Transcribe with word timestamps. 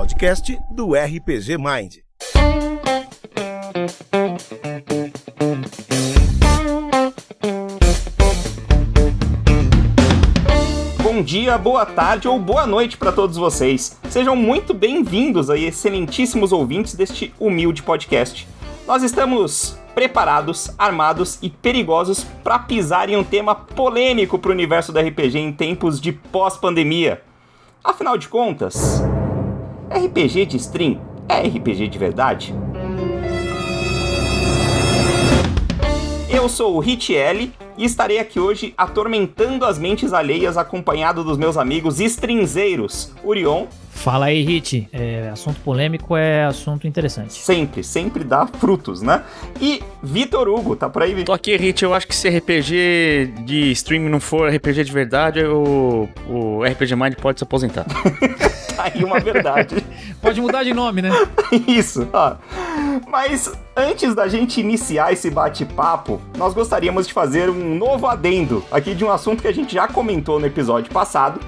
podcast 0.00 0.58
do 0.70 0.94
RPG 0.94 1.58
Mind. 1.58 1.96
Bom 11.02 11.22
dia, 11.22 11.58
boa 11.58 11.84
tarde 11.84 12.26
ou 12.26 12.38
boa 12.38 12.66
noite 12.66 12.96
para 12.96 13.12
todos 13.12 13.36
vocês. 13.36 14.00
Sejam 14.08 14.34
muito 14.34 14.72
bem-vindos 14.72 15.50
aí, 15.50 15.66
excelentíssimos 15.66 16.50
ouvintes 16.50 16.94
deste 16.94 17.34
humilde 17.38 17.82
podcast. 17.82 18.48
Nós 18.86 19.02
estamos 19.02 19.78
preparados, 19.94 20.70
armados 20.78 21.38
e 21.42 21.50
perigosos 21.50 22.24
para 22.42 22.58
pisar 22.58 23.10
em 23.10 23.18
um 23.18 23.24
tema 23.24 23.54
polêmico 23.54 24.38
para 24.38 24.48
o 24.48 24.54
universo 24.54 24.94
do 24.94 24.98
RPG 24.98 25.38
em 25.38 25.52
tempos 25.52 26.00
de 26.00 26.10
pós-pandemia. 26.10 27.20
Afinal 27.84 28.16
de 28.16 28.28
contas, 28.28 29.02
RPG 29.90 30.46
de 30.46 30.56
stream 30.56 31.00
é 31.28 31.40
RPG 31.48 31.88
de 31.88 31.98
verdade? 31.98 32.54
Eu 36.32 36.48
sou 36.48 36.76
o 36.76 36.78
Hit 36.78 37.12
L 37.12 37.52
e 37.76 37.84
estarei 37.84 38.20
aqui 38.20 38.38
hoje 38.38 38.72
atormentando 38.78 39.64
as 39.64 39.80
mentes 39.80 40.12
alheias 40.12 40.56
acompanhado 40.56 41.24
dos 41.24 41.36
meus 41.36 41.56
amigos 41.56 41.98
estrinzeiros, 41.98 43.12
Urion. 43.24 43.66
Fala 44.00 44.26
aí, 44.26 44.40
Hit. 44.42 44.88
É, 44.94 45.28
assunto 45.30 45.60
polêmico 45.60 46.16
é 46.16 46.46
assunto 46.46 46.86
interessante. 46.86 47.34
Sempre, 47.34 47.84
sempre 47.84 48.24
dá 48.24 48.46
frutos, 48.46 49.02
né? 49.02 49.22
E 49.60 49.82
Vitor 50.02 50.48
Hugo, 50.48 50.74
tá 50.74 50.88
por 50.88 51.02
aí, 51.02 51.10
Vitor? 51.10 51.26
Tô 51.26 51.32
aqui, 51.34 51.54
Hit. 51.54 51.84
Eu 51.84 51.92
acho 51.92 52.06
que 52.06 52.16
se 52.16 52.26
RPG 52.30 53.34
de 53.44 53.70
streaming 53.72 54.08
não 54.08 54.18
for 54.18 54.48
RPG 54.48 54.84
de 54.84 54.92
verdade, 54.92 55.44
o, 55.44 56.08
o 56.26 56.64
RPG 56.64 56.96
Mind 56.96 57.14
pode 57.16 57.40
se 57.40 57.44
aposentar. 57.44 57.84
tá 58.74 58.84
aí 58.84 59.04
uma 59.04 59.20
verdade. 59.20 59.76
pode 60.22 60.40
mudar 60.40 60.64
de 60.64 60.72
nome, 60.72 61.02
né? 61.02 61.10
Isso, 61.68 62.08
ó. 62.10 62.36
Mas 63.06 63.52
antes 63.76 64.14
da 64.14 64.28
gente 64.28 64.62
iniciar 64.62 65.12
esse 65.12 65.30
bate-papo, 65.30 66.18
nós 66.38 66.54
gostaríamos 66.54 67.06
de 67.06 67.12
fazer 67.12 67.50
um 67.50 67.76
novo 67.76 68.06
adendo 68.06 68.64
aqui 68.72 68.94
de 68.94 69.04
um 69.04 69.10
assunto 69.10 69.42
que 69.42 69.48
a 69.48 69.52
gente 69.52 69.74
já 69.74 69.86
comentou 69.86 70.40
no 70.40 70.46
episódio 70.46 70.90
passado, 70.90 71.38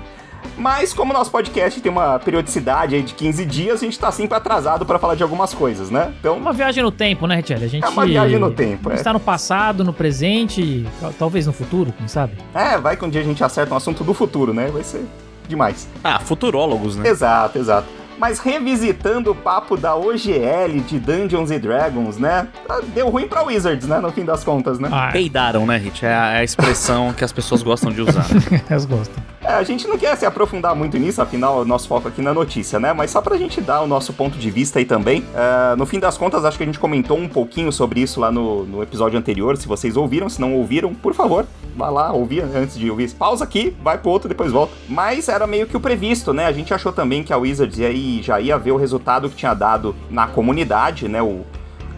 mas 0.57 0.93
como 0.93 1.13
nosso 1.13 1.31
podcast 1.31 1.81
tem 1.81 1.91
uma 1.91 2.19
periodicidade 2.19 2.95
aí 2.95 3.03
de 3.03 3.15
15 3.15 3.45
dias, 3.47 3.83
a 3.83 3.85
gente 3.85 3.99
tá 3.99 4.11
sempre 4.13 4.37
atrasado 4.37 4.85
para 4.85 4.99
falar 4.99 5.15
de 5.15 5.23
algumas 5.23 5.55
coisas, 5.55 5.91
né? 5.91 6.13
Então, 6.21 6.37
uma 6.37 6.53
viagem 6.53 6.83
no 6.83 6.91
tempo, 6.91 7.27
né, 7.27 7.37
Richelle? 7.37 7.65
A 7.65 7.69
gente 7.69 7.85
É 7.85 7.89
uma 7.89 8.07
viagem 8.07 8.39
no 8.39 8.51
tempo, 8.51 8.91
é. 8.91 8.95
Está 8.95 9.13
no 9.13 9.21
passado, 9.21 9.85
no 9.85 9.93
presente, 9.93 10.87
talvez 11.19 11.47
no 11.47 11.53
futuro, 11.53 11.93
quem 11.97 12.09
sabe? 12.09 12.35
É, 12.55 12.79
vai 12.79 12.97
que 12.97 13.05
um 13.05 13.11
dia 13.11 13.21
a 13.21 13.25
gente 13.25 13.43
acerta 13.43 13.73
um 13.75 13.77
assunto 13.77 14.05
do 14.05 14.15
futuro, 14.15 14.53
né? 14.53 14.69
Vai 14.69 14.83
ser 14.85 15.05
demais. 15.49 15.89
Ah, 16.03 16.19
futurólogos, 16.19 16.97
né? 16.97 17.09
Exato, 17.09 17.59
exato. 17.59 17.89
Mas 18.19 18.39
revisitando 18.39 19.33
o 19.33 19.35
papo 19.35 19.77
da 19.77 19.97
OGL 19.97 20.81
de 20.87 21.01
Dungeons 21.01 21.51
and 21.51 21.59
Dragons, 21.59 22.19
né? 22.19 22.47
Deu 22.95 23.09
ruim 23.09 23.27
pra 23.27 23.43
Wizards, 23.43 23.89
né? 23.89 23.99
No 23.99 24.13
fim 24.13 24.25
das 24.25 24.45
contas, 24.45 24.79
né? 24.79 24.89
Ah, 24.93 25.09
Peidaram, 25.11 25.67
né, 25.67 25.77
Hit? 25.77 26.05
É 26.07 26.15
a, 26.15 26.33
é 26.35 26.39
a 26.39 26.45
expressão 26.45 27.13
que 27.13 27.25
as 27.25 27.33
pessoas 27.33 27.63
gostam 27.63 27.91
de 27.91 28.01
usar. 28.01 28.25
Elas 28.71 28.85
gostam. 28.85 29.23
É, 29.45 29.55
a 29.55 29.63
gente 29.65 29.89
não 29.89 29.99
quer 29.99 30.17
se 30.17 30.25
aprofundar 30.25 30.75
muito 30.75 30.97
nisso, 30.99 31.21
afinal, 31.21 31.63
o 31.63 31.65
nosso 31.65 31.89
foco 31.89 32.07
aqui 32.07 32.23
na 32.23 32.33
notícia, 32.33 32.79
né? 32.79 32.93
Mas 32.93 33.11
só 33.11 33.21
pra 33.21 33.37
gente 33.37 33.61
dar 33.61 33.81
o 33.81 33.89
nosso 33.89 34.13
ponto 34.13 34.39
de 34.39 34.51
vista 34.51 34.79
aí 34.79 34.85
também. 34.85 35.25
É, 35.35 35.75
no 35.75 35.85
fim 35.85 35.99
das 35.99 36.17
contas, 36.17 36.45
acho 36.45 36.57
que 36.57 36.63
a 36.63 36.67
gente 36.67 36.79
comentou 36.79 37.19
um 37.19 37.29
pouquinho 37.29 37.73
sobre 37.73 38.01
isso 38.01 38.21
lá 38.21 38.31
no, 38.31 38.65
no 38.65 38.83
episódio 38.83 39.19
anterior. 39.19 39.57
Se 39.57 39.67
vocês 39.67 39.97
ouviram, 39.97 40.29
se 40.29 40.41
não 40.41 40.55
ouviram, 40.55 40.95
por 40.95 41.13
favor, 41.13 41.45
vá 41.77 41.91
lá 41.91 42.13
ouvir 42.13 42.45
antes 42.55 42.79
de 42.79 42.89
ouvir. 42.89 43.11
Pausa 43.15 43.43
aqui, 43.43 43.77
vai 43.83 43.99
pro 43.99 44.11
outro, 44.11 44.29
depois 44.29 44.53
volta. 44.53 44.73
Mas 44.89 45.29
era 45.29 45.45
meio 45.45 45.67
que 45.67 45.77
o 45.77 45.81
previsto, 45.81 46.33
né? 46.33 46.47
A 46.47 46.53
gente 46.53 46.73
achou 46.73 46.93
também 46.93 47.25
que 47.25 47.33
a 47.33 47.37
Wizards 47.37 47.81
aí 47.81 48.23
já 48.23 48.41
ia 48.41 48.57
ver 48.57 48.71
o 48.71 48.77
resultado 48.77 49.29
que 49.29 49.35
tinha 49.35 49.55
dado 49.55 49.95
na 50.09 50.29
comunidade, 50.29 51.09
né? 51.09 51.21
O, 51.21 51.45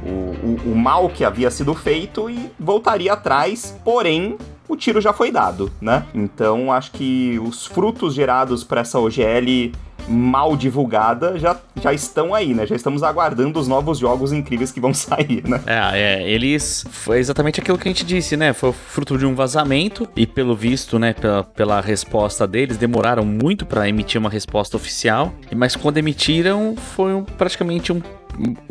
o, 0.03 0.73
o 0.73 0.75
mal 0.75 1.11
que 1.11 1.25
havia 1.25 1.51
sido 1.51 1.75
feito 1.75 2.31
e 2.31 2.51
voltaria 2.59 3.13
atrás, 3.13 3.79
porém 3.85 4.39
o 4.69 4.77
tiro 4.77 5.01
já 5.01 5.13
foi 5.13 5.31
dado, 5.31 5.71
né? 5.81 6.05
Então 6.15 6.73
acho 6.73 6.93
que 6.93 7.39
os 7.39 7.67
frutos 7.67 8.15
gerados 8.15 8.65
para 8.65 8.81
essa 8.81 8.99
OGL 8.99 9.73
mal 10.09 10.57
divulgada 10.57 11.39
já, 11.39 11.59
já 11.81 11.93
estão 11.93 12.35
aí, 12.35 12.55
né? 12.55 12.67
Já 12.67 12.77
estamos 12.77 13.03
aguardando 13.03 13.59
os 13.59 13.69
novos 13.69 13.99
jogos 13.99 14.33
incríveis 14.33 14.71
que 14.71 14.81
vão 14.81 14.93
sair, 14.95 15.43
né? 15.47 15.61
É, 15.67 16.23
é, 16.23 16.31
eles. 16.31 16.85
Foi 16.91 17.19
exatamente 17.19 17.61
aquilo 17.61 17.79
que 17.79 17.89
a 17.89 17.93
gente 17.93 18.05
disse, 18.05 18.37
né? 18.37 18.53
Foi 18.53 18.73
fruto 18.73 19.17
de 19.17 19.27
um 19.27 19.35
vazamento 19.35 20.09
e, 20.15 20.27
pelo 20.27 20.55
visto, 20.55 20.99
né, 20.99 21.13
pela, 21.13 21.45
pela 21.45 21.81
resposta 21.81 22.47
deles, 22.47 22.77
demoraram 22.77 23.25
muito 23.25 23.65
para 23.65 23.89
emitir 23.89 24.21
uma 24.21 24.31
resposta 24.31 24.77
oficial. 24.77 25.33
Mas 25.55 25.77
quando 25.77 25.99
emitiram, 25.99 26.75
foi 26.77 27.15
um, 27.15 27.25
praticamente 27.25 27.93
um 27.93 28.01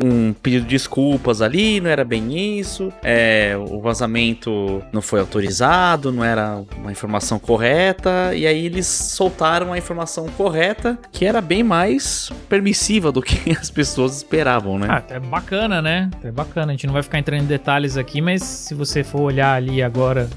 um 0.02 0.32
pedido 0.32 0.62
de 0.64 0.74
desculpas 0.74 1.40
ali, 1.40 1.80
não 1.80 1.88
era 1.88 2.04
bem 2.04 2.58
isso, 2.58 2.92
é, 3.02 3.54
o 3.56 3.80
vazamento 3.80 4.82
não 4.92 5.00
foi 5.00 5.20
autorizado, 5.20 6.10
não 6.12 6.24
era 6.24 6.62
uma 6.76 6.90
informação 6.90 7.38
correta, 7.38 8.34
e 8.34 8.46
aí 8.46 8.66
eles 8.66 8.86
soltaram 8.86 9.72
a 9.72 9.78
informação 9.78 10.26
correta, 10.28 10.98
que 11.12 11.24
era 11.24 11.40
bem 11.40 11.62
mais 11.62 12.30
permissiva 12.48 13.12
do 13.12 13.22
que 13.22 13.52
as 13.56 13.70
pessoas 13.70 14.16
esperavam, 14.16 14.78
né? 14.78 14.88
Ah, 14.90 15.02
é 15.08 15.20
bacana, 15.20 15.80
né? 15.80 16.10
É 16.22 16.30
bacana, 16.30 16.68
a 16.68 16.70
gente 16.72 16.86
não 16.86 16.92
vai 16.92 17.02
ficar 17.02 17.18
entrando 17.18 17.42
em 17.42 17.46
detalhes 17.46 17.96
aqui, 17.96 18.20
mas 18.20 18.42
se 18.42 18.74
você 18.74 19.02
for 19.02 19.22
olhar 19.22 19.54
ali 19.54 19.82
agora 19.82 20.28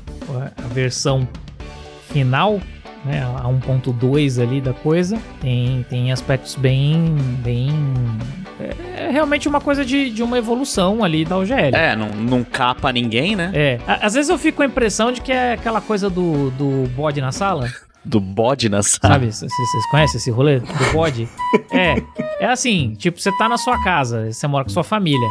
a 0.57 0.67
versão 0.67 1.27
final, 2.09 2.59
né, 3.07 3.23
a 3.23 3.47
1.2 3.47 4.41
ali 4.41 4.61
da 4.61 4.73
coisa, 4.73 5.17
tem, 5.39 5.85
tem 5.89 6.11
aspectos 6.11 6.55
bem, 6.55 7.15
bem 7.39 7.69
é, 8.59 9.05
é 9.05 9.09
realmente 9.11 9.47
uma 9.47 9.61
coisa 9.61 9.85
de, 9.85 10.09
de 10.09 10.21
uma 10.21 10.37
evolução 10.37 11.03
ali 11.03 11.23
da 11.23 11.37
OGL. 11.37 11.75
É, 11.75 11.95
não, 11.95 12.09
não 12.09 12.43
capa 12.43 12.91
ninguém, 12.91 13.35
né? 13.35 13.51
É. 13.53 13.79
Às 13.87 14.13
vezes 14.13 14.29
eu 14.29 14.37
fico 14.37 14.57
com 14.57 14.63
a 14.63 14.65
impressão 14.65 15.11
de 15.11 15.21
que 15.21 15.31
é 15.31 15.53
aquela 15.53 15.81
coisa 15.81 16.09
do, 16.09 16.51
do 16.51 16.87
bode 16.95 17.21
na 17.21 17.31
sala. 17.31 17.69
Do 18.07 18.19
bode 18.19 18.69
na 18.69 18.81
sala. 18.81 19.13
Sabe, 19.13 19.31
vocês 19.31 19.51
conhecem 19.91 20.17
esse 20.17 20.31
rolê 20.31 20.59
do 20.59 20.93
bode? 20.93 21.27
é. 21.71 21.95
É 22.39 22.45
assim, 22.45 22.93
tipo, 22.97 23.19
você 23.19 23.31
tá 23.37 23.49
na 23.49 23.57
sua 23.57 23.83
casa, 23.83 24.31
você 24.31 24.47
mora 24.47 24.63
com 24.63 24.69
sua 24.69 24.83
família. 24.83 25.27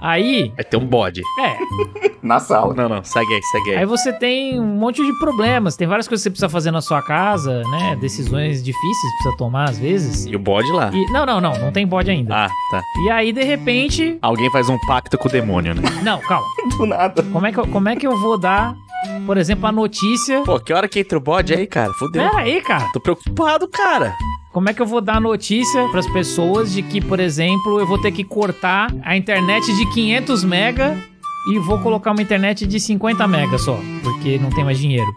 Aí. 0.00 0.52
Vai 0.54 0.64
ter 0.64 0.76
um 0.76 0.86
bode. 0.86 1.22
É. 1.38 1.56
na 2.22 2.38
sala. 2.38 2.74
Não, 2.74 2.88
não, 2.88 3.04
segue 3.04 3.32
aí, 3.32 3.42
segue 3.42 3.70
aí. 3.70 3.76
Aí 3.78 3.86
você 3.86 4.12
tem 4.12 4.60
um 4.60 4.66
monte 4.66 5.04
de 5.04 5.12
problemas. 5.18 5.76
Tem 5.76 5.86
várias 5.86 6.06
coisas 6.06 6.22
que 6.22 6.28
você 6.28 6.30
precisa 6.30 6.48
fazer 6.48 6.70
na 6.70 6.80
sua 6.80 7.02
casa, 7.02 7.62
né? 7.64 7.96
Decisões 8.00 8.62
difíceis 8.62 9.12
precisa 9.14 9.36
tomar 9.36 9.70
às 9.70 9.78
vezes. 9.78 10.26
E 10.26 10.36
o 10.36 10.38
bode 10.38 10.70
lá. 10.72 10.90
E, 10.92 11.12
não, 11.12 11.26
não, 11.26 11.40
não. 11.40 11.58
Não 11.58 11.72
tem 11.72 11.86
bode 11.86 12.10
ainda. 12.10 12.34
Ah, 12.34 12.48
tá. 12.70 12.82
E 13.04 13.10
aí, 13.10 13.32
de 13.32 13.42
repente. 13.42 14.18
Alguém 14.22 14.50
faz 14.50 14.68
um 14.68 14.78
pacto 14.86 15.18
com 15.18 15.28
o 15.28 15.32
demônio, 15.32 15.74
né? 15.74 15.82
Não, 16.02 16.18
calma. 16.20 16.46
Do 16.76 16.86
nada. 16.86 17.22
Como 17.22 17.46
é 17.46 17.52
que 17.52 17.58
eu, 17.58 17.66
como 17.66 17.88
é 17.88 17.96
que 17.96 18.06
eu 18.06 18.16
vou 18.18 18.38
dar 18.38 18.74
por 19.26 19.36
exemplo, 19.36 19.66
a 19.66 19.72
notícia. 19.72 20.42
Pô, 20.42 20.58
que 20.58 20.72
hora 20.72 20.88
que 20.88 21.00
entra 21.00 21.18
o 21.18 21.20
bode 21.20 21.54
aí, 21.54 21.66
cara? 21.66 21.92
Fudeu. 21.94 22.22
Pera 22.22 22.42
aí, 22.42 22.60
cara. 22.60 22.88
Tô 22.92 23.00
preocupado, 23.00 23.68
cara. 23.68 24.14
Como 24.52 24.68
é 24.68 24.74
que 24.74 24.82
eu 24.82 24.86
vou 24.86 25.00
dar 25.00 25.20
notícia 25.20 25.86
para 25.88 26.00
as 26.00 26.08
pessoas 26.08 26.72
de 26.72 26.82
que, 26.82 27.00
por 27.00 27.20
exemplo, 27.20 27.78
eu 27.78 27.86
vou 27.86 28.00
ter 28.00 28.10
que 28.10 28.24
cortar 28.24 28.92
a 29.04 29.16
internet 29.16 29.72
de 29.74 29.86
500 29.92 30.44
mega 30.44 30.96
e 31.48 31.58
vou 31.60 31.78
colocar 31.78 32.10
uma 32.10 32.20
internet 32.20 32.66
de 32.66 32.80
50 32.80 33.26
mega 33.28 33.56
só, 33.58 33.78
porque 34.02 34.38
não 34.38 34.50
tem 34.50 34.64
mais 34.64 34.78
dinheiro. 34.78 35.10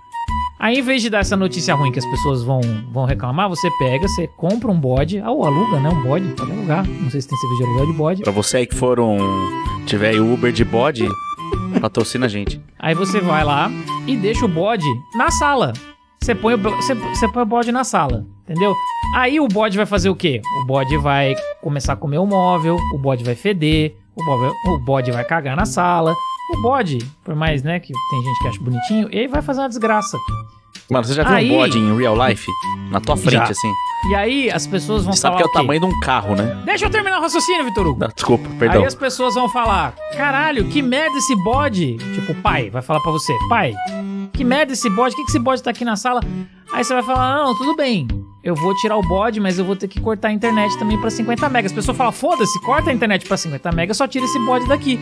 Aí, 0.59 0.79
em 0.79 0.81
vez 0.81 1.01
de 1.01 1.09
dar 1.09 1.19
essa 1.19 1.35
notícia 1.35 1.75
ruim 1.75 1.91
que 1.91 1.99
as 1.99 2.05
pessoas 2.05 2.41
vão, 2.41 2.61
vão 2.89 3.03
reclamar, 3.03 3.49
você 3.49 3.69
pega, 3.79 4.07
você 4.07 4.27
compra 4.37 4.71
um 4.71 4.79
bode, 4.79 5.19
ou 5.19 5.45
aluga, 5.45 5.79
né? 5.79 5.89
Um 5.89 6.01
bode, 6.03 6.25
pode 6.37 6.51
alugar. 6.51 6.87
Não 6.87 7.09
sei 7.09 7.19
se 7.19 7.27
tem 7.27 7.37
serviço 7.37 7.63
de 7.63 7.67
aluguel 7.67 7.87
de 7.87 7.93
bode. 7.93 8.21
Pra 8.21 8.31
você 8.31 8.57
aí 8.57 8.67
que 8.67 8.75
for 8.75 8.97
um. 8.99 9.17
tiver 9.85 10.17
Uber 10.21 10.53
de 10.53 10.63
bode, 10.63 11.05
patrocina 11.79 12.25
a 12.25 12.29
gente. 12.29 12.61
Aí 12.79 12.93
você 12.93 13.19
vai 13.19 13.43
lá 13.43 13.69
e 14.07 14.15
deixa 14.15 14.45
o 14.45 14.47
bode 14.47 14.85
na 15.15 15.31
sala. 15.31 15.73
Você 16.21 16.33
põe, 16.33 16.53
o, 16.53 16.57
você, 16.57 16.93
você 16.93 17.27
põe 17.27 17.43
o 17.43 17.45
bode 17.45 17.71
na 17.71 17.83
sala, 17.83 18.25
entendeu? 18.43 18.73
Aí 19.15 19.39
o 19.39 19.47
bode 19.47 19.75
vai 19.75 19.85
fazer 19.85 20.09
o 20.09 20.15
quê? 20.15 20.41
O 20.61 20.65
bode 20.65 20.95
vai 20.97 21.35
começar 21.61 21.93
a 21.93 21.97
comer 21.97 22.17
o 22.17 22.25
móvel, 22.25 22.77
o 22.93 22.97
bode 22.97 23.23
vai 23.23 23.35
feder, 23.35 23.95
o 24.15 24.23
bode, 24.23 24.55
o 24.67 24.79
bode 24.79 25.11
vai 25.11 25.25
cagar 25.25 25.55
na 25.55 25.65
sala. 25.65 26.15
O 26.53 26.61
bode, 26.61 26.99
por 27.23 27.35
mais, 27.35 27.63
né, 27.63 27.79
que 27.79 27.93
tem 28.09 28.23
gente 28.23 28.39
que 28.39 28.47
acha 28.47 28.59
bonitinho, 28.61 29.07
ele 29.11 29.27
vai 29.27 29.41
fazer 29.41 29.61
uma 29.61 29.69
desgraça. 29.69 30.17
Mano, 30.89 31.05
você 31.05 31.13
já 31.13 31.23
viu 31.23 31.35
aí, 31.35 31.51
um 31.51 31.55
bode 31.55 31.77
em 31.77 31.97
real 31.97 32.15
life? 32.27 32.45
Na 32.89 32.99
tua 32.99 33.15
frente, 33.15 33.33
já. 33.33 33.43
assim. 33.43 33.71
E 34.09 34.15
aí 34.15 34.51
as 34.51 34.67
pessoas 34.67 35.05
vão 35.05 35.13
você 35.13 35.21
falar. 35.21 35.37
Sabe 35.37 35.43
que 35.43 35.43
é 35.43 35.45
o, 35.45 35.49
o 35.49 35.53
tamanho 35.53 35.79
de 35.79 35.85
um 35.85 35.99
carro, 36.01 36.35
né? 36.35 36.61
Deixa 36.65 36.85
eu 36.85 36.89
terminar 36.89 37.19
o 37.19 37.21
raciocínio, 37.21 37.63
Vitor 37.63 37.87
Hugo. 37.87 37.99
Não, 38.01 38.09
desculpa, 38.13 38.47
perdão. 38.59 38.81
Aí 38.81 38.87
as 38.87 38.95
pessoas 38.95 39.33
vão 39.35 39.47
falar: 39.49 39.95
caralho, 40.17 40.67
que 40.67 40.81
merda 40.81 41.17
esse 41.17 41.35
bode. 41.43 41.95
Tipo, 42.13 42.35
pai, 42.35 42.69
vai 42.69 42.81
falar 42.81 42.99
pra 42.99 43.11
você: 43.11 43.33
pai, 43.47 43.73
que 44.33 44.43
merda 44.43 44.73
esse 44.73 44.89
bode, 44.89 45.15
por 45.15 45.21
que, 45.21 45.25
que 45.25 45.31
esse 45.31 45.39
bode 45.39 45.63
tá 45.63 45.71
aqui 45.71 45.85
na 45.85 45.95
sala? 45.95 46.21
Aí 46.73 46.83
você 46.83 46.93
vai 46.93 47.03
falar: 47.03 47.45
não, 47.45 47.57
tudo 47.57 47.75
bem. 47.75 48.07
Eu 48.43 48.55
vou 48.55 48.75
tirar 48.75 48.97
o 48.97 49.01
bode, 49.01 49.39
mas 49.39 49.57
eu 49.57 49.63
vou 49.63 49.75
ter 49.75 49.87
que 49.87 50.01
cortar 50.01 50.27
a 50.27 50.33
internet 50.33 50.77
também 50.77 50.99
pra 50.99 51.09
50 51.09 51.47
megas. 51.47 51.71
As 51.71 51.75
pessoas 51.75 51.95
falam: 51.95 52.11
foda-se, 52.11 52.59
corta 52.61 52.89
a 52.89 52.93
internet 52.93 53.25
pra 53.25 53.37
50 53.37 53.71
megas, 53.71 53.95
só 53.95 54.05
tira 54.05 54.25
esse 54.25 54.37
bode 54.39 54.67
daqui. 54.67 54.99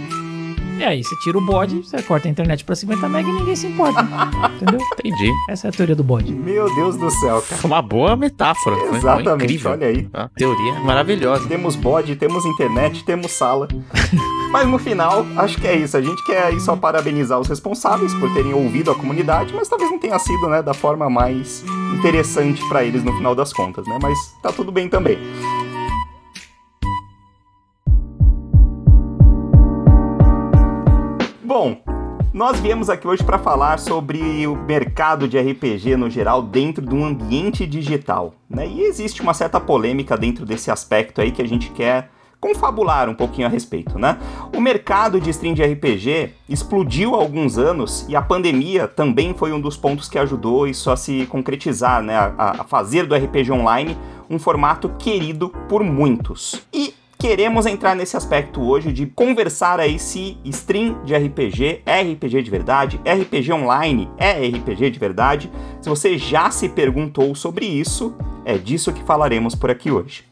E 0.82 0.84
aí 0.84 1.04
você 1.04 1.16
tira 1.18 1.38
o 1.38 1.42
bode, 1.42 1.78
você 1.84 2.02
corta 2.02 2.28
a 2.28 2.32
internet 2.32 2.64
pra 2.66 2.76
50 2.76 3.08
mega 3.08 3.30
e 3.30 3.32
ninguém 3.34 3.56
se 3.56 3.68
importa. 3.68 4.02
entendeu? 4.56 4.80
Entendi. 4.98 5.32
Essa 5.48 5.68
é 5.68 5.70
a 5.70 5.72
teoria 5.72 5.96
do 5.96 6.04
bode. 6.04 6.34
Meu 6.34 6.74
Deus 6.74 6.98
do 6.98 7.08
céu, 7.12 7.40
cara. 7.48 7.62
Foi 7.62 7.70
uma 7.70 7.84
boa 7.84 8.16
metáfora. 8.16 8.76
Foi- 8.78 8.88
foi 8.88 8.98
Exatamente, 8.98 9.44
incrível. 9.44 9.72
olha 9.72 9.88
aí. 9.88 10.10
Uma 10.12 10.32
teoria 10.36 10.74
maravilhosa. 10.80 11.48
Temos 11.48 11.76
bode, 11.76 12.16
temos 12.16 12.46
internet, 12.46 13.04
temos 13.04 13.32
sala. 13.32 13.68
Mas 14.52 14.68
no 14.68 14.80
final, 14.80 15.24
acho 15.38 15.62
que 15.62 15.68
é 15.68 15.76
isso. 15.78 15.96
A 15.96 16.02
gente 16.02 16.22
quer 16.26 16.46
aí 16.46 16.60
só 16.60 16.76
parabenizar 16.76 17.40
os 17.40 17.48
responsáveis 17.48 18.12
por 18.16 18.34
terem 18.34 18.54
ouvido 18.54 18.90
a 18.92 18.96
comunidade, 18.96 19.54
mas 19.54 19.70
talvez 19.70 19.90
não 19.90 19.98
tenha 19.98 20.20
sido, 20.20 20.50
né, 20.50 20.62
da 20.62 20.74
forma 20.74 21.10
mais 21.10 21.64
interessante 21.98 22.62
pra 22.68 22.84
eles 22.84 23.02
no 23.02 23.16
final 23.16 23.34
das 23.34 23.54
contas, 23.54 23.88
né? 23.88 23.98
Mas 24.02 24.18
tá 24.44 24.52
tudo 24.52 24.70
bem 24.70 24.90
também. 24.90 25.18
Bom, 31.54 31.76
nós 32.34 32.62
viemos 32.62 32.90
aqui 32.90 33.06
hoje 33.06 33.26
para 33.26 33.38
falar 33.38 33.78
sobre 33.78 34.48
o 34.48 34.56
mercado 34.56 35.28
de 35.28 35.38
RPG 35.38 35.98
no 35.98 36.10
geral 36.10 36.42
dentro 36.42 36.82
de 36.82 36.96
um 36.96 37.04
ambiente 37.04 37.68
digital, 37.68 38.34
né? 38.50 38.66
E 38.66 38.84
existe 38.84 39.22
uma 39.22 39.34
certa 39.34 39.60
polêmica 39.60 40.18
dentro 40.18 40.46
desse 40.46 40.72
aspecto 40.72 41.20
aí 41.20 41.30
que 41.30 41.42
a 41.42 41.46
gente 41.46 41.70
quer 41.72 42.10
confabular 42.40 43.10
um 43.10 43.14
pouquinho 43.14 43.48
a 43.48 43.50
respeito, 43.50 44.00
né? 44.00 44.18
O 44.56 44.62
mercado 44.62 45.20
de 45.20 45.30
stream 45.30 45.54
de 45.54 45.62
RPG 45.62 46.30
explodiu 46.48 47.16
há 47.16 47.18
alguns 47.18 47.58
anos 47.58 48.06
e 48.08 48.16
a 48.16 48.22
pandemia 48.22 48.88
também 48.88 49.34
foi 49.34 49.52
um 49.52 49.60
dos 49.60 49.76
pontos 49.76 50.08
que 50.08 50.18
ajudou 50.18 50.66
isso 50.66 50.90
a 50.90 50.96
se 50.96 51.26
concretizar, 51.26 52.02
né? 52.02 52.16
A, 52.38 52.64
fazer 52.64 53.06
do 53.06 53.14
RPG 53.14 53.52
online 53.52 53.98
um 54.30 54.40
formato 54.40 54.88
querido 54.98 55.50
por 55.68 55.84
muitos. 55.84 56.66
E 56.74 56.94
queremos 57.22 57.68
entrar 57.68 57.96
nesse 57.96 58.18
aspecto 58.18 58.60
hoje 58.64 58.92
de 58.92 59.06
conversar 59.06 59.80
aí 59.80 60.00
se 60.00 60.40
stream 60.44 61.04
de 61.04 61.16
RPG 61.16 61.84
é 61.86 62.02
RPG 62.02 62.42
de 62.42 62.50
verdade, 62.50 63.00
RPG 63.06 63.54
online 63.54 64.10
é 64.18 64.32
RPG 64.48 64.90
de 64.90 64.98
verdade. 64.98 65.52
Se 65.80 65.88
você 65.88 66.18
já 66.18 66.50
se 66.50 66.68
perguntou 66.68 67.36
sobre 67.36 67.64
isso, 67.64 68.16
é 68.44 68.58
disso 68.58 68.92
que 68.92 69.04
falaremos 69.04 69.54
por 69.54 69.70
aqui 69.70 69.92
hoje. 69.92 70.26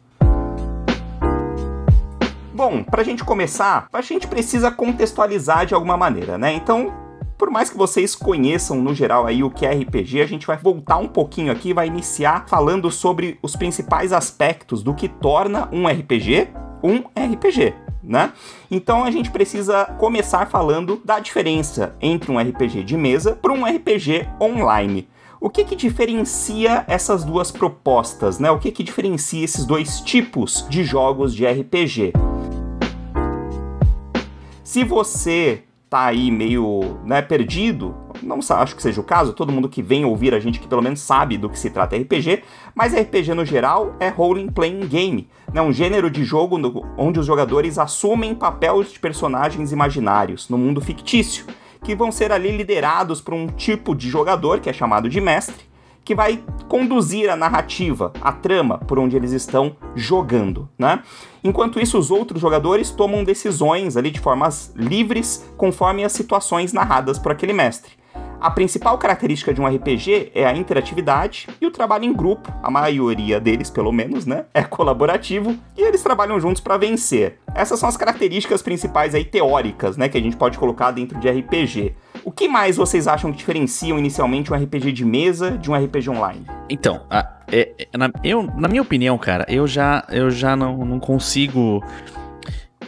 Bom, 2.51 2.81
pra 2.81 3.03
gente 3.03 3.23
começar, 3.23 3.87
a 3.93 4.01
gente 4.01 4.25
precisa 4.25 4.71
contextualizar 4.71 5.67
de 5.67 5.75
alguma 5.75 5.95
maneira, 5.95 6.39
né? 6.39 6.53
Então, 6.53 6.91
por 7.37 7.51
mais 7.51 7.69
que 7.69 7.77
vocês 7.77 8.15
conheçam 8.15 8.81
no 8.81 8.95
geral 8.95 9.27
aí 9.27 9.43
o 9.43 9.51
que 9.51 9.63
é 9.63 9.71
RPG, 9.71 10.23
a 10.23 10.27
gente 10.27 10.47
vai 10.47 10.57
voltar 10.57 10.97
um 10.97 11.07
pouquinho 11.07 11.51
aqui, 11.51 11.71
vai 11.71 11.85
iniciar 11.85 12.45
falando 12.47 12.89
sobre 12.89 13.37
os 13.43 13.55
principais 13.55 14.11
aspectos 14.11 14.81
do 14.81 14.95
que 14.95 15.07
torna 15.07 15.69
um 15.71 15.87
RPG 15.87 16.47
um 16.83 16.99
RPG, 16.99 17.73
né? 18.03 18.33
Então 18.69 19.03
a 19.03 19.11
gente 19.11 19.31
precisa 19.31 19.85
começar 19.97 20.47
falando 20.47 21.01
da 21.03 21.19
diferença 21.19 21.95
entre 22.01 22.31
um 22.31 22.39
RPG 22.39 22.83
de 22.83 22.97
mesa 22.97 23.35
para 23.35 23.53
um 23.53 23.65
RPG 23.65 24.27
online. 24.39 25.07
O 25.41 25.49
que 25.49 25.63
que 25.63 25.75
diferencia 25.75 26.83
essas 26.87 27.23
duas 27.23 27.49
propostas, 27.49 28.39
né? 28.39 28.51
O 28.51 28.59
que 28.59 28.71
que 28.71 28.83
diferencia 28.83 29.43
esses 29.43 29.65
dois 29.65 30.01
tipos 30.01 30.65
de 30.69 30.83
jogos 30.83 31.33
de 31.33 31.45
RPG? 31.45 32.13
Se 34.63 34.83
você 34.83 35.63
tá 35.89 36.05
aí 36.05 36.29
meio 36.29 36.99
né, 37.03 37.21
perdido, 37.21 37.95
não 38.21 38.39
acho 38.57 38.75
que 38.75 38.81
seja 38.81 38.99
o 39.01 39.03
caso, 39.03 39.33
todo 39.33 39.51
mundo 39.51 39.69
que 39.69 39.81
vem 39.81 40.05
ouvir 40.05 40.33
a 40.33 40.39
gente 40.39 40.59
que 40.59 40.67
pelo 40.67 40.81
menos 40.81 40.99
sabe 40.99 41.37
do 41.37 41.49
que 41.49 41.57
se 41.59 41.69
trata 41.69 41.95
RPG, 41.95 42.43
mas 42.75 42.93
RPG 42.93 43.33
no 43.33 43.45
geral 43.45 43.95
é 43.99 44.09
role 44.09 44.49
playing 44.51 44.87
game, 44.87 45.27
né, 45.53 45.61
um 45.61 45.71
gênero 45.71 46.09
de 46.09 46.23
jogo 46.23 46.57
no- 46.57 46.85
onde 46.97 47.19
os 47.19 47.25
jogadores 47.25 47.77
assumem 47.77 48.35
papéis 48.35 48.91
de 48.91 48.99
personagens 48.99 49.71
imaginários 49.71 50.49
no 50.49 50.57
mundo 50.57 50.81
fictício, 50.81 51.45
que 51.83 51.95
vão 51.95 52.11
ser 52.11 52.31
ali 52.31 52.55
liderados 52.55 53.21
por 53.21 53.33
um 53.33 53.47
tipo 53.47 53.95
de 53.95 54.09
jogador 54.09 54.59
que 54.59 54.69
é 54.69 54.73
chamado 54.73 55.09
de 55.09 55.21
mestre, 55.21 55.69
que 56.03 56.15
vai 56.15 56.43
conduzir 56.67 57.29
a 57.29 57.35
narrativa, 57.35 58.11
a 58.21 58.31
trama 58.31 58.79
por 58.79 58.97
onde 58.97 59.15
eles 59.15 59.31
estão 59.31 59.75
jogando, 59.95 60.67
né? 60.77 61.03
Enquanto 61.43 61.79
isso, 61.79 61.99
os 61.99 62.09
outros 62.09 62.41
jogadores 62.41 62.89
tomam 62.89 63.23
decisões 63.23 63.95
ali 63.95 64.09
de 64.09 64.19
formas 64.19 64.73
livres 64.75 65.47
conforme 65.55 66.03
as 66.03 66.11
situações 66.11 66.73
narradas 66.73 67.19
por 67.19 67.31
aquele 67.31 67.53
mestre. 67.53 67.98
A 68.41 68.49
principal 68.49 68.97
característica 68.97 69.53
de 69.53 69.59
um 69.59 69.67
RPG 69.67 70.31
é 70.33 70.45
a 70.45 70.55
interatividade 70.55 71.47
e 71.59 71.65
o 71.65 71.71
trabalho 71.71 72.05
em 72.05 72.13
grupo. 72.13 72.49
A 72.63 72.71
maioria 72.71 73.37
deles, 73.39 73.69
pelo 73.69 73.91
menos, 73.91 74.25
né, 74.25 74.45
é 74.53 74.63
colaborativo 74.63 75.57
e 75.77 75.81
eles 75.81 76.01
trabalham 76.01 76.39
juntos 76.39 76.61
para 76.61 76.77
vencer. 76.77 77.37
Essas 77.53 77.79
são 77.79 77.89
as 77.89 77.97
características 77.97 78.61
principais 78.61 79.13
aí 79.13 79.25
teóricas, 79.25 79.97
né, 79.97 80.07
que 80.07 80.17
a 80.17 80.21
gente 80.21 80.37
pode 80.37 80.57
colocar 80.57 80.91
dentro 80.91 81.19
de 81.19 81.29
RPG. 81.29 81.93
O 82.23 82.31
que 82.31 82.47
mais 82.47 82.77
vocês 82.77 83.07
acham 83.07 83.31
que 83.31 83.37
diferenciam 83.37 83.99
inicialmente 83.99 84.53
um 84.53 84.55
RPG 84.55 84.93
de 84.93 85.03
mesa 85.03 85.51
de 85.57 85.69
um 85.69 85.75
RPG 85.75 86.09
online? 86.09 86.45
Então, 86.69 87.01
a- 87.09 87.27
é- 87.51 87.71
é- 87.77 87.97
na, 87.97 88.09
eu, 88.23 88.43
na 88.55 88.67
minha 88.69 88.81
opinião, 88.81 89.17
cara, 89.17 89.45
eu 89.49 89.67
já, 89.67 90.05
eu 90.09 90.29
já 90.31 90.55
não, 90.55 90.85
não 90.85 90.99
consigo 90.99 91.83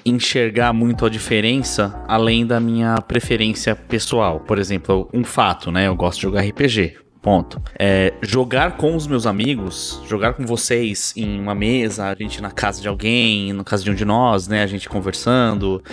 enxergar 0.06 0.74
muito 0.74 1.06
a 1.06 1.10
diferença 1.10 2.04
além 2.08 2.46
da 2.46 2.60
minha 2.60 2.96
preferência 3.02 3.76
pessoal. 3.76 4.40
Por 4.40 4.58
exemplo, 4.58 5.10
um 5.14 5.24
fato, 5.24 5.72
né? 5.72 5.88
Eu 5.88 5.96
gosto 5.96 6.18
de 6.18 6.24
jogar 6.24 6.42
RPG. 6.42 6.98
Ponto. 7.22 7.62
É, 7.78 8.14
jogar 8.24 8.78
com 8.78 8.96
os 8.96 9.06
meus 9.06 9.28
amigos, 9.28 10.02
jogar 10.08 10.34
com 10.34 10.44
vocês 10.44 11.14
em 11.16 11.40
uma 11.40 11.54
mesa, 11.54 12.06
a 12.08 12.16
gente 12.16 12.42
na 12.42 12.50
casa 12.50 12.82
de 12.82 12.88
alguém, 12.88 13.54
na 13.54 13.64
casa 13.64 13.84
de 13.84 13.92
um 13.92 13.94
de 13.96 14.04
nós, 14.04 14.48
né? 14.48 14.64
A 14.64 14.68
gente 14.68 14.90
conversando, 14.90 15.84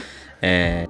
é, 0.40 0.86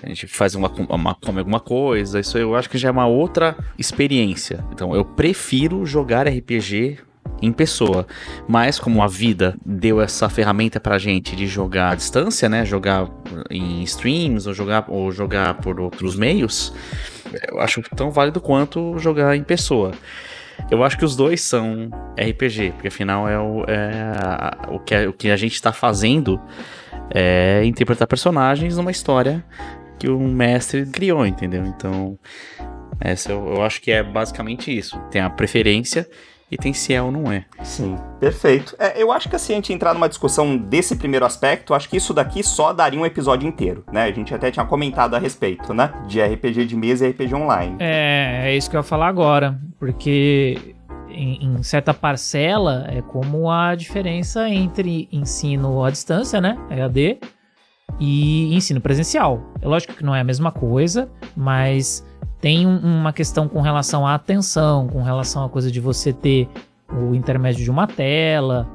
a 0.00 0.08
gente 0.08 0.28
faz 0.28 0.54
uma, 0.54 0.70
uma- 0.88 1.14
come 1.16 1.40
alguma 1.40 1.58
coisa. 1.58 2.20
Isso 2.20 2.38
eu 2.38 2.54
acho 2.54 2.70
que 2.70 2.78
já 2.78 2.88
é 2.88 2.92
uma 2.92 3.06
outra 3.08 3.56
experiência. 3.76 4.64
Então 4.72 4.94
eu 4.94 5.04
prefiro 5.04 5.84
jogar 5.84 6.28
RPG 6.28 6.98
em 7.42 7.52
pessoa. 7.52 8.06
Mas 8.48 8.78
como 8.78 9.02
a 9.02 9.06
vida 9.06 9.56
deu 9.64 10.00
essa 10.00 10.28
ferramenta 10.28 10.78
pra 10.80 10.98
gente 10.98 11.34
de 11.36 11.46
jogar 11.46 11.90
à 11.90 11.94
distância, 11.94 12.48
né? 12.48 12.64
Jogar 12.64 13.08
em 13.50 13.82
streams 13.82 14.46
ou 14.48 14.54
jogar, 14.54 14.84
ou 14.88 15.10
jogar 15.12 15.54
por 15.54 15.80
outros 15.80 16.16
meios, 16.16 16.72
eu 17.50 17.60
acho 17.60 17.80
tão 17.96 18.10
válido 18.10 18.40
quanto 18.40 18.98
jogar 18.98 19.36
em 19.36 19.42
pessoa. 19.42 19.92
Eu 20.70 20.84
acho 20.84 20.98
que 20.98 21.04
os 21.04 21.16
dois 21.16 21.40
são 21.40 21.88
RPG, 22.18 22.72
porque 22.72 22.88
afinal 22.88 23.26
é 23.28 23.38
o, 23.38 23.64
é 23.66 24.12
a- 24.14 24.58
o, 24.70 24.78
que, 24.78 24.94
a- 24.94 25.08
o 25.08 25.12
que 25.12 25.30
a 25.30 25.36
gente 25.36 25.54
está 25.54 25.72
fazendo 25.72 26.38
é 27.12 27.62
interpretar 27.64 28.06
personagens 28.06 28.76
numa 28.76 28.90
história 28.90 29.42
que 29.98 30.08
o 30.08 30.18
mestre 30.20 30.84
criou, 30.86 31.26
entendeu? 31.26 31.64
Então, 31.64 32.18
essa 33.00 33.32
eu, 33.32 33.54
eu 33.54 33.62
acho 33.62 33.80
que 33.80 33.90
é 33.90 34.02
basicamente 34.02 34.76
isso. 34.76 34.98
Tem 35.10 35.20
a 35.22 35.30
preferência 35.30 36.06
e 36.50 36.56
tem 36.56 36.72
se 36.72 36.92
é 36.92 37.00
ou 37.00 37.12
não 37.12 37.30
é. 37.30 37.44
Sim, 37.62 37.96
perfeito. 38.18 38.74
É, 38.78 39.00
eu 39.00 39.12
acho 39.12 39.28
que 39.28 39.38
se 39.38 39.52
a 39.52 39.54
gente 39.54 39.72
entrar 39.72 39.94
numa 39.94 40.08
discussão 40.08 40.56
desse 40.56 40.96
primeiro 40.96 41.24
aspecto, 41.24 41.74
acho 41.74 41.88
que 41.88 41.96
isso 41.96 42.12
daqui 42.12 42.42
só 42.42 42.72
daria 42.72 42.98
um 42.98 43.06
episódio 43.06 43.48
inteiro, 43.48 43.84
né? 43.92 44.04
A 44.04 44.12
gente 44.12 44.34
até 44.34 44.50
tinha 44.50 44.66
comentado 44.66 45.14
a 45.14 45.18
respeito, 45.18 45.72
né? 45.72 45.92
De 46.06 46.20
RPG 46.20 46.66
de 46.66 46.76
mesa 46.76 47.06
e 47.06 47.10
RPG 47.10 47.34
online. 47.34 47.76
É, 47.78 48.42
é 48.46 48.56
isso 48.56 48.68
que 48.68 48.76
eu 48.76 48.80
ia 48.80 48.84
falar 48.84 49.08
agora. 49.08 49.58
Porque 49.78 50.74
em, 51.08 51.44
em 51.44 51.62
certa 51.62 51.94
parcela 51.94 52.86
é 52.88 53.00
como 53.00 53.50
a 53.50 53.74
diferença 53.74 54.48
entre 54.48 55.08
ensino 55.12 55.84
à 55.84 55.90
distância, 55.90 56.40
né? 56.40 56.58
EAD, 56.70 57.18
e 57.98 58.54
ensino 58.54 58.80
presencial. 58.80 59.42
É 59.60 59.66
lógico 59.66 59.94
que 59.94 60.04
não 60.04 60.14
é 60.14 60.20
a 60.20 60.24
mesma 60.24 60.52
coisa, 60.52 61.08
mas 61.36 62.04
tem 62.40 62.66
um- 62.66 62.78
uma 62.78 63.12
questão 63.12 63.48
com 63.48 63.60
relação 63.60 64.06
à 64.06 64.14
atenção, 64.14 64.88
com 64.88 65.02
relação 65.02 65.44
à 65.44 65.48
coisa 65.48 65.70
de 65.70 65.80
você 65.80 66.12
ter 66.12 66.48
o 66.90 67.14
intermédio 67.14 67.62
de 67.64 67.70
uma 67.70 67.86
tela. 67.86 68.68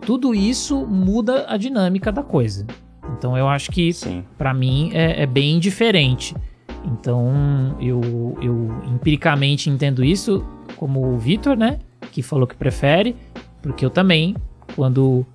Tudo 0.00 0.34
isso 0.34 0.86
muda 0.86 1.44
a 1.48 1.56
dinâmica 1.56 2.10
da 2.10 2.22
coisa. 2.22 2.66
Então 3.16 3.36
eu 3.36 3.48
acho 3.48 3.70
que. 3.70 3.90
Pra 4.38 4.54
mim 4.54 4.90
é, 4.94 5.22
é 5.22 5.26
bem 5.26 5.58
diferente. 5.58 6.34
Então 6.84 7.76
eu, 7.80 8.00
eu 8.40 8.70
empiricamente 8.94 9.68
entendo 9.68 10.02
isso 10.02 10.44
como 10.76 11.04
o 11.14 11.18
Vitor, 11.18 11.56
né? 11.56 11.78
Que 12.12 12.22
falou 12.22 12.46
que 12.46 12.56
prefere, 12.56 13.14
porque 13.60 13.84
eu 13.84 13.90
também, 13.90 14.34
quando 14.74 15.26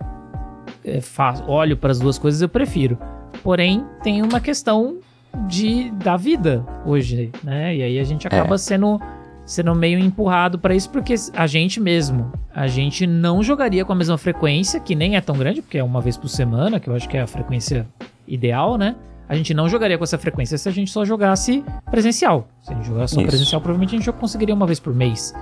é, 0.84 1.00
fa- 1.02 1.44
olho 1.48 1.78
para 1.78 1.92
as 1.92 2.00
duas 2.00 2.18
coisas, 2.18 2.42
eu 2.42 2.50
prefiro. 2.50 2.98
Porém, 3.44 3.86
tem 4.02 4.24
uma 4.24 4.40
questão 4.40 4.98
de 5.48 5.92
da 5.92 6.18
vida 6.18 6.66
hoje, 6.86 7.32
né? 7.44 7.76
E 7.76 7.84
aí 7.84 8.00
a 8.00 8.04
gente 8.04 8.28
acaba 8.28 8.58
sendo 8.58 9.00
sendo 9.46 9.76
meio 9.76 10.00
empurrado 10.00 10.58
para 10.58 10.74
isso 10.74 10.90
porque 10.90 11.14
a 11.34 11.46
gente 11.46 11.80
mesmo, 11.80 12.32
a 12.54 12.66
gente 12.66 13.06
não 13.06 13.44
jogaria 13.44 13.86
com 13.86 13.94
a 13.94 13.96
mesma 13.96 14.18
frequência, 14.18 14.80
que 14.80 14.96
nem 14.96 15.16
é 15.16 15.22
tão 15.22 15.38
grande, 15.38 15.62
porque 15.62 15.78
é 15.78 15.84
uma 15.84 16.02
vez 16.02 16.18
por 16.18 16.28
semana, 16.28 16.80
que 16.80 16.90
eu 16.90 16.96
acho 16.96 17.08
que 17.08 17.16
é 17.16 17.22
a 17.22 17.28
frequência 17.28 17.86
ideal, 18.28 18.76
né? 18.76 18.96
A 19.28 19.36
gente 19.36 19.54
não 19.54 19.68
jogaria 19.68 19.98
com 19.98 20.04
essa 20.04 20.18
frequência 20.18 20.58
se 20.58 20.70
a 20.70 20.72
gente 20.72 20.92
só 20.92 21.04
jogasse 21.04 21.64
presencial. 21.90 22.48
Se 22.62 22.72
a 22.72 22.76
gente 22.76 22.88
jogasse 22.88 23.16
só 23.16 23.22
Isso. 23.22 23.30
presencial, 23.30 23.62
provavelmente 23.62 23.96
a 23.96 23.98
gente 23.98 24.06
já 24.06 24.14
conseguiria 24.14 24.54
uma 24.54 24.68
vez 24.68 24.80
por 24.80 24.94
mês. 24.94 25.34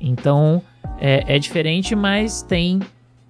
Então, 0.00 0.62
é, 1.00 1.36
é 1.36 1.38
diferente, 1.38 1.94
mas 1.94 2.42
tem 2.42 2.80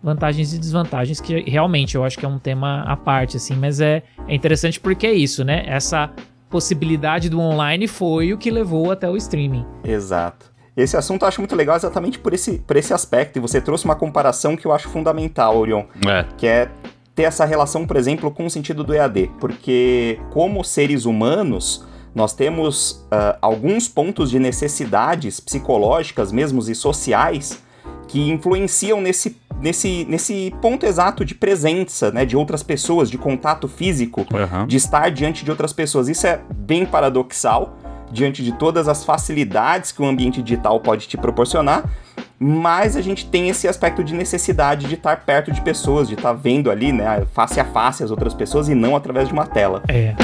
vantagens 0.03 0.53
e 0.53 0.59
desvantagens 0.59 1.21
que 1.21 1.41
realmente 1.49 1.95
eu 1.95 2.05
acho 2.05 2.19
que 2.19 2.25
é 2.25 2.29
um 2.29 2.39
tema 2.39 2.83
à 2.83 2.97
parte, 2.97 3.37
assim, 3.37 3.55
mas 3.55 3.81
é, 3.81 4.03
é 4.27 4.35
interessante 4.35 4.81
porque 4.81 5.07
é 5.07 5.13
isso, 5.13 5.45
né? 5.45 5.65
Essa 5.67 6.11
possibilidade 6.51 7.29
do 7.31 7.41
online 7.41 7.87
foi 7.89 8.33
o 8.33 8.39
que 8.39 8.51
levou 8.51 8.91
até 8.91 9.09
o 9.09 9.17
streaming. 9.17 9.65
Exato. 9.85 10.53
Esse 10.77 10.97
assunto 10.97 11.23
eu 11.23 11.29
acho 11.29 11.41
muito 11.41 11.55
legal 11.55 11.77
exatamente 11.77 12.19
por 12.19 12.33
esse, 12.33 12.59
por 12.59 12.77
esse 12.77 12.93
aspecto, 12.95 13.39
e 13.39 13.41
você 13.41 13.61
trouxe 13.61 13.85
uma 13.85 13.95
comparação 13.95 14.57
que 14.57 14.67
eu 14.67 14.73
acho 14.73 14.89
fundamental, 14.89 15.57
Orion, 15.57 15.85
É. 16.07 16.25
que 16.37 16.47
é 16.47 16.71
ter 17.15 17.25
essa 17.25 17.45
relação, 17.45 17.87
por 17.87 17.97
exemplo, 17.97 18.31
com 18.31 18.47
o 18.47 18.51
sentido 18.51 18.83
do 18.83 18.95
EAD. 18.95 19.31
Porque, 19.39 20.19
como 20.31 20.65
seres 20.65 21.05
humanos, 21.05 21.85
nós 22.15 22.33
temos 22.33 23.07
ah, 23.11 23.37
alguns 23.43 23.87
pontos 23.87 24.31
de 24.31 24.39
necessidades 24.39 25.39
psicológicas 25.41 26.33
mesmo 26.33 26.61
e 26.61 26.75
sociais 26.75 27.63
que 28.13 28.31
influenciam 28.31 29.01
nesse, 29.01 29.39
nesse, 29.59 30.05
nesse 30.07 30.55
ponto 30.61 30.85
exato 30.85 31.25
de 31.25 31.35
presença, 31.35 32.11
né, 32.11 32.27
de 32.27 32.37
outras 32.37 32.63
pessoas, 32.63 33.11
de 33.11 33.17
contato 33.17 33.67
físico, 33.67 34.27
Aham. 34.35 34.67
de 34.67 34.77
estar 34.77 35.11
diante 35.11 35.43
de 35.43 35.51
outras 35.51 35.73
pessoas. 35.73 36.11
Isso 36.11 36.27
é 36.27 36.39
bem 36.55 36.85
paradoxal, 36.85 37.75
diante 38.11 38.45
de 38.45 38.53
todas 38.53 38.87
as 38.87 39.03
facilidades 39.03 39.93
que 39.93 40.03
o 40.03 40.05
ambiente 40.05 40.43
digital 40.43 40.79
pode 40.79 41.09
te 41.09 41.17
proporcionar, 41.17 41.85
mas 42.39 42.97
a 42.97 43.01
gente 43.01 43.25
tem 43.25 43.49
esse 43.49 43.67
aspecto 43.67 44.05
de 44.05 44.13
necessidade 44.13 44.87
de 44.87 44.95
estar 44.95 45.25
perto 45.25 45.51
de 45.51 45.63
pessoas, 45.63 46.07
de 46.07 46.13
estar 46.13 46.35
vendo 46.35 46.71
ali, 46.71 46.93
né, 46.93 47.27
face 47.33 47.59
a 47.59 47.65
face 47.65 48.05
as 48.05 48.11
outras 48.11 48.35
pessoas 48.35 48.69
e 48.69 48.75
não 48.75 48.95
através 48.95 49.27
de 49.27 49.33
uma 49.33 49.47
tela. 49.47 49.83
É. 49.89 50.15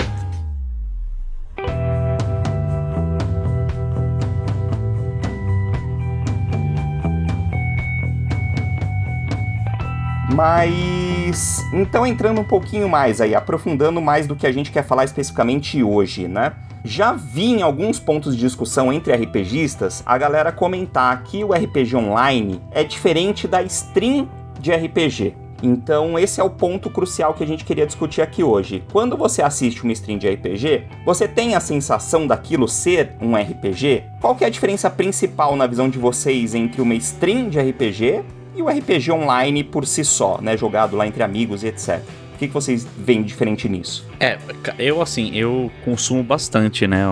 Mas 10.38 11.66
então 11.72 12.06
entrando 12.06 12.40
um 12.40 12.44
pouquinho 12.44 12.88
mais 12.88 13.20
aí, 13.20 13.34
aprofundando 13.34 14.00
mais 14.00 14.24
do 14.24 14.36
que 14.36 14.46
a 14.46 14.52
gente 14.52 14.70
quer 14.70 14.84
falar 14.84 15.04
especificamente 15.04 15.82
hoje, 15.82 16.28
né? 16.28 16.52
Já 16.84 17.12
vi 17.12 17.46
em 17.46 17.62
alguns 17.62 17.98
pontos 17.98 18.36
de 18.36 18.42
discussão 18.42 18.92
entre 18.92 19.12
RPGistas 19.12 20.00
a 20.06 20.16
galera 20.16 20.52
comentar 20.52 21.24
que 21.24 21.42
o 21.42 21.52
RPG 21.52 21.96
online 21.96 22.62
é 22.70 22.84
diferente 22.84 23.48
da 23.48 23.64
stream 23.64 24.28
de 24.60 24.72
RPG. 24.72 25.34
Então, 25.60 26.16
esse 26.16 26.40
é 26.40 26.44
o 26.44 26.50
ponto 26.50 26.88
crucial 26.88 27.34
que 27.34 27.42
a 27.42 27.46
gente 27.46 27.64
queria 27.64 27.84
discutir 27.84 28.22
aqui 28.22 28.44
hoje. 28.44 28.84
Quando 28.92 29.16
você 29.16 29.42
assiste 29.42 29.82
uma 29.82 29.92
stream 29.92 30.18
de 30.18 30.28
RPG, 30.28 30.84
você 31.04 31.26
tem 31.26 31.56
a 31.56 31.60
sensação 31.60 32.28
daquilo 32.28 32.68
ser 32.68 33.16
um 33.20 33.34
RPG? 33.34 34.04
Qual 34.20 34.36
que 34.36 34.44
é 34.44 34.46
a 34.46 34.50
diferença 34.50 34.88
principal 34.88 35.56
na 35.56 35.66
visão 35.66 35.90
de 35.90 35.98
vocês 35.98 36.54
entre 36.54 36.80
uma 36.80 36.94
stream 36.94 37.48
de 37.48 37.58
RPG 37.58 38.22
e 38.58 38.62
o 38.62 38.68
RPG 38.68 39.12
online 39.12 39.62
por 39.62 39.86
si 39.86 40.04
só, 40.04 40.40
né? 40.42 40.56
Jogado 40.56 40.96
lá 40.96 41.06
entre 41.06 41.22
amigos 41.22 41.62
e 41.62 41.68
etc. 41.68 42.00
O 42.34 42.38
que, 42.38 42.48
que 42.48 42.54
vocês 42.54 42.86
veem 42.96 43.22
diferente 43.22 43.68
nisso? 43.68 44.06
É, 44.20 44.38
eu 44.78 45.00
assim, 45.00 45.34
eu 45.34 45.70
consumo 45.84 46.22
bastante, 46.22 46.86
né? 46.86 47.04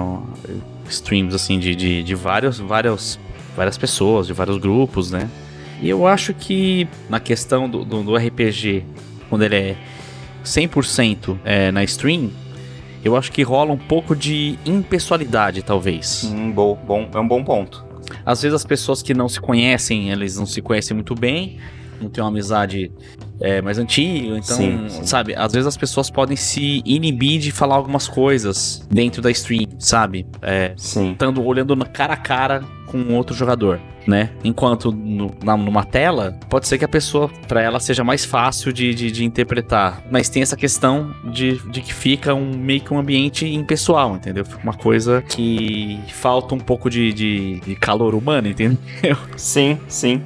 Streams 0.88 1.34
assim 1.34 1.58
de, 1.58 1.74
de, 1.74 2.02
de 2.02 2.14
vários, 2.14 2.58
várias, 2.58 3.18
várias 3.56 3.78
pessoas, 3.78 4.26
de 4.26 4.32
vários 4.32 4.58
grupos, 4.58 5.10
né? 5.10 5.28
E 5.80 5.88
eu 5.88 6.06
acho 6.06 6.34
que 6.34 6.88
na 7.08 7.20
questão 7.20 7.68
do, 7.68 7.84
do, 7.84 8.02
do 8.02 8.16
RPG, 8.16 8.84
quando 9.28 9.42
ele 9.42 9.56
é 9.56 9.76
100% 10.44 11.38
é, 11.44 11.70
na 11.70 11.84
stream, 11.84 12.30
eu 13.04 13.16
acho 13.16 13.30
que 13.30 13.42
rola 13.42 13.72
um 13.72 13.78
pouco 13.78 14.16
de 14.16 14.58
impessoalidade, 14.64 15.62
talvez. 15.62 16.24
Hum, 16.24 16.50
bom, 16.50 16.78
bom, 16.86 17.08
é 17.12 17.18
um 17.18 17.28
bom 17.28 17.44
ponto. 17.44 17.85
Às 18.24 18.42
vezes 18.42 18.54
as 18.54 18.64
pessoas 18.64 19.02
que 19.02 19.14
não 19.14 19.28
se 19.28 19.40
conhecem, 19.40 20.10
eles 20.10 20.36
não 20.36 20.46
se 20.46 20.60
conhecem 20.62 20.94
muito 20.94 21.14
bem, 21.14 21.58
não 22.00 22.08
tem 22.10 22.22
uma 22.22 22.30
amizade 22.30 22.90
é, 23.40 23.60
mais 23.60 23.78
antiga, 23.78 24.38
então, 24.38 24.56
Sim, 24.56 24.88
sim. 24.88 25.04
sabe, 25.06 25.34
às 25.34 25.52
vezes 25.52 25.66
as 25.66 25.76
pessoas 25.76 26.08
podem 26.10 26.36
se 26.36 26.82
inibir 26.84 27.40
de 27.40 27.50
falar 27.50 27.76
algumas 27.76 28.08
coisas 28.08 28.86
dentro 28.90 29.20
da 29.20 29.30
stream, 29.30 29.66
sabe? 29.78 30.26
É, 30.42 30.72
Sim. 30.76 31.12
olhando 31.44 31.74
cara 31.86 32.14
a 32.14 32.16
cara 32.16 32.62
com 32.86 33.14
outro 33.14 33.34
jogador, 33.34 33.80
né? 34.06 34.30
Enquanto 34.44 34.92
no- 34.92 35.34
na- 35.42 35.56
numa 35.56 35.84
tela, 35.84 36.38
pode 36.48 36.68
ser 36.68 36.78
que 36.78 36.84
a 36.84 36.88
pessoa, 36.88 37.28
pra 37.48 37.60
ela, 37.60 37.80
seja 37.80 38.04
mais 38.04 38.24
fácil 38.24 38.72
de, 38.72 38.94
de, 38.94 39.10
de 39.10 39.24
interpretar. 39.24 40.02
Mas 40.10 40.28
tem 40.28 40.40
essa 40.42 40.56
questão 40.56 41.12
de, 41.32 41.58
de 41.70 41.80
que 41.80 41.92
fica 41.92 42.32
um, 42.32 42.56
meio 42.56 42.80
que 42.80 42.94
um 42.94 42.98
ambiente 42.98 43.44
impessoal, 43.46 44.14
entendeu? 44.14 44.44
Fica 44.44 44.62
uma 44.62 44.74
coisa 44.74 45.20
que 45.22 45.98
falta 46.12 46.54
um 46.54 46.60
pouco 46.60 46.88
de, 46.88 47.12
de, 47.12 47.60
de 47.60 47.74
calor 47.74 48.14
humano, 48.14 48.48
entendeu? 48.48 48.78
Sim, 49.36 49.78
sim. 49.88 50.22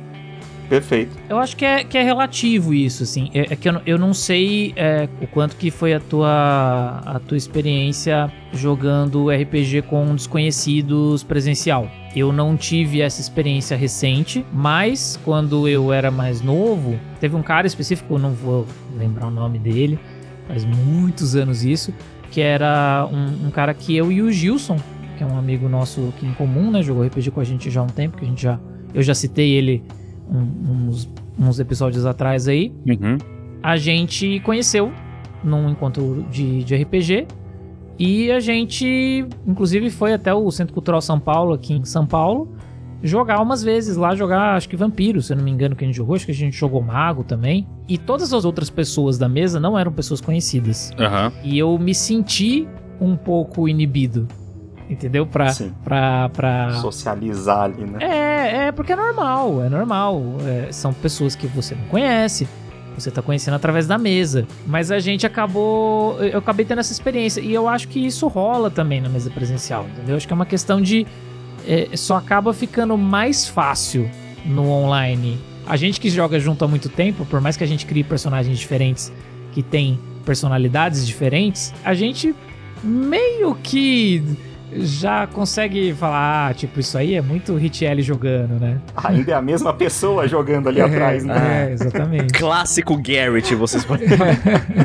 Perfeito. 0.71 1.17
Eu 1.29 1.37
acho 1.37 1.57
que 1.57 1.65
é, 1.65 1.83
que 1.83 1.99
é 1.99 2.03
relativo 2.05 2.73
isso, 2.73 3.03
assim. 3.03 3.29
É, 3.35 3.53
é 3.53 3.57
que 3.57 3.69
eu, 3.69 3.83
eu 3.85 3.99
não 3.99 4.15
sei 4.15 4.73
é, 4.77 5.09
o 5.21 5.27
quanto 5.27 5.57
que 5.57 5.69
foi 5.69 5.93
a 5.93 5.99
tua, 5.99 7.03
a 7.05 7.19
tua 7.19 7.37
experiência 7.37 8.33
jogando 8.53 9.31
RPG 9.31 9.83
com 9.83 10.15
desconhecidos 10.15 11.25
presencial. 11.25 11.91
Eu 12.15 12.33
não 12.33 12.57
tive 12.57 13.01
essa 13.01 13.21
experiência 13.21 13.77
recente, 13.77 14.47
mas 14.53 15.19
quando 15.25 15.67
eu 15.67 15.93
era 15.93 16.09
mais 16.09 16.41
novo, 16.41 16.97
teve 17.19 17.35
um 17.35 17.43
cara 17.43 17.67
específico, 17.67 18.15
eu 18.15 18.19
não 18.21 18.31
vou 18.31 18.65
lembrar 18.97 19.27
o 19.27 19.31
nome 19.31 19.59
dele, 19.59 19.99
faz 20.47 20.65
muitos 20.65 21.35
anos 21.35 21.65
isso, 21.65 21.93
que 22.31 22.41
era 22.41 23.09
um, 23.11 23.49
um 23.49 23.51
cara 23.51 23.75
que 23.75 23.97
eu 23.97 24.13
e 24.13 24.23
o 24.23 24.31
Gilson, 24.31 24.77
que 25.19 25.25
é 25.25 25.27
um 25.27 25.37
amigo 25.37 25.69
nosso 25.69 26.13
aqui 26.17 26.27
em 26.27 26.33
comum, 26.35 26.71
né? 26.71 26.81
Jogou 26.81 27.05
RPG 27.05 27.33
com 27.33 27.41
a 27.41 27.45
gente 27.45 27.69
já 27.71 27.81
há 27.81 27.83
um 27.83 27.89
tempo, 27.89 28.17
que 28.17 28.25
a 28.25 28.29
gente 28.29 28.43
já. 28.43 28.61
Eu 28.95 29.03
já 29.03 29.15
citei 29.15 29.51
ele 29.51 29.85
um- 30.31 30.89
uns, 30.89 31.09
uns 31.39 31.59
episódios 31.61 32.07
atrás 32.07 32.47
aí, 32.49 32.73
Uhum. 32.87 33.19
a 33.63 33.77
gente 33.77 34.41
conheceu 34.41 34.93
num 35.43 35.71
encontro 35.71 36.25
de, 36.31 36.63
de 36.65 36.75
RPG. 36.77 37.27
E 37.99 38.31
a 38.33 38.41
gente, 38.41 39.27
inclusive, 39.47 39.91
foi 39.91 40.15
até 40.15 40.33
o 40.33 40.51
Centro 40.51 40.73
Cultural 40.73 41.01
São 41.03 41.21
Paulo, 41.21 41.53
aqui 41.53 41.75
em 41.75 41.85
São 41.85 42.07
Paulo, 42.07 42.49
jogar 43.03 43.41
umas 43.43 43.63
vezes 43.63 43.97
lá, 43.97 44.15
jogar, 44.15 44.57
acho 44.57 44.69
que 44.69 44.77
Vampiro, 44.77 45.21
se 45.21 45.33
eu 45.33 45.37
não 45.37 45.45
me 45.45 45.51
engano, 45.51 45.77
que 45.77 45.85
a 45.85 45.87
gente 45.87 45.97
jogou. 45.97 46.15
Acho 46.17 46.25
que 46.25 46.33
a 46.33 46.35
gente 46.35 46.57
jogou 46.57 46.81
Mago 46.83 47.25
também. 47.25 47.67
E 47.89 47.99
todas 47.99 48.33
as 48.33 48.45
outras 48.47 48.71
pessoas 48.71 49.19
da 49.19 49.29
mesa 49.29 49.61
não 49.61 49.79
eram 49.79 49.93
pessoas 49.93 50.21
conhecidas. 50.21 50.93
Aham. 50.99 51.31
E 51.45 51.59
eu 51.59 51.79
me 51.79 51.95
senti 51.95 52.67
um 53.01 53.17
pouco 53.17 53.69
inibido, 53.69 54.27
entendeu? 54.91 55.25
Pra, 55.25 55.53
Sim. 55.53 55.73
pra, 55.85 56.29
pra, 56.31 56.73
Socializar 56.81 57.63
ali, 57.63 57.85
né? 57.85 57.99
é, 58.01 58.67
é 58.67 58.73
porque 58.73 58.93
é 58.93 58.97
normal, 58.97 59.63
é 59.65 59.69
normal. 59.69 60.21
É, 60.45 60.73
são 60.73 60.93
pessoas 60.93 61.37
que 61.37 61.47
você 61.47 61.75
não 61.75 61.85
conhece, 61.85 62.49
você 62.99 63.11
tá 63.11 63.23
conhecendo 63.23 63.55
através 63.55 63.87
da 63.87 63.97
mesa. 63.97 64.47
Mas 64.67 64.91
a 64.91 64.99
gente 64.99 65.25
acabou. 65.25 66.23
Eu 66.23 66.41
acabei 66.41 66.67
tendo 66.67 66.81
essa 66.81 66.93
experiência. 66.93 67.41
E 67.41 67.55
eu 67.55 67.69
acho 67.69 67.89
que 67.89 68.05
isso 68.05 68.27
rola 68.27 68.71
também 68.71 69.01
na 69.01 69.09
mesa 69.09 69.31
presencial, 69.31 69.87
entendeu? 69.87 70.17
Acho 70.17 70.27
que 70.27 70.33
é 70.33 70.37
uma 70.37 70.47
questão 70.47 70.83
de. 70.83 71.07
é, 71.67 71.97
só 71.97 72.17
acaba 72.17 72.53
ficando 72.53 72.99
mais 72.99 73.47
fácil 73.47 74.11
no 74.45 74.69
online. 74.69 75.39
A 75.67 75.77
gente 75.77 76.01
que 76.01 76.11
joga 76.11 76.41
junto 76.41 76.65
há 76.65 76.69
muito 76.69 76.89
tempo, 76.89 77.25
por 77.25 77.41
mais 77.41 77.57
que 77.57 77.63
a 77.63 77.67
gente 77.67 77.87
crie 77.87 78.03
personagens 78.03 78.59
diferentes 78.59 79.13
que 79.53 79.63
têm 79.63 80.01
personalidades 80.25 81.07
diferentes, 81.07 81.73
a 81.85 81.95
gente 81.95 82.35
meio 82.83 83.55
que 83.55 84.23
já 84.73 85.27
consegue 85.27 85.93
falar, 85.95 86.49
ah, 86.49 86.55
tipo, 86.55 86.81
isso 86.81 86.97
aí 86.97 87.15
é 87.15 87.23
muito 87.23 87.55
Hit 87.57 87.85
L 87.85 88.03
jogando, 88.03 88.61
né? 88.61 88.81
Ainda 89.05 89.33
é 89.33 89.35
a 89.35 89.43
mesma 89.43 89.73
pessoa 89.73 90.29
jogando 90.29 90.69
ali 90.69 90.81
atrás, 90.81 91.25
né? 91.25 91.69
É, 91.69 91.73
exatamente. 91.73 92.33
Clássico 92.39 92.97
Garrett, 92.97 93.55
vocês 93.55 93.85
podem. 93.85 94.07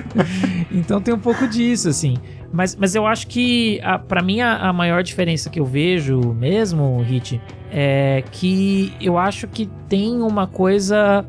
então 0.72 1.00
tem 1.02 1.14
um 1.14 1.20
pouco 1.20 1.48
disso, 1.48 1.90
assim. 1.90 2.18
Mas, 2.52 2.76
mas 2.76 2.96
eu 2.96 3.06
acho 3.06 3.28
que, 3.28 3.80
a, 3.84 4.00
pra 4.00 4.22
mim, 4.22 4.42
a, 4.42 4.70
a 4.70 4.74
maior 4.74 5.04
diferença 5.04 5.50
que 5.50 5.60
eu 5.60 5.66
vejo 5.66 6.20
mesmo, 6.34 7.02
Hit, 7.02 7.42
é 7.72 8.24
que 8.32 8.94
eu 9.02 9.18
acho 9.18 9.48
que 9.48 9.70
tem 9.88 10.22
uma 10.22 10.48
coisa 10.48 11.26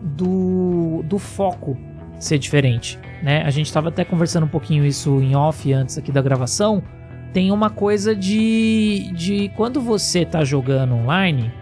do, 0.00 1.02
do 1.04 1.18
foco 1.18 1.76
ser 2.18 2.38
diferente, 2.38 2.98
né? 3.22 3.42
A 3.44 3.50
gente 3.50 3.72
tava 3.72 3.88
até 3.88 4.04
conversando 4.04 4.44
um 4.44 4.48
pouquinho 4.48 4.84
isso 4.84 5.20
em 5.20 5.36
off 5.36 5.72
antes 5.72 5.98
aqui 5.98 6.10
da 6.10 6.22
gravação. 6.22 6.82
Tem 7.32 7.50
uma 7.52 7.70
coisa 7.70 8.16
de, 8.16 9.10
de 9.12 9.50
quando 9.54 9.80
você 9.80 10.24
tá 10.24 10.44
jogando 10.44 10.94
online, 10.94 11.52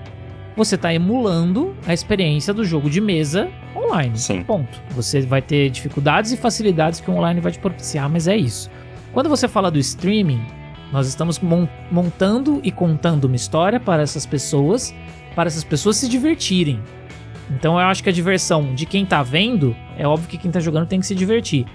você 0.56 0.78
tá 0.78 0.94
emulando 0.94 1.74
a 1.86 1.92
experiência 1.92 2.54
do 2.54 2.64
jogo 2.64 2.88
de 2.88 3.00
mesa 3.00 3.50
online. 3.76 4.16
Sim. 4.18 4.42
Ponto. 4.42 4.80
Você 4.90 5.20
vai 5.22 5.42
ter 5.42 5.68
dificuldades 5.70 6.32
e 6.32 6.36
facilidades 6.36 7.00
que 7.00 7.10
o 7.10 7.14
online 7.14 7.40
vai 7.40 7.52
te 7.52 7.58
propiciar, 7.58 8.08
mas 8.08 8.26
é 8.26 8.36
isso. 8.36 8.70
Quando 9.12 9.28
você 9.28 9.48
fala 9.48 9.70
do 9.70 9.78
streaming, 9.78 10.40
nós 10.92 11.08
estamos 11.08 11.38
mon- 11.40 11.68
montando 11.90 12.60
e 12.62 12.70
contando 12.70 13.24
uma 13.24 13.36
história 13.36 13.80
para 13.80 14.02
essas 14.02 14.24
pessoas, 14.24 14.94
para 15.34 15.48
essas 15.48 15.64
pessoas 15.64 15.96
se 15.96 16.08
divertirem. 16.08 16.80
Então 17.50 17.74
eu 17.74 17.86
acho 17.86 18.02
que 18.02 18.08
a 18.08 18.12
diversão 18.12 18.74
de 18.74 18.86
quem 18.86 19.04
tá 19.04 19.22
vendo, 19.22 19.76
é 19.98 20.06
óbvio 20.06 20.28
que 20.28 20.38
quem 20.38 20.50
tá 20.50 20.60
jogando 20.60 20.86
tem 20.86 21.00
que 21.00 21.06
se 21.06 21.14
divertir. 21.14 21.66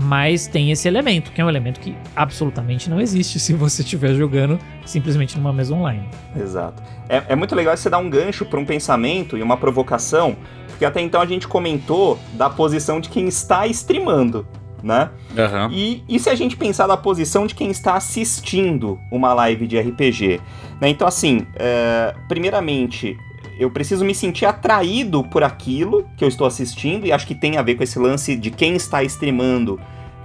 Mas 0.00 0.46
tem 0.46 0.70
esse 0.70 0.86
elemento, 0.86 1.32
que 1.32 1.40
é 1.40 1.44
um 1.44 1.48
elemento 1.48 1.80
que 1.80 1.92
absolutamente 2.14 2.88
não 2.88 3.00
existe 3.00 3.38
se 3.40 3.52
você 3.52 3.82
estiver 3.82 4.14
jogando 4.14 4.58
simplesmente 4.86 5.36
numa 5.36 5.52
mesa 5.52 5.74
online. 5.74 6.08
Exato. 6.36 6.80
É, 7.08 7.24
é 7.30 7.36
muito 7.36 7.54
legal 7.54 7.76
você 7.76 7.90
dar 7.90 7.98
um 7.98 8.08
gancho 8.08 8.44
para 8.44 8.60
um 8.60 8.64
pensamento 8.64 9.36
e 9.36 9.42
uma 9.42 9.56
provocação, 9.56 10.36
porque 10.68 10.84
até 10.84 11.00
então 11.00 11.20
a 11.20 11.26
gente 11.26 11.48
comentou 11.48 12.18
da 12.34 12.48
posição 12.48 13.00
de 13.00 13.08
quem 13.08 13.26
está 13.26 13.66
streamando. 13.66 14.46
né? 14.82 15.10
Aham. 15.36 15.70
E, 15.72 16.04
e 16.08 16.20
se 16.20 16.30
a 16.30 16.34
gente 16.36 16.56
pensar 16.56 16.86
na 16.86 16.96
posição 16.96 17.48
de 17.48 17.54
quem 17.54 17.68
está 17.68 17.94
assistindo 17.94 18.98
uma 19.10 19.34
live 19.34 19.66
de 19.66 19.76
RPG? 19.78 20.40
Né? 20.80 20.88
Então, 20.90 21.08
assim, 21.08 21.44
é, 21.56 22.14
primeiramente, 22.28 23.18
eu 23.58 23.70
preciso 23.70 24.04
me 24.04 24.14
sentir 24.14 24.46
atraído 24.46 25.24
por 25.24 25.42
aquilo 25.42 26.08
que 26.16 26.24
eu 26.24 26.28
estou 26.28 26.46
assistindo, 26.46 27.06
e 27.06 27.12
acho 27.12 27.26
que 27.26 27.34
tem 27.34 27.56
a 27.56 27.62
ver 27.62 27.74
com 27.74 27.82
esse 27.82 27.98
lance 27.98 28.36
de 28.36 28.50
quem 28.50 28.76
está 28.76 29.02
streamando 29.02 29.80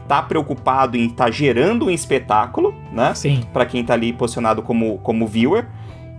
tá 0.08 0.22
preocupado 0.22 0.98
em 0.98 1.06
estar 1.06 1.25
tá 1.25 1.32
gerando 1.32 1.86
um 1.86 1.90
espetáculo, 1.90 2.75
né? 2.92 3.13
Sim. 3.16 3.44
Para 3.52 3.66
quem 3.66 3.84
tá 3.84 3.94
ali 3.94 4.13
posicionado 4.13 4.62
como, 4.62 4.98
como 5.00 5.25
viewer. 5.28 5.66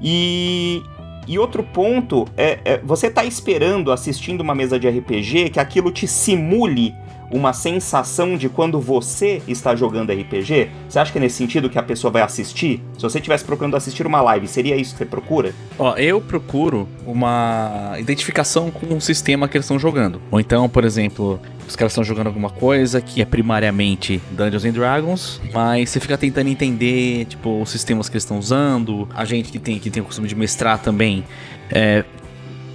E, 0.01 0.83
e 1.27 1.39
outro 1.39 1.63
ponto 1.63 2.27
é, 2.37 2.59
é, 2.65 2.79
você 2.79 3.11
tá 3.11 3.25
esperando, 3.25 3.93
assistindo 3.93 4.41
uma 4.41 4.55
mesa 4.55 4.79
de 4.79 4.89
RPG, 4.89 5.51
que 5.51 5.61
aquilo 5.61 5.91
te 5.91 6.07
simule 6.07 6.95
uma 7.35 7.53
sensação 7.53 8.37
de 8.37 8.49
quando 8.49 8.81
você 8.81 9.43
está 9.49 9.75
jogando 9.75 10.13
RPG? 10.13 10.71
Você 10.89 10.99
acha 11.01 11.11
que 11.11 11.19
é 11.19 11.21
nesse 11.21 11.35
sentido 11.35 11.69
que 11.69 11.77
a 11.77 11.83
pessoa 11.83 12.09
vai 12.09 12.23
assistir? 12.23 12.81
Se 12.97 13.03
você 13.03 13.19
estivesse 13.19 13.45
procurando 13.45 13.77
assistir 13.77 14.07
uma 14.07 14.23
live, 14.23 14.47
seria 14.47 14.77
isso 14.77 14.93
que 14.93 14.99
você 14.99 15.05
procura? 15.05 15.53
Ó, 15.77 15.97
eu 15.97 16.21
procuro 16.21 16.89
uma 17.05 17.97
identificação 17.99 18.71
com 18.71 18.95
o 18.95 19.01
sistema 19.01 19.49
que 19.49 19.57
eles 19.57 19.65
estão 19.65 19.81
jogando. 19.81 20.23
Ou 20.31 20.39
então, 20.39 20.69
por 20.69 20.85
exemplo, 20.85 21.41
os 21.67 21.75
caras 21.75 21.91
estão 21.91 22.05
jogando 22.05 22.29
alguma 22.29 22.51
coisa 22.51 23.01
que 23.01 23.21
é 23.21 23.25
primariamente 23.25 24.23
Dungeons 24.31 24.65
and 24.65 24.73
Dragons, 24.73 25.41
mas 25.53 25.91
você 25.91 25.99
fica 25.99 26.17
tentando 26.17 26.49
entender, 26.49 27.25
tipo, 27.25 27.61
os 27.61 27.69
sistemas 27.69 28.09
que 28.09 28.15
eles 28.15 28.23
estão 28.23 28.39
usando. 28.39 29.09
A 29.13 29.25
gente 29.25 29.51
que 29.51 29.59
tem, 29.59 29.81
que 29.81 29.91
tem 29.91 30.01
o 30.01 30.07
costume 30.07 30.29
de 30.29 30.37
mestrar 30.37 30.79
também, 30.79 31.25
é, 31.69 32.05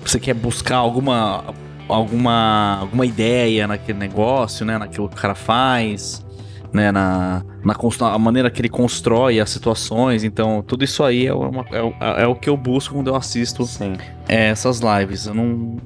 você 0.04 0.20
quer 0.20 0.34
buscar 0.34 0.76
alguma 0.76 1.46
alguma, 1.90 2.78
alguma 2.80 3.06
ideia 3.06 3.68
naquele 3.68 3.98
negócio, 3.98 4.66
né? 4.66 4.78
Naquilo 4.78 5.10
que 5.10 5.16
o 5.16 5.18
cara 5.18 5.36
faz, 5.36 6.26
né? 6.72 6.92
Na, 6.92 7.44
na 7.64 7.76
a 8.08 8.20
maneira 8.20 8.50
que 8.50 8.62
ele 8.62 8.70
constrói 8.70 9.40
as 9.40 9.50
situações. 9.50 10.24
Então, 10.24 10.62
tudo 10.62 10.84
isso 10.84 11.04
aí 11.04 11.28
é, 11.28 11.34
uma, 11.34 11.66
é, 11.72 12.24
é 12.24 12.28
o 12.28 12.36
que 12.36 12.50
eu 12.50 12.56
busco 12.56 12.96
quando 12.96 13.08
eu 13.08 13.16
assisto 13.16 13.64
é, 14.28 14.50
essas 14.50 14.80
lives. 14.80 15.26
Eu 15.26 15.34
não. 15.34 15.78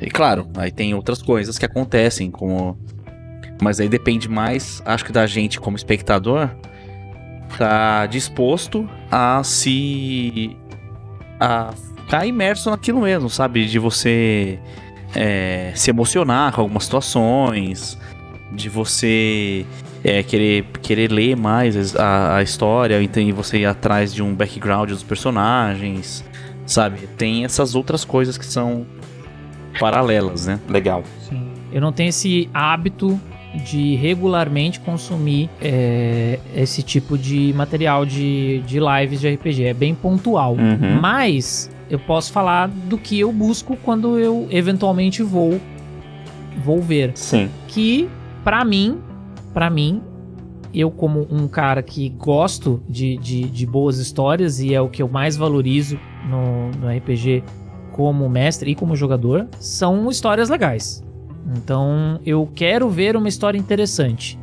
E 0.00 0.10
claro, 0.10 0.48
aí 0.56 0.72
tem 0.72 0.94
outras 0.94 1.22
coisas 1.22 1.58
que 1.58 1.66
acontecem, 1.66 2.30
como. 2.30 2.76
Mas 3.60 3.78
aí 3.78 3.88
depende 3.88 4.28
mais, 4.28 4.82
acho 4.84 5.04
que 5.04 5.12
da 5.12 5.24
gente 5.24 5.60
como 5.60 5.76
espectador, 5.76 6.50
tá 7.56 8.06
disposto 8.06 8.88
a 9.10 9.42
se. 9.44 10.56
a 11.38 11.72
ficar 12.12 12.26
imerso 12.26 12.70
naquilo 12.70 13.00
mesmo, 13.00 13.30
sabe? 13.30 13.64
De 13.66 13.78
você 13.78 14.58
é, 15.14 15.72
se 15.74 15.90
emocionar 15.90 16.52
com 16.52 16.60
algumas 16.60 16.84
situações, 16.84 17.98
de 18.52 18.68
você 18.68 19.64
é, 20.04 20.22
querer, 20.22 20.64
querer 20.82 21.10
ler 21.10 21.36
mais 21.36 21.96
a, 21.96 22.36
a 22.36 22.42
história 22.42 23.00
e 23.00 23.32
você 23.32 23.58
ir 23.58 23.66
atrás 23.66 24.12
de 24.12 24.22
um 24.22 24.34
background 24.34 24.90
dos 24.90 25.02
personagens, 25.02 26.24
sabe? 26.66 27.06
Tem 27.16 27.44
essas 27.44 27.74
outras 27.74 28.04
coisas 28.04 28.36
que 28.36 28.46
são 28.46 28.86
paralelas, 29.78 30.46
né? 30.46 30.60
Legal. 30.68 31.02
Sim. 31.28 31.48
Eu 31.72 31.80
não 31.80 31.92
tenho 31.92 32.10
esse 32.10 32.48
hábito 32.52 33.18
de 33.54 33.96
regularmente 33.96 34.80
consumir 34.80 35.48
é, 35.60 36.38
esse 36.54 36.82
tipo 36.82 37.18
de 37.18 37.52
material 37.54 38.04
de, 38.06 38.62
de 38.66 38.78
lives 38.80 39.20
de 39.20 39.34
RPG. 39.34 39.64
É 39.64 39.74
bem 39.74 39.94
pontual. 39.94 40.54
Uhum. 40.54 41.00
Mas 41.00 41.70
eu 41.92 41.98
posso 41.98 42.32
falar 42.32 42.68
do 42.68 42.96
que 42.96 43.20
eu 43.20 43.30
busco 43.30 43.76
quando 43.76 44.18
eu 44.18 44.46
eventualmente 44.50 45.22
vou 45.22 45.60
vou 46.64 46.80
ver. 46.80 47.12
Sim. 47.14 47.50
Que 47.68 48.08
para 48.42 48.64
mim, 48.64 48.98
para 49.52 49.68
mim, 49.68 50.00
eu 50.72 50.90
como 50.90 51.28
um 51.30 51.46
cara 51.46 51.82
que 51.82 52.08
gosto 52.08 52.82
de, 52.88 53.18
de, 53.18 53.42
de, 53.42 53.66
boas 53.66 53.98
histórias 53.98 54.58
e 54.58 54.72
é 54.72 54.80
o 54.80 54.88
que 54.88 55.02
eu 55.02 55.08
mais 55.08 55.36
valorizo 55.36 56.00
no, 56.26 56.70
no 56.80 56.88
RPG 56.96 57.44
como 57.92 58.26
mestre 58.26 58.70
e 58.70 58.74
como 58.74 58.96
jogador, 58.96 59.46
são 59.60 60.08
histórias 60.08 60.48
legais. 60.48 61.04
Então 61.54 62.18
eu 62.24 62.48
quero 62.54 62.88
ver 62.88 63.16
uma 63.16 63.28
história 63.28 63.58
interessante. 63.58 64.38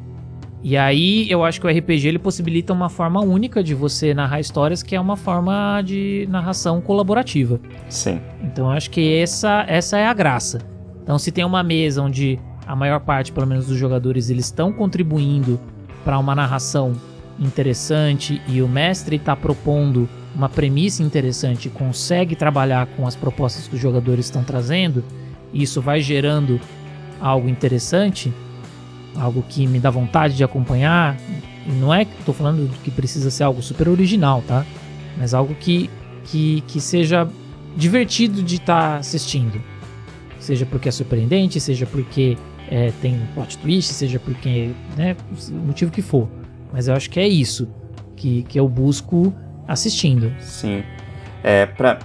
E 0.62 0.76
aí 0.76 1.30
eu 1.32 1.44
acho 1.44 1.62
que 1.62 1.68
o 1.68 1.70
RPG 1.70 2.08
ele 2.08 2.20
possibilita 2.20 2.74
uma 2.74 2.90
forma 2.90 3.22
única 3.22 3.64
de 3.64 3.74
você 3.74 4.14
narrar 4.14 4.40
histórias, 4.40 4.84
que 4.84 4.96
é 4.96 5.00
uma 5.00 5.16
forma 5.16 5.82
de 5.82 6.28
narração 6.30 6.82
colaborativa. 6.82 7.60
Sim. 7.88 8.20
Então 8.44 8.66
eu 8.66 8.72
acho 8.72 8.90
que 8.90 9.16
essa, 9.18 9.64
essa 9.68 9.98
é 9.98 10.06
a 10.06 10.14
graça. 10.14 10.60
Então 11.02 11.18
se 11.18 11.32
tem 11.32 11.46
uma 11.46 11.64
mesa 11.64 12.02
onde 12.02 12.40
a 12.68 12.76
maior 12.76 13.00
parte, 13.00 13.32
pelo 13.32 13.48
menos 13.48 13.68
dos 13.68 13.78
jogadores, 13.78 14.30
eles 14.30 14.46
estão 14.46 14.72
contribuindo 14.72 15.60
para 16.04 16.20
uma 16.20 16.36
narração 16.36 16.94
interessante 17.40 18.42
e 18.48 18.62
o 18.62 18.68
mestre 18.68 19.16
está 19.16 19.36
propondo 19.36 20.10
uma 20.36 20.50
premissa 20.50 21.02
interessante, 21.02 21.70
consegue 21.70 22.36
trabalhar 22.36 22.86
com 22.96 23.08
as 23.08 23.16
propostas 23.16 23.68
que 23.68 23.76
os 23.76 23.82
jogadores 23.82 24.26
estão 24.26 24.44
trazendo, 24.44 25.04
e 25.52 25.64
isso 25.64 25.82
vai 25.82 26.02
gerando 26.02 26.60
algo 27.20 27.50
interessante, 27.50 28.32
algo 29.16 29.44
que 29.48 29.68
me 29.68 29.80
dá 29.80 29.90
vontade 29.90 30.36
de 30.36 30.44
acompanhar. 30.44 31.18
Não 31.66 31.94
é 31.94 32.06
que 32.06 32.12
estou 32.20 32.34
falando 32.34 32.70
que 32.84 32.92
precisa 32.92 33.30
ser 33.30 33.44
algo 33.44 33.62
super 33.62 33.88
original, 33.90 34.44
tá? 34.48 34.66
Mas 35.18 35.34
algo 35.34 35.54
que, 35.56 35.90
que, 36.26 36.62
que 36.62 36.80
seja 36.80 37.28
divertido 37.76 38.42
de 38.42 38.56
estar 38.56 38.94
tá 38.94 38.98
assistindo. 38.98 39.62
Seja 40.40 40.66
porque 40.66 40.90
é 40.90 40.92
surpreendente, 40.92 41.60
seja 41.60 41.86
porque 41.86 42.38
é, 42.70 42.92
tem 43.02 43.20
plot 43.34 43.58
twist, 43.58 43.94
seja 43.94 44.20
porque, 44.20 44.72
né, 44.96 45.16
o 45.52 45.56
motivo 45.56 45.92
que 45.92 46.02
for. 46.02 46.30
Mas 46.72 46.88
eu 46.88 46.96
acho 46.96 47.10
que 47.10 47.20
é 47.20 47.28
isso 47.28 47.68
que, 48.16 48.44
que 48.44 48.60
eu 48.60 48.68
busco 48.68 49.34
assistindo. 49.68 50.34
Sim. 50.40 50.84
É, 51.44 51.66
pra, 51.66 52.00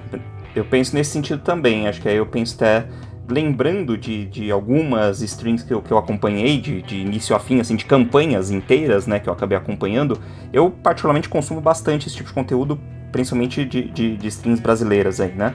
eu 0.54 0.64
penso 0.64 0.94
nesse 0.94 1.10
sentido 1.10 1.40
também. 1.42 1.86
Acho 1.86 2.00
que 2.00 2.08
aí 2.08 2.16
eu 2.16 2.26
penso 2.26 2.54
até 2.56 2.86
lembrando 3.28 3.96
de, 3.96 4.26
de 4.26 4.50
algumas 4.50 5.20
streams 5.22 5.64
que 5.64 5.72
eu, 5.72 5.80
que 5.80 5.92
eu 5.92 5.98
acompanhei, 5.98 6.60
de, 6.60 6.82
de 6.82 6.96
início 6.96 7.34
a 7.34 7.38
fim, 7.38 7.60
assim, 7.60 7.76
de 7.76 7.84
campanhas 7.84 8.50
inteiras, 8.50 9.06
né, 9.06 9.18
que 9.18 9.28
eu 9.28 9.32
acabei 9.32 9.56
acompanhando, 9.56 10.18
eu 10.52 10.70
particularmente 10.70 11.28
consumo 11.28 11.60
bastante 11.60 12.06
esse 12.06 12.16
tipo 12.16 12.28
de 12.28 12.34
conteúdo, 12.34 12.78
principalmente 13.10 13.64
de, 13.64 13.90
de, 13.90 14.16
de 14.16 14.28
streams 14.28 14.60
brasileiras 14.60 15.20
aí, 15.20 15.32
né? 15.32 15.54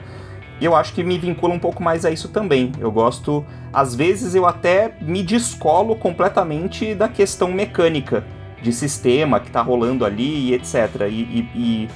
E 0.60 0.64
eu 0.64 0.76
acho 0.76 0.92
que 0.92 1.02
me 1.02 1.16
vincula 1.18 1.54
um 1.54 1.58
pouco 1.58 1.82
mais 1.82 2.04
a 2.04 2.10
isso 2.10 2.28
também. 2.28 2.70
Eu 2.78 2.92
gosto, 2.92 3.44
às 3.72 3.94
vezes 3.94 4.34
eu 4.34 4.44
até 4.44 4.94
me 5.00 5.22
descolo 5.22 5.96
completamente 5.96 6.94
da 6.94 7.08
questão 7.08 7.50
mecânica 7.50 8.24
de 8.60 8.72
sistema 8.72 9.40
que 9.40 9.50
tá 9.50 9.62
rolando 9.62 10.04
ali 10.04 10.50
e 10.50 10.54
etc. 10.54 11.08
E, 11.08 11.14
e, 11.14 11.48
e 11.54 11.88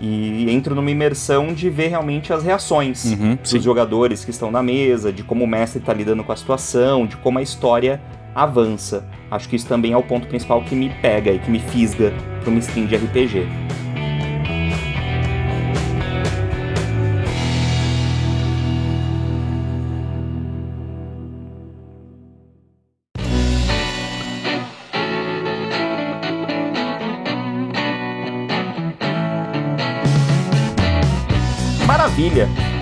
e 0.00 0.50
entro 0.50 0.74
numa 0.74 0.90
imersão 0.90 1.52
de 1.52 1.68
ver 1.68 1.88
realmente 1.88 2.32
as 2.32 2.44
reações 2.44 3.04
uhum, 3.04 3.36
dos 3.36 3.50
sim. 3.50 3.60
jogadores 3.60 4.24
que 4.24 4.30
estão 4.30 4.50
na 4.50 4.62
mesa, 4.62 5.12
de 5.12 5.22
como 5.22 5.44
o 5.44 5.46
mestre 5.46 5.80
está 5.80 5.92
lidando 5.92 6.22
com 6.22 6.32
a 6.32 6.36
situação, 6.36 7.06
de 7.06 7.16
como 7.16 7.38
a 7.38 7.42
história 7.42 8.00
avança. 8.34 9.04
Acho 9.30 9.48
que 9.48 9.56
isso 9.56 9.66
também 9.66 9.92
é 9.92 9.96
o 9.96 10.02
ponto 10.02 10.26
principal 10.28 10.62
que 10.62 10.74
me 10.74 10.90
pega 11.02 11.32
e 11.32 11.38
que 11.38 11.50
me 11.50 11.58
fisga 11.58 12.12
para 12.40 12.50
uma 12.50 12.58
stream 12.60 12.86
de 12.86 12.96
RPG. 12.96 13.46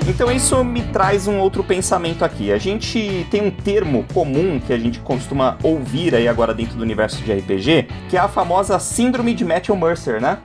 Então 0.08 0.30
isso 0.30 0.62
me 0.64 0.82
traz 0.82 1.26
um 1.26 1.38
outro 1.38 1.64
pensamento 1.64 2.24
aqui. 2.24 2.52
A 2.52 2.58
gente 2.58 3.26
tem 3.30 3.42
um 3.42 3.50
termo 3.50 4.04
comum 4.12 4.60
que 4.60 4.72
a 4.72 4.78
gente 4.78 4.98
costuma 5.00 5.56
ouvir 5.62 6.14
aí 6.14 6.28
agora 6.28 6.54
dentro 6.54 6.76
do 6.76 6.82
universo 6.82 7.22
de 7.22 7.32
RPG, 7.32 7.88
que 8.08 8.16
é 8.16 8.20
a 8.20 8.28
famosa 8.28 8.78
síndrome 8.78 9.34
de 9.34 9.44
Matthew 9.44 9.76
Mercer, 9.76 10.20
né? 10.20 10.38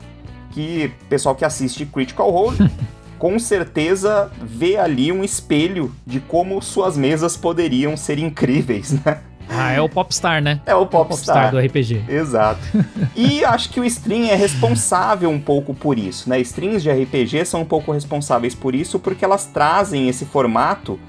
Que 0.52 0.92
pessoal 1.10 1.36
que 1.36 1.46
assiste 1.46 1.86
Critical 1.86 2.30
Role 2.30 2.58
com 3.18 3.38
certeza 3.38 4.32
vê 4.42 4.78
ali 4.78 5.12
um 5.12 5.24
espelho 5.24 5.94
de 6.08 6.20
como 6.20 6.60
suas 6.62 6.98
mesas 6.98 7.38
poderiam 7.38 7.96
ser 7.96 8.18
incríveis, 8.18 8.94
né? 9.06 9.22
Ah, 9.52 9.72
é 9.74 9.82
o 9.82 9.90
Popstar, 9.90 10.42
né? 10.42 10.62
É 10.66 10.74
o 10.74 10.86
Popstar. 10.86 11.08
Popstar 11.08 11.52
do 11.52 11.60
RPG. 11.60 12.06
Exato. 12.08 12.62
e 13.16 13.44
acho 13.44 13.70
que 13.70 13.80
o 13.80 13.86
stream 13.86 14.30
é 14.30 14.36
responsável 14.36 15.30
um 15.30 15.40
pouco 15.40 15.74
por 15.74 16.00
isso, 16.00 16.30
né? 16.30 16.40
Streams 16.40 16.82
de 16.82 16.90
RPG 16.90 17.46
são 17.46 17.62
um 17.62 17.66
pouco 17.66 17.92
responsáveis 17.92 18.56
por 18.56 18.74
isso 18.74 18.98
porque 18.98 19.26
elas 19.26 19.46
trazem 19.46 20.08
esse 20.08 20.26
formato 20.26 21.00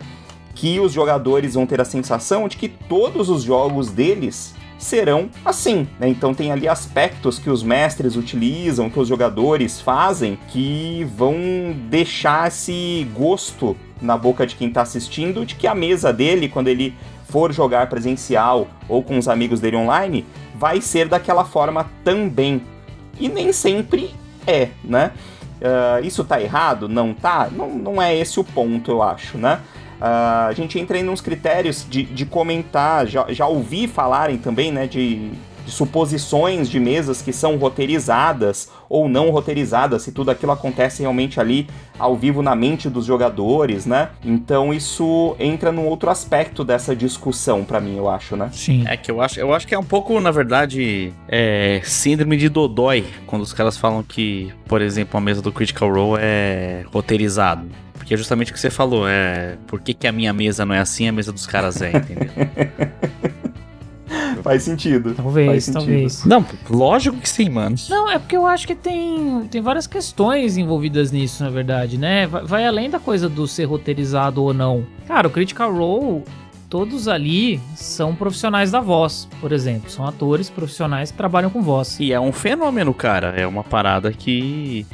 que 0.54 0.78
os 0.80 0.92
jogadores 0.92 1.54
vão 1.54 1.66
ter 1.66 1.80
a 1.80 1.84
sensação 1.84 2.48
de 2.48 2.56
que 2.56 2.68
todos 2.68 3.28
os 3.28 3.42
jogos 3.42 3.90
deles 3.90 4.54
serão 4.76 5.30
assim, 5.44 5.86
né? 5.98 6.08
Então 6.08 6.34
tem 6.34 6.50
ali 6.50 6.68
aspectos 6.68 7.38
que 7.38 7.48
os 7.48 7.62
mestres 7.62 8.16
utilizam, 8.16 8.90
que 8.90 8.98
os 8.98 9.08
jogadores 9.08 9.80
fazem, 9.80 10.36
que 10.48 11.06
vão 11.16 11.36
deixar 11.88 12.48
esse 12.48 13.06
gosto 13.14 13.76
na 14.00 14.16
boca 14.16 14.44
de 14.44 14.56
quem 14.56 14.68
tá 14.68 14.82
assistindo 14.82 15.46
de 15.46 15.54
que 15.54 15.66
a 15.68 15.74
mesa 15.74 16.12
dele, 16.12 16.48
quando 16.48 16.66
ele 16.68 16.92
for 17.32 17.50
jogar 17.50 17.88
presencial 17.88 18.68
ou 18.86 19.02
com 19.02 19.16
os 19.16 19.26
amigos 19.26 19.58
dele 19.58 19.76
online, 19.76 20.26
vai 20.54 20.82
ser 20.82 21.08
daquela 21.08 21.44
forma 21.46 21.90
também. 22.04 22.62
E 23.18 23.26
nem 23.26 23.52
sempre 23.54 24.14
é, 24.46 24.68
né? 24.84 25.12
Uh, 25.62 26.04
isso 26.04 26.22
tá 26.24 26.40
errado? 26.40 26.88
Não 26.88 27.14
tá? 27.14 27.48
Não, 27.50 27.70
não 27.70 28.02
é 28.02 28.14
esse 28.14 28.38
o 28.38 28.44
ponto, 28.44 28.90
eu 28.90 29.02
acho, 29.02 29.38
né? 29.38 29.60
Uh, 29.98 30.48
a 30.48 30.52
gente 30.52 30.78
entra 30.78 30.98
em 30.98 31.08
uns 31.08 31.22
critérios 31.22 31.86
de, 31.88 32.02
de 32.02 32.26
comentar, 32.26 33.06
já, 33.06 33.24
já 33.30 33.46
ouvi 33.46 33.88
falarem 33.88 34.36
também, 34.36 34.70
né, 34.72 34.86
de, 34.86 35.30
de 35.64 35.70
suposições 35.70 36.68
de 36.68 36.78
mesas 36.80 37.22
que 37.22 37.32
são 37.32 37.56
roteirizadas 37.56 38.70
ou 38.88 39.08
não 39.08 39.30
roteirizadas, 39.30 40.02
se 40.02 40.12
tudo 40.12 40.30
aquilo 40.30 40.52
acontece 40.52 41.00
realmente 41.02 41.40
ali 41.40 41.66
ao 41.98 42.16
vivo 42.16 42.42
na 42.42 42.54
mente 42.54 42.90
dos 42.90 43.06
jogadores, 43.06 43.86
né? 43.86 44.10
Então 44.24 44.72
isso 44.74 45.34
entra 45.38 45.72
num 45.72 45.86
outro 45.86 46.10
aspecto 46.10 46.62
dessa 46.64 46.94
discussão 46.94 47.64
para 47.64 47.80
mim, 47.80 47.96
eu 47.96 48.08
acho, 48.08 48.36
né? 48.36 48.50
Sim. 48.52 48.84
É 48.86 48.96
que 48.96 49.10
eu 49.10 49.20
acho, 49.20 49.40
eu 49.40 49.54
acho 49.54 49.66
que 49.66 49.74
é 49.74 49.78
um 49.78 49.84
pouco, 49.84 50.20
na 50.20 50.30
verdade, 50.30 51.12
é, 51.28 51.80
síndrome 51.84 52.36
de 52.36 52.48
Dodói, 52.48 53.04
quando 53.26 53.42
os 53.42 53.52
caras 53.52 53.76
falam 53.76 54.02
que, 54.02 54.52
por 54.66 54.82
exemplo, 54.82 55.16
a 55.16 55.20
mesa 55.20 55.40
do 55.40 55.52
Critical 55.52 55.90
Role 55.90 56.20
é 56.22 56.84
roteirizado. 56.92 57.66
Porque 57.94 58.14
é 58.14 58.16
justamente 58.16 58.50
o 58.50 58.54
que 58.54 58.60
você 58.60 58.68
falou, 58.68 59.08
é. 59.08 59.56
Por 59.66 59.80
que, 59.80 59.94
que 59.94 60.06
a 60.08 60.12
minha 60.12 60.32
mesa 60.32 60.66
não 60.66 60.74
é 60.74 60.80
assim, 60.80 61.08
a 61.08 61.12
mesa 61.12 61.32
dos 61.32 61.46
caras 61.46 61.80
é, 61.80 61.92
entendeu? 61.96 62.28
Faz 64.42 64.62
sentido. 64.62 65.14
Talvez, 65.14 65.46
Faz 65.46 65.64
sentido. 65.64 65.80
talvez. 65.80 66.24
Não, 66.24 66.44
lógico 66.70 67.16
que 67.18 67.28
sim, 67.28 67.48
mano. 67.48 67.76
Não, 67.88 68.10
é 68.10 68.18
porque 68.18 68.36
eu 68.36 68.46
acho 68.46 68.66
que 68.66 68.74
tem, 68.74 69.46
tem 69.50 69.60
várias 69.60 69.86
questões 69.86 70.56
envolvidas 70.56 71.10
nisso, 71.12 71.42
na 71.42 71.50
verdade, 71.50 71.98
né? 71.98 72.26
Vai, 72.26 72.44
vai 72.44 72.66
além 72.66 72.90
da 72.90 72.98
coisa 72.98 73.28
do 73.28 73.46
ser 73.46 73.64
roteirizado 73.64 74.42
ou 74.42 74.52
não. 74.52 74.84
Cara, 75.06 75.28
o 75.28 75.30
Critical 75.30 75.72
Role, 75.72 76.22
todos 76.68 77.08
ali 77.08 77.60
são 77.74 78.14
profissionais 78.14 78.70
da 78.70 78.80
voz, 78.80 79.28
por 79.40 79.52
exemplo. 79.52 79.90
São 79.90 80.06
atores 80.06 80.48
profissionais 80.48 81.10
que 81.10 81.16
trabalham 81.16 81.50
com 81.50 81.60
voz. 81.60 81.98
E 82.00 82.12
é 82.12 82.20
um 82.20 82.32
fenômeno, 82.32 82.94
cara. 82.94 83.34
É 83.36 83.46
uma 83.46 83.62
parada 83.62 84.12
que 84.12 84.86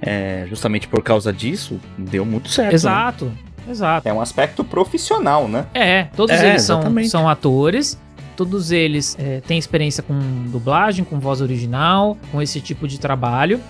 é, 0.00 0.46
justamente 0.48 0.86
por 0.86 1.02
causa 1.02 1.32
disso, 1.32 1.80
deu 1.96 2.24
muito 2.24 2.48
certo. 2.50 2.68
Né? 2.68 2.74
Exato, 2.74 3.24
né? 3.24 3.32
exato. 3.68 4.08
É 4.08 4.12
um 4.12 4.20
aspecto 4.20 4.62
profissional, 4.62 5.48
né? 5.48 5.66
É, 5.72 6.04
todos 6.14 6.36
é, 6.36 6.50
eles 6.50 6.62
são, 6.62 6.82
são 7.04 7.28
atores. 7.28 7.98
Todos 8.36 8.72
eles 8.72 9.16
é, 9.18 9.40
têm 9.40 9.58
experiência 9.58 10.02
com 10.02 10.18
dublagem, 10.50 11.04
com 11.04 11.18
voz 11.18 11.40
original, 11.40 12.16
com 12.32 12.42
esse 12.42 12.60
tipo 12.60 12.88
de 12.88 12.98
trabalho. 12.98 13.60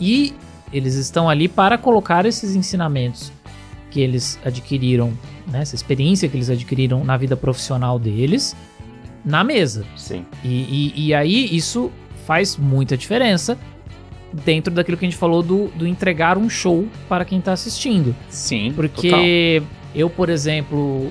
E 0.00 0.34
eles 0.72 0.94
estão 0.94 1.28
ali 1.28 1.48
para 1.48 1.76
colocar 1.76 2.24
esses 2.24 2.54
ensinamentos 2.54 3.32
que 3.90 4.00
eles 4.00 4.38
adquiriram, 4.44 5.12
né, 5.46 5.60
essa 5.60 5.74
experiência 5.74 6.28
que 6.28 6.36
eles 6.36 6.48
adquiriram 6.48 7.04
na 7.04 7.16
vida 7.16 7.36
profissional 7.36 7.98
deles, 7.98 8.56
na 9.24 9.44
mesa. 9.44 9.84
Sim. 9.96 10.24
E, 10.42 10.92
e, 10.96 11.08
e 11.08 11.14
aí 11.14 11.54
isso 11.54 11.92
faz 12.26 12.56
muita 12.56 12.96
diferença 12.96 13.58
dentro 14.32 14.72
daquilo 14.72 14.96
que 14.96 15.04
a 15.04 15.08
gente 15.10 15.18
falou 15.18 15.42
do, 15.42 15.68
do 15.68 15.86
entregar 15.86 16.38
um 16.38 16.48
show 16.48 16.88
para 17.08 17.24
quem 17.24 17.38
está 17.38 17.52
assistindo. 17.52 18.16
Sim. 18.28 18.72
Porque 18.74 19.60
total. 19.60 19.76
eu, 19.94 20.08
por 20.08 20.30
exemplo, 20.30 21.10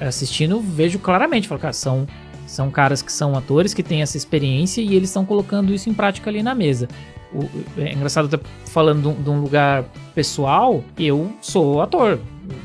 assistindo, 0.00 0.60
vejo 0.60 0.98
claramente, 0.98 1.48
falo, 1.48 1.60
cara, 1.60 1.72
são, 1.72 2.06
são 2.50 2.68
caras 2.68 3.00
que 3.00 3.12
são 3.12 3.36
atores, 3.36 3.72
que 3.72 3.82
têm 3.82 4.02
essa 4.02 4.16
experiência 4.16 4.82
e 4.82 4.96
eles 4.96 5.08
estão 5.08 5.24
colocando 5.24 5.72
isso 5.72 5.88
em 5.88 5.94
prática 5.94 6.28
ali 6.28 6.42
na 6.42 6.52
mesa. 6.52 6.88
O, 7.32 7.48
é 7.78 7.92
engraçado 7.92 8.26
até 8.26 8.42
falando 8.66 9.12
de 9.12 9.30
um 9.30 9.40
lugar 9.40 9.84
pessoal, 10.16 10.82
eu 10.98 11.32
sou 11.40 11.80
ator, 11.80 12.18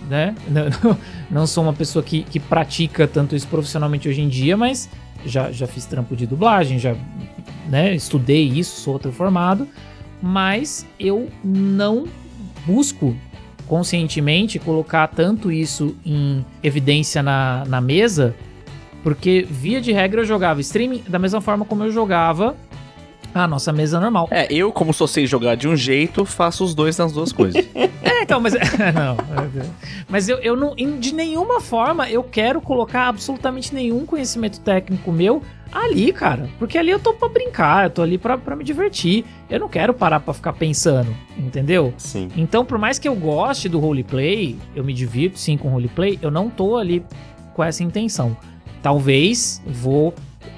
né? 0.09 0.33
Não, 0.47 0.97
não 1.29 1.47
sou 1.47 1.63
uma 1.63 1.73
pessoa 1.73 2.01
que, 2.01 2.23
que 2.23 2.39
pratica 2.39 3.07
tanto 3.07 3.35
isso 3.35 3.47
profissionalmente 3.47 4.09
hoje 4.09 4.21
em 4.21 4.27
dia, 4.27 4.57
mas 4.57 4.89
já, 5.23 5.51
já 5.51 5.67
fiz 5.67 5.85
trampo 5.85 6.15
de 6.15 6.25
dublagem, 6.25 6.79
já 6.79 6.95
né, 7.69 7.93
estudei 7.93 8.43
isso, 8.43 8.81
sou 8.81 8.93
outro 8.93 9.11
formado, 9.11 9.67
mas 10.19 10.83
eu 10.99 11.29
não 11.43 12.07
busco 12.65 13.15
conscientemente 13.67 14.57
colocar 14.57 15.07
tanto 15.07 15.51
isso 15.51 15.95
em 16.03 16.43
evidência 16.63 17.21
na, 17.21 17.63
na 17.67 17.79
mesa, 17.79 18.35
porque 19.05 19.45
via 19.47 19.79
de 19.79 19.91
regra 19.91 20.21
eu 20.21 20.25
jogava 20.25 20.59
streaming 20.61 21.03
da 21.07 21.19
mesma 21.19 21.39
forma 21.39 21.63
como 21.63 21.83
eu 21.83 21.91
jogava 21.91 22.55
a 23.31 23.47
nossa 23.47 23.71
mesa 23.71 23.99
normal. 23.99 24.27
É, 24.31 24.51
eu, 24.51 24.71
como 24.71 24.91
só 24.91 25.05
sei 25.05 25.27
jogar 25.27 25.53
de 25.53 25.67
um 25.67 25.75
jeito, 25.75 26.25
faço 26.25 26.63
os 26.63 26.73
dois 26.73 26.97
nas 26.97 27.11
duas 27.11 27.31
coisas. 27.31 27.63
é, 27.75 28.23
então, 28.23 28.39
mas. 28.39 28.55
não. 28.95 29.15
Mas 30.09 30.27
eu, 30.27 30.39
eu 30.39 30.55
não. 30.55 30.73
De 30.73 31.13
nenhuma 31.13 31.61
forma 31.61 32.09
eu 32.09 32.23
quero 32.23 32.59
colocar 32.59 33.09
absolutamente 33.09 33.75
nenhum 33.75 34.07
conhecimento 34.07 34.59
técnico 34.61 35.11
meu 35.11 35.43
ali, 35.71 36.11
cara. 36.11 36.49
Porque 36.57 36.75
ali 36.75 36.89
eu 36.89 36.99
tô 36.99 37.13
pra 37.13 37.29
brincar, 37.29 37.83
eu 37.85 37.89
tô 37.91 38.01
ali 38.01 38.17
pra, 38.17 38.39
pra 38.39 38.55
me 38.55 38.63
divertir. 38.63 39.23
Eu 39.47 39.59
não 39.59 39.69
quero 39.69 39.93
parar 39.93 40.19
pra 40.19 40.33
ficar 40.33 40.53
pensando, 40.53 41.15
entendeu? 41.37 41.93
Sim. 41.97 42.29
Então, 42.35 42.65
por 42.65 42.79
mais 42.79 42.97
que 42.97 43.07
eu 43.07 43.13
goste 43.13 43.69
do 43.69 43.77
roleplay, 43.77 44.57
eu 44.75 44.83
me 44.83 44.95
divirto 44.95 45.37
sim 45.37 45.57
com 45.57 45.69
roleplay, 45.69 46.17
eu 46.23 46.31
não 46.31 46.49
tô 46.49 46.75
ali 46.75 47.05
com 47.53 47.63
essa 47.63 47.83
intenção. 47.83 48.35
Talvez 48.85 49.63
vou 49.65 50.13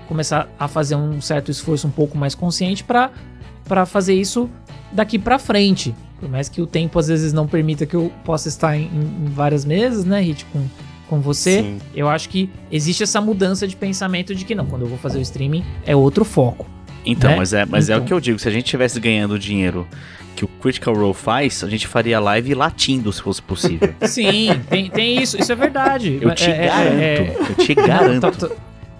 começar 0.05 0.49
a 0.59 0.67
fazer 0.67 0.97
um 0.97 1.21
certo 1.21 1.49
esforço 1.49 1.87
um 1.87 1.89
pouco 1.89 2.17
mais 2.17 2.35
consciente 2.35 2.83
para 2.83 3.85
fazer 3.85 4.15
isso 4.15 4.49
daqui 4.91 5.17
para 5.17 5.39
frente. 5.39 5.95
Por 6.19 6.27
mais 6.27 6.49
que 6.49 6.61
o 6.61 6.67
tempo 6.67 6.99
às 6.99 7.07
vezes 7.07 7.31
não 7.31 7.47
permita 7.47 7.85
que 7.85 7.95
eu 7.95 8.11
possa 8.25 8.49
estar 8.49 8.75
em, 8.75 8.87
em 8.87 9.29
várias 9.29 9.63
mesas, 9.63 10.03
né, 10.03 10.19
Hit, 10.19 10.43
com, 10.51 10.61
com 11.07 11.21
você, 11.21 11.61
Sim. 11.61 11.79
eu 11.95 12.09
acho 12.09 12.27
que 12.27 12.49
existe 12.69 13.01
essa 13.01 13.21
mudança 13.21 13.65
de 13.65 13.77
pensamento 13.77 14.35
de 14.35 14.43
que 14.43 14.53
não, 14.53 14.65
quando 14.65 14.81
eu 14.81 14.89
vou 14.89 14.97
fazer 14.97 15.19
o 15.19 15.21
streaming 15.21 15.63
é 15.85 15.95
outro 15.95 16.25
foco. 16.25 16.67
Então, 17.07 17.31
né? 17.31 17.37
mas, 17.37 17.53
é, 17.53 17.65
mas 17.65 17.85
então... 17.85 17.95
é 17.95 17.99
o 17.99 18.03
então 18.03 18.07
que 18.07 18.13
eu 18.13 18.19
digo, 18.19 18.39
se 18.39 18.47
a 18.47 18.51
gente 18.51 18.65
estivesse 18.65 18.99
ganhando 18.99 19.39
dinheiro 19.39 19.87
que 20.35 20.45
o 20.45 20.47
Critical 20.47 20.93
Role 20.93 21.15
faz, 21.15 21.63
a 21.63 21.69
gente 21.69 21.87
faria 21.87 22.19
live 22.19 22.53
latindo 22.53 23.11
se 23.11 23.21
fosse 23.21 23.41
possível. 23.41 23.93
Sim, 24.05 24.49
tem, 24.69 24.89
tem 24.89 25.21
isso, 25.21 25.39
isso 25.39 25.51
é 25.51 25.55
verdade. 25.55 26.19
Eu 26.21 26.33
te 26.35 26.45
é, 26.45 26.65
é 26.65 26.67
garanto, 26.67 27.01
é, 27.01 27.13
é... 27.15 27.37
eu 27.49 27.55
te 27.55 27.73
garanto 27.75 28.51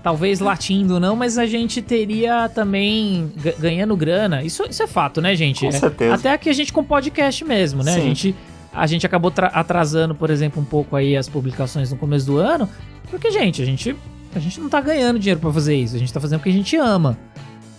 talvez 0.02 0.40
latindo 0.40 1.02
não, 1.02 1.18
mas 1.18 1.38
a 1.38 1.46
gente 1.46 1.82
teria 1.82 2.50
também 2.50 3.30
ganhando 3.60 3.96
grana. 3.96 4.42
Isso, 4.42 4.64
isso 4.70 4.82
é 4.82 4.88
fato, 4.88 5.22
né, 5.22 5.36
gente? 5.36 5.66
Com 5.66 5.72
certeza. 5.72 6.16
Até 6.16 6.32
aqui 6.32 6.50
a 6.50 6.54
gente 6.54 6.72
com 6.72 6.82
podcast 6.82 7.44
mesmo, 7.44 7.84
né? 7.84 7.92
Sim. 7.92 8.00
A 8.00 8.02
gente 8.02 8.36
a 8.74 8.88
gente 8.88 9.06
acabou 9.06 9.34
atrasando, 9.36 10.14
por 10.16 10.30
exemplo, 10.30 10.62
um 10.62 10.66
pouco 10.66 10.96
aí 10.96 11.18
as 11.18 11.28
publicações 11.28 11.92
no 11.92 11.98
começo 11.98 12.26
do 12.26 12.38
ano, 12.38 12.70
porque 13.10 13.32
gente, 13.32 13.62
a 13.62 13.66
gente 13.66 13.96
a 14.34 14.40
gente 14.40 14.60
não 14.60 14.70
tá 14.70 14.80
ganhando 14.80 15.20
dinheiro 15.20 15.40
para 15.40 15.52
fazer 15.52 15.76
isso, 15.76 15.96
a 15.96 16.00
gente 16.00 16.14
tá 16.14 16.20
fazendo 16.22 16.40
porque 16.40 16.52
a 16.52 16.54
gente 16.54 16.76
ama. 16.78 17.18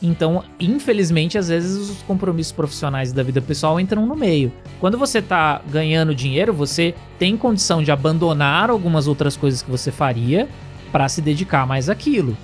Então, 0.01 0.45
infelizmente, 0.61 1.37
às 1.37 1.49
vezes 1.49 1.77
os 1.91 2.03
compromissos 2.03 2.53
profissionais 2.53 3.13
da 3.13 3.23
vida 3.23 3.41
pessoal 3.41 3.81
entram 3.81 4.07
no 4.07 4.15
meio. 4.15 4.53
Quando 4.81 4.97
você 4.97 5.21
tá 5.21 5.61
ganhando 5.69 6.15
dinheiro, 6.15 6.53
você 6.53 6.95
tem 7.19 7.37
condição 7.37 7.83
de 7.83 7.91
abandonar 7.91 8.71
algumas 8.71 9.09
outras 9.09 9.37
coisas 9.37 9.61
que 9.61 9.71
você 9.71 9.91
faria 9.91 10.49
para 10.93 11.09
se 11.09 11.21
dedicar 11.21 11.67
mais 11.67 11.89
àquilo. 11.89 12.37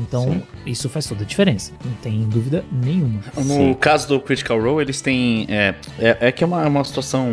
Então, 0.00 0.24
Sim. 0.24 0.42
isso 0.66 0.88
faz 0.88 1.06
toda 1.06 1.22
a 1.22 1.26
diferença. 1.26 1.72
Não 1.84 1.92
tem 1.94 2.22
dúvida 2.24 2.64
nenhuma. 2.70 3.20
No 3.36 3.44
Sim. 3.44 3.74
caso 3.74 4.08
do 4.08 4.20
Critical 4.20 4.60
Role, 4.60 4.84
eles 4.84 5.00
têm. 5.00 5.46
É, 5.48 5.74
é, 5.98 6.16
é 6.20 6.32
que 6.32 6.42
é 6.42 6.46
uma, 6.46 6.62
é 6.64 6.66
uma 6.66 6.84
situação. 6.84 7.30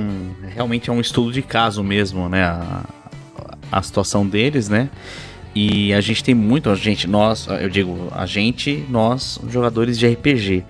Realmente 0.54 0.90
é 0.90 0.94
um 0.94 1.02
estudo 1.02 1.32
de 1.32 1.42
caso 1.42 1.84
mesmo, 1.84 2.30
né? 2.30 2.44
A, 2.44 2.84
a 3.72 3.82
situação 3.82 4.26
deles, 4.26 4.70
né? 4.70 4.90
E 5.56 5.94
a 5.94 6.02
gente 6.02 6.24
tem 6.24 6.34
muito. 6.34 6.70
A 6.70 6.76
gente, 6.76 7.08
nós, 7.08 7.48
eu 7.48 7.70
digo, 7.70 8.08
a 8.12 8.26
gente, 8.26 8.84
nós, 8.90 9.40
jogadores 9.50 9.98
de 9.98 10.08
RPG, 10.08 10.64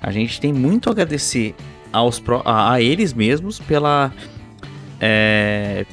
a 0.00 0.10
gente 0.10 0.40
tem 0.40 0.52
muito 0.52 0.88
a 0.88 0.92
agradecer 0.92 1.54
aos, 1.92 2.22
a, 2.44 2.72
a 2.72 2.80
eles 2.80 3.12
mesmos 3.12 3.58
pela. 3.58 4.12
É, 5.00 5.84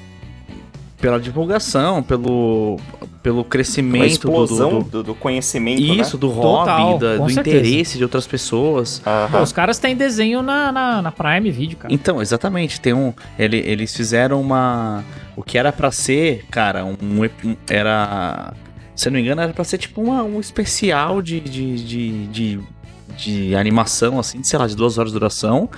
pela 1.02 1.20
divulgação, 1.20 2.04
pelo, 2.04 2.78
pelo 3.24 3.44
crescimento. 3.44 4.04
A 4.04 4.08
explosão 4.08 4.80
do, 4.80 4.90
do, 4.90 5.04
do 5.04 5.16
conhecimento. 5.16 5.82
Isso, 5.82 6.18
né? 6.18 6.22
do 6.22 6.30
hobby, 6.30 7.00
da, 7.00 7.18
do 7.18 7.30
certeza. 7.30 7.40
interesse 7.40 7.98
de 7.98 8.04
outras 8.04 8.28
pessoas. 8.28 9.02
Pô, 9.32 9.42
os 9.42 9.52
caras 9.52 9.80
têm 9.80 9.96
desenho 9.96 10.42
na, 10.42 10.72
na, 10.72 11.02
na, 11.02 11.12
Prime 11.12 11.50
Video, 11.52 11.78
cara. 11.78 11.94
Então, 11.94 12.22
exatamente. 12.22 12.80
Tem 12.80 12.94
um. 12.94 13.14
Ele, 13.38 13.58
eles 13.58 13.96
fizeram 13.96 14.42
uma. 14.42 15.04
O 15.40 15.42
que 15.42 15.58
era 15.58 15.72
para 15.72 15.90
ser, 15.90 16.46
cara, 16.52 16.84
um, 16.84 16.98
um. 17.02 17.56
Era. 17.70 18.54
Se 18.94 19.10
não 19.10 19.14
me 19.14 19.22
engano, 19.22 19.40
era 19.40 19.54
pra 19.54 19.64
ser 19.64 19.78
tipo 19.78 20.02
uma, 20.02 20.22
um 20.22 20.38
especial 20.38 21.22
de, 21.22 21.40
de, 21.40 21.82
de, 21.82 22.28
de, 22.28 22.60
de 23.16 23.56
animação, 23.56 24.20
assim, 24.20 24.44
sei 24.44 24.60
lá, 24.60 24.68
de 24.68 24.76
duas 24.76 24.98
horas 24.98 25.14
de 25.14 25.18
duração 25.18 25.70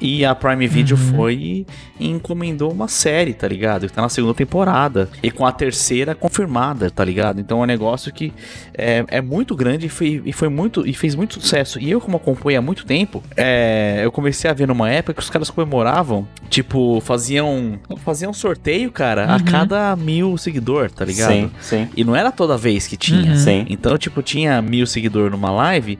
E 0.00 0.24
a 0.24 0.34
Prime 0.34 0.66
Video 0.68 0.96
Uhum. 0.96 1.16
foi 1.16 1.34
e 1.34 1.66
encomendou 2.08 2.70
uma 2.72 2.86
série, 2.88 3.34
tá 3.34 3.48
ligado? 3.48 3.86
Que 3.88 3.92
tá 3.92 4.00
na 4.02 4.08
segunda 4.08 4.32
temporada. 4.34 5.08
E 5.22 5.30
com 5.30 5.44
a 5.44 5.50
terceira 5.52 6.14
confirmada, 6.14 6.90
tá 6.90 7.04
ligado? 7.04 7.40
Então 7.40 7.58
é 7.60 7.62
um 7.62 7.66
negócio 7.66 8.12
que 8.12 8.32
é, 8.74 9.04
é 9.08 9.20
muito 9.20 9.56
grande 9.56 9.86
e 9.86 9.88
foi, 9.88 10.22
e 10.24 10.32
foi 10.32 10.48
muito. 10.48 10.86
e 10.86 10.92
fez 10.94 11.14
muito 11.14 11.34
sucesso. 11.40 11.80
E 11.80 11.90
eu, 11.90 12.00
como 12.00 12.16
acompanho 12.16 12.58
há 12.58 12.62
muito 12.62 12.86
tempo, 12.86 13.22
é, 13.36 14.00
eu 14.04 14.12
comecei 14.12 14.48
a 14.48 14.54
ver 14.54 14.68
numa 14.68 14.88
época 14.88 15.14
que 15.14 15.20
os 15.20 15.30
caras 15.30 15.50
comemoravam, 15.50 16.26
tipo, 16.48 17.00
faziam. 17.00 17.78
Faziam 18.04 18.32
sorteio, 18.32 18.92
cara, 18.92 19.26
a 19.32 19.36
Uhum. 19.36 19.44
cada 19.44 19.96
mil 19.96 20.36
seguidor, 20.38 20.90
tá 20.90 21.04
ligado? 21.04 21.32
Sim, 21.32 21.50
sim. 21.60 21.88
E 21.96 22.04
não 22.04 22.14
era 22.14 22.30
toda 22.30 22.56
vez 22.56 22.86
que 22.86 22.96
tinha. 22.96 23.32
Uhum. 23.32 23.36
Sim. 23.36 23.66
Então, 23.68 23.98
tipo, 23.98 24.22
tinha 24.22 24.62
mil 24.62 24.86
seguidores 24.86 25.30
numa 25.32 25.50
live, 25.50 25.98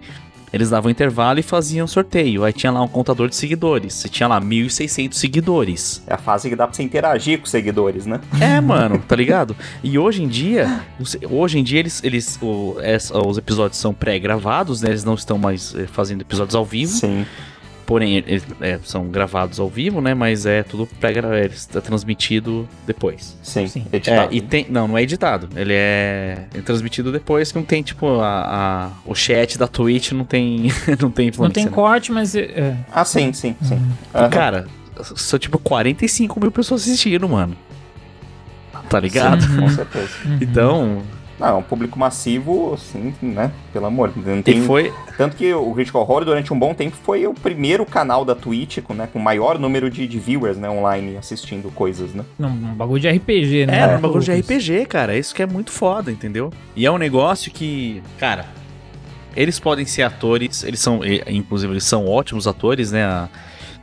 eles 0.53 0.71
davam 0.71 0.91
intervalo 0.91 1.39
e 1.39 1.43
faziam 1.43 1.87
sorteio. 1.87 2.45
Aí 2.45 2.53
tinha 2.53 2.73
lá 2.73 2.83
um 2.83 2.89
contador 2.89 3.29
de 3.29 3.37
seguidores. 3.37 3.95
Você 3.95 4.09
tinha 4.09 4.27
lá 4.29 4.41
1.600 4.41 5.15
seguidores. 5.15 6.03
É 6.07 6.15
a 6.15 6.19
fase 6.19 6.49
que 6.49 6.57
dá 6.57 6.67
pra 6.67 6.75
você 6.75 6.83
interagir 6.83 7.39
com 7.39 7.45
os 7.45 7.51
seguidores, 7.51 8.07
né? 8.07 8.21
É, 8.41 8.61
mano, 8.61 8.99
tá 8.99 9.15
ligado? 9.17 9.57
E 9.83 9.99
hoje 9.99 10.23
em 10.23 10.29
dia, 10.29 10.85
hoje 11.31 11.59
em 11.59 11.63
dia 11.65 11.81
eles, 11.81 12.03
eles 12.05 12.39
o- 12.43 12.77
essa- 12.81 13.17
os 13.19 13.39
episódios 13.39 13.79
são 13.79 13.93
pré-gravados, 13.95 14.83
né? 14.83 14.91
Eles 14.91 15.05
não 15.05 15.15
estão 15.15 15.39
mais 15.39 15.75
eh, 15.75 15.87
fazendo 15.87 16.21
episódios 16.23 16.55
ao 16.55 16.65
vivo. 16.65 16.93
Sim. 16.93 17.25
Porém, 17.89 18.17
eles 18.19 18.45
é, 18.61 18.79
são 18.85 19.09
gravados 19.09 19.59
ao 19.59 19.67
vivo, 19.67 20.03
né? 20.03 20.13
Mas 20.13 20.45
é 20.45 20.63
tudo 20.63 20.87
pré-gravado, 21.01 21.47
está 21.47 21.81
transmitido 21.81 22.69
depois. 22.87 23.35
Sim. 23.43 23.67
Sim. 23.67 23.87
É, 23.91 23.97
Editado. 23.97 24.35
e 24.35 24.41
tem. 24.43 24.67
Não, 24.69 24.87
não 24.87 24.99
é 24.99 25.03
editado. 25.03 25.49
Ele 25.57 25.73
é, 25.73 26.45
é 26.55 26.61
transmitido 26.61 27.11
depois 27.11 27.51
que 27.51 27.57
não 27.57 27.65
tem, 27.65 27.83
tipo, 27.83 28.21
a, 28.21 28.43
a- 28.43 28.91
o 29.07 29.15
chat 29.15 29.57
da 29.57 29.67
Twitch 29.67 30.13
não 30.13 30.27
tem. 30.27 30.71
não 31.01 31.11
tem 31.11 31.29
influência. 31.29 31.43
Não 31.49 31.51
tem 31.51 31.65
né? 31.65 31.71
corte, 31.71 32.13
mas. 32.13 32.35
é, 32.35 32.77
Ah, 32.93 33.07
sim, 33.07 33.33
sim, 33.33 33.57
sim. 33.63 33.77
Uhum. 33.77 34.29
Cara, 34.31 34.67
são 35.17 35.39
tipo 35.39 35.59
45 35.59 36.39
mil 36.39 36.53
pessoas 36.53 36.83
assistindo, 36.83 37.27
mano. 37.27 37.57
Tá 38.91 39.01
ligado? 39.01 39.43
Sim, 39.43 39.49
Uhum. 39.55 39.61
com 39.63 39.69
certeza. 39.71 40.11
Então. 40.43 41.03
Não, 41.39 41.47
é 41.47 41.53
um 41.55 41.63
público 41.63 41.99
massivo, 41.99 42.75
assim, 42.75 43.15
né? 43.23 43.53
Pelo 43.73 43.87
amor. 43.87 44.13
Não 44.17 44.43
tem... 44.43 44.59
E 44.59 44.67
foi. 44.67 44.93
Tanto 45.17 45.37
que 45.37 45.53
o 45.55 45.73
Critical 45.73 46.03
Role, 46.03 46.25
durante 46.25 46.53
um 46.53 46.59
bom 46.59 46.75
tempo, 46.75 46.97
foi 47.05 47.27
o 47.27 47.33
primeiro 47.35 47.87
canal 47.87 48.25
da 48.25 48.35
Twitch 48.35 48.79
com, 48.83 48.93
né, 48.95 49.09
com 49.13 49.19
maior 49.19 49.59
número 49.59 49.89
de, 49.91 50.07
de 50.09 50.19
viewers, 50.19 50.57
né, 50.57 50.69
online, 50.69 51.17
assistindo 51.17 51.71
coisas, 51.71 52.13
né? 52.13 52.25
um, 52.41 52.47
um 52.47 52.75
bagulho 52.75 53.01
de 53.01 53.09
RPG, 53.09 53.67
né? 53.67 53.79
É, 53.79 53.93
É, 53.95 53.97
um 53.97 54.01
bagulho 54.01 54.23
de 54.23 54.33
RPG, 54.33 54.87
cara. 54.87 55.17
Isso 55.17 55.35
que 55.35 55.43
é 55.43 55.47
muito 55.47 55.71
foda, 55.71 56.11
entendeu? 56.11 56.53
E 56.75 56.85
é 56.85 56.91
um 56.91 56.99
negócio 56.99 57.51
que, 57.53 58.03
cara, 58.19 58.47
eles 59.37 59.61
podem 59.61 59.87
ser 59.87 60.03
atores, 60.03 60.65
eles 60.65 60.81
são, 60.81 61.01
inclusive, 61.29 61.73
eles 61.73 61.85
são 61.85 62.07
ótimos 62.09 62.47
atores, 62.49 62.91
né? 62.91 63.29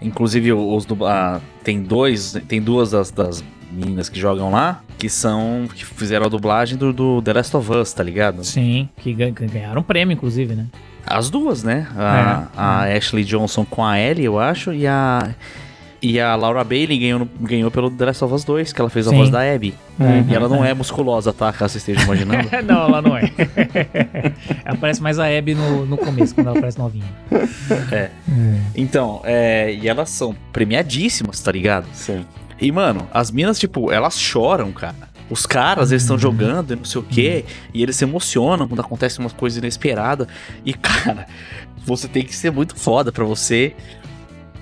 Inclusive, 0.01 0.51
os 0.51 0.85
a- 1.07 1.39
tem 1.63 1.81
dois, 1.81 2.33
tem 2.49 2.61
duas 2.61 2.91
das, 2.91 3.11
das 3.11 3.41
meninas 3.75 4.09
que 4.09 4.19
jogam 4.19 4.49
lá 4.51 4.81
que 4.97 5.09
são 5.09 5.67
que 5.73 5.85
fizeram 5.85 6.25
a 6.25 6.29
dublagem 6.29 6.77
do, 6.77 6.93
do 6.93 7.21
The 7.21 7.33
Last 7.33 7.55
of 7.57 7.71
Us, 7.71 7.91
tá 7.93 8.01
ligado? 8.03 8.43
Sim, 8.43 8.87
que 8.97 9.13
gan- 9.13 9.33
que 9.33 9.45
ganharam 9.45 9.83
prêmio, 9.83 10.13
inclusive, 10.13 10.55
né? 10.55 10.65
As 11.05 11.29
duas, 11.29 11.63
né? 11.63 11.87
A, 11.95 12.47
É. 12.87 12.93
a 12.93 12.97
Ashley 12.97 13.23
Johnson 13.23 13.65
com 13.65 13.83
a 13.85 13.99
Ellie, 13.99 14.25
eu 14.25 14.39
acho, 14.39 14.73
e 14.73 14.87
a 14.87 15.29
e 16.01 16.19
a 16.19 16.35
Laura 16.35 16.63
Bailey 16.63 16.99
ganhou, 16.99 17.27
ganhou 17.39 17.71
pelo 17.71 17.89
The 17.89 18.05
Last 18.05 18.23
of 18.23 18.33
Us 18.33 18.43
2, 18.43 18.71
que 18.73 18.79
ela 18.79 18.89
fez 18.91 19.07
a 19.07 19.09
Sim. 19.09 19.17
voz 19.17 19.29
da 19.31 19.41
Abby. 19.41 19.73
Uhum. 19.99 20.25
E 20.29 20.35
ela 20.35 20.47
não 20.47 20.63
é 20.63 20.71
musculosa, 20.71 21.33
tá? 21.33 21.51
Caso 21.51 21.73
você 21.73 21.77
esteja 21.79 22.03
imaginando. 22.03 22.47
não, 22.63 22.83
ela 22.87 23.01
não 23.01 23.17
é. 23.17 23.23
ela 24.63 24.77
parece 24.79 25.01
mais 25.01 25.17
a 25.17 25.25
Abby 25.25 25.55
no, 25.55 25.85
no 25.85 25.97
começo, 25.97 26.35
quando 26.35 26.47
ela 26.47 26.59
parece 26.59 26.77
novinha. 26.77 27.05
É. 27.91 28.09
Então, 28.75 29.21
é, 29.23 29.73
e 29.73 29.87
elas 29.87 30.09
são 30.11 30.35
premiadíssimas, 30.53 31.39
tá 31.41 31.51
ligado? 31.51 31.87
Sim. 31.93 32.23
E, 32.59 32.71
mano, 32.71 33.07
as 33.13 33.31
minas, 33.31 33.59
tipo, 33.59 33.91
elas 33.91 34.19
choram, 34.19 34.71
cara. 34.71 35.15
Os 35.29 35.45
caras, 35.45 35.91
eles 35.91 36.03
estão 36.03 36.17
jogando 36.17 36.71
e 36.73 36.75
não 36.75 36.85
sei 36.85 37.01
o 37.01 37.03
quê, 37.03 37.45
e 37.73 37.81
eles 37.81 37.95
se 37.95 38.03
emocionam 38.03 38.67
quando 38.67 38.79
acontecem 38.79 39.23
umas 39.23 39.33
coisas 39.33 39.57
inesperadas. 39.57 40.27
E, 40.63 40.73
cara, 40.75 41.27
você 41.77 42.07
tem 42.07 42.23
que 42.23 42.35
ser 42.35 42.51
muito 42.51 42.75
foda 42.75 43.11
pra 43.11 43.23
você 43.23 43.75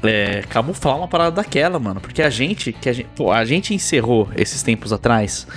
é, 0.01 0.41
camuflar 0.49 0.97
uma 0.97 1.07
parada 1.07 1.31
daquela, 1.31 1.79
mano. 1.79 1.99
Porque 1.99 2.21
a 2.21 2.29
gente, 2.29 2.71
que 2.71 2.89
a 2.89 2.93
gente, 2.93 3.09
pô, 3.15 3.31
a 3.31 3.43
gente 3.45 3.73
encerrou 3.73 4.29
esses 4.35 4.63
tempos 4.63 4.91
atrás 4.93 5.47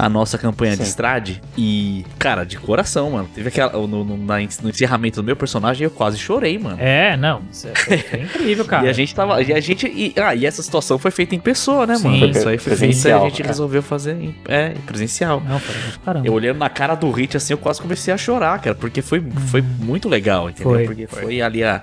a 0.00 0.08
nossa 0.08 0.38
campanha 0.38 0.72
de 0.72 0.78
Sim. 0.78 0.88
estrade 0.88 1.42
e, 1.58 2.06
cara, 2.18 2.44
de 2.44 2.56
coração, 2.56 3.10
mano. 3.10 3.28
Teve 3.34 3.48
aquela. 3.48 3.72
No, 3.72 4.02
no- 4.04 4.16
na- 4.16 4.38
no 4.62 4.70
encerramento 4.70 5.20
do 5.20 5.24
meu 5.26 5.36
personagem, 5.36 5.84
eu 5.84 5.90
quase 5.90 6.16
chorei, 6.16 6.58
mano. 6.58 6.76
É, 6.80 7.16
não, 7.18 7.42
isso 7.52 7.68
é, 7.68 7.74
foi, 7.74 7.98
foi 7.98 8.20
incrível, 8.20 8.64
cara. 8.66 8.86
E 8.86 8.88
a 8.88 8.92
gente 8.94 9.14
tava. 9.14 9.42
E 9.42 9.52
a 9.52 9.60
gente. 9.60 9.86
E, 9.86 10.14
ah, 10.18 10.34
e 10.34 10.46
essa 10.46 10.62
situação 10.62 10.98
foi 10.98 11.10
feita 11.10 11.34
em 11.34 11.38
pessoa, 11.38 11.86
né, 11.86 11.96
Sim. 11.96 12.04
mano? 12.04 12.18
Foi 12.20 12.30
Isso 12.30 12.48
aí 12.48 12.56
foi 12.56 12.58
feito 12.58 12.62
e 12.66 12.78
presencial, 12.78 13.26
a 13.26 13.28
gente 13.28 13.42
é. 13.42 13.46
resolveu 13.46 13.82
fazer 13.82 14.14
em, 14.14 14.34
é, 14.48 14.68
em 14.72 14.80
presencial. 14.80 15.42
Não, 15.46 15.58
foi 15.58 15.74
caramba. 16.04 16.26
Eu 16.26 16.32
olhando 16.32 16.56
na 16.58 16.70
cara 16.70 16.94
do 16.94 17.10
Hit, 17.10 17.36
assim, 17.36 17.52
eu 17.52 17.58
quase 17.58 17.80
comecei 17.82 18.12
a 18.14 18.16
chorar, 18.16 18.58
cara, 18.60 18.74
porque 18.74 19.02
foi, 19.02 19.22
foi 19.48 19.60
muito 19.60 20.08
legal, 20.08 20.48
entendeu? 20.48 20.72
Foi, 20.72 20.84
porque 20.86 21.06
foi, 21.06 21.42
ali 21.42 21.62
a. 21.62 21.82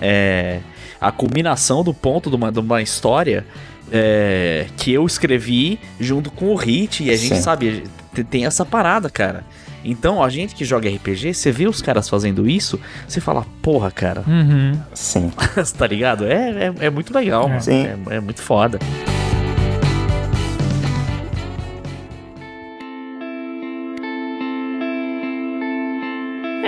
é, 0.00 0.58
a 1.00 1.10
culminação 1.10 1.82
do 1.82 1.92
ponto 1.92 2.30
de 2.30 2.36
uma, 2.36 2.50
de 2.52 2.60
uma 2.60 2.80
história 2.80 3.44
é, 3.92 4.66
que 4.76 4.92
eu 4.92 5.04
escrevi 5.06 5.78
junto 6.00 6.30
com 6.30 6.46
o 6.46 6.54
Hit, 6.56 7.04
e 7.04 7.10
a 7.10 7.16
gente 7.16 7.36
Sim. 7.36 7.42
sabe, 7.42 7.84
tem- 8.30 8.46
essa 8.46 8.64
parada, 8.64 9.10
cara. 9.10 9.44
Então, 9.84 10.22
a 10.22 10.28
gente 10.30 10.54
que 10.54 10.64
joga 10.64 10.88
RPG, 10.88 11.34
você 11.34 11.50
vê 11.50 11.66
os 11.66 11.82
caras 11.82 12.08
fazendo 12.08 12.48
isso, 12.48 12.78
você 13.06 13.20
fala, 13.20 13.44
porra, 13.60 13.90
cara, 13.90 14.22
Uhum. 14.26 14.78
Sim. 14.94 15.32
tá 15.76 15.86
ligado? 15.86 16.24
É, 16.24 16.66
é, 16.80 16.86
é 16.86 16.90
muito 16.90 17.12
legal, 17.12 17.44
É. 17.44 17.48
mano. 17.48 17.60
Sim. 17.60 17.86
É, 18.10 18.16
é 18.16 18.20
muito 18.20 18.40
foda. 18.40 18.78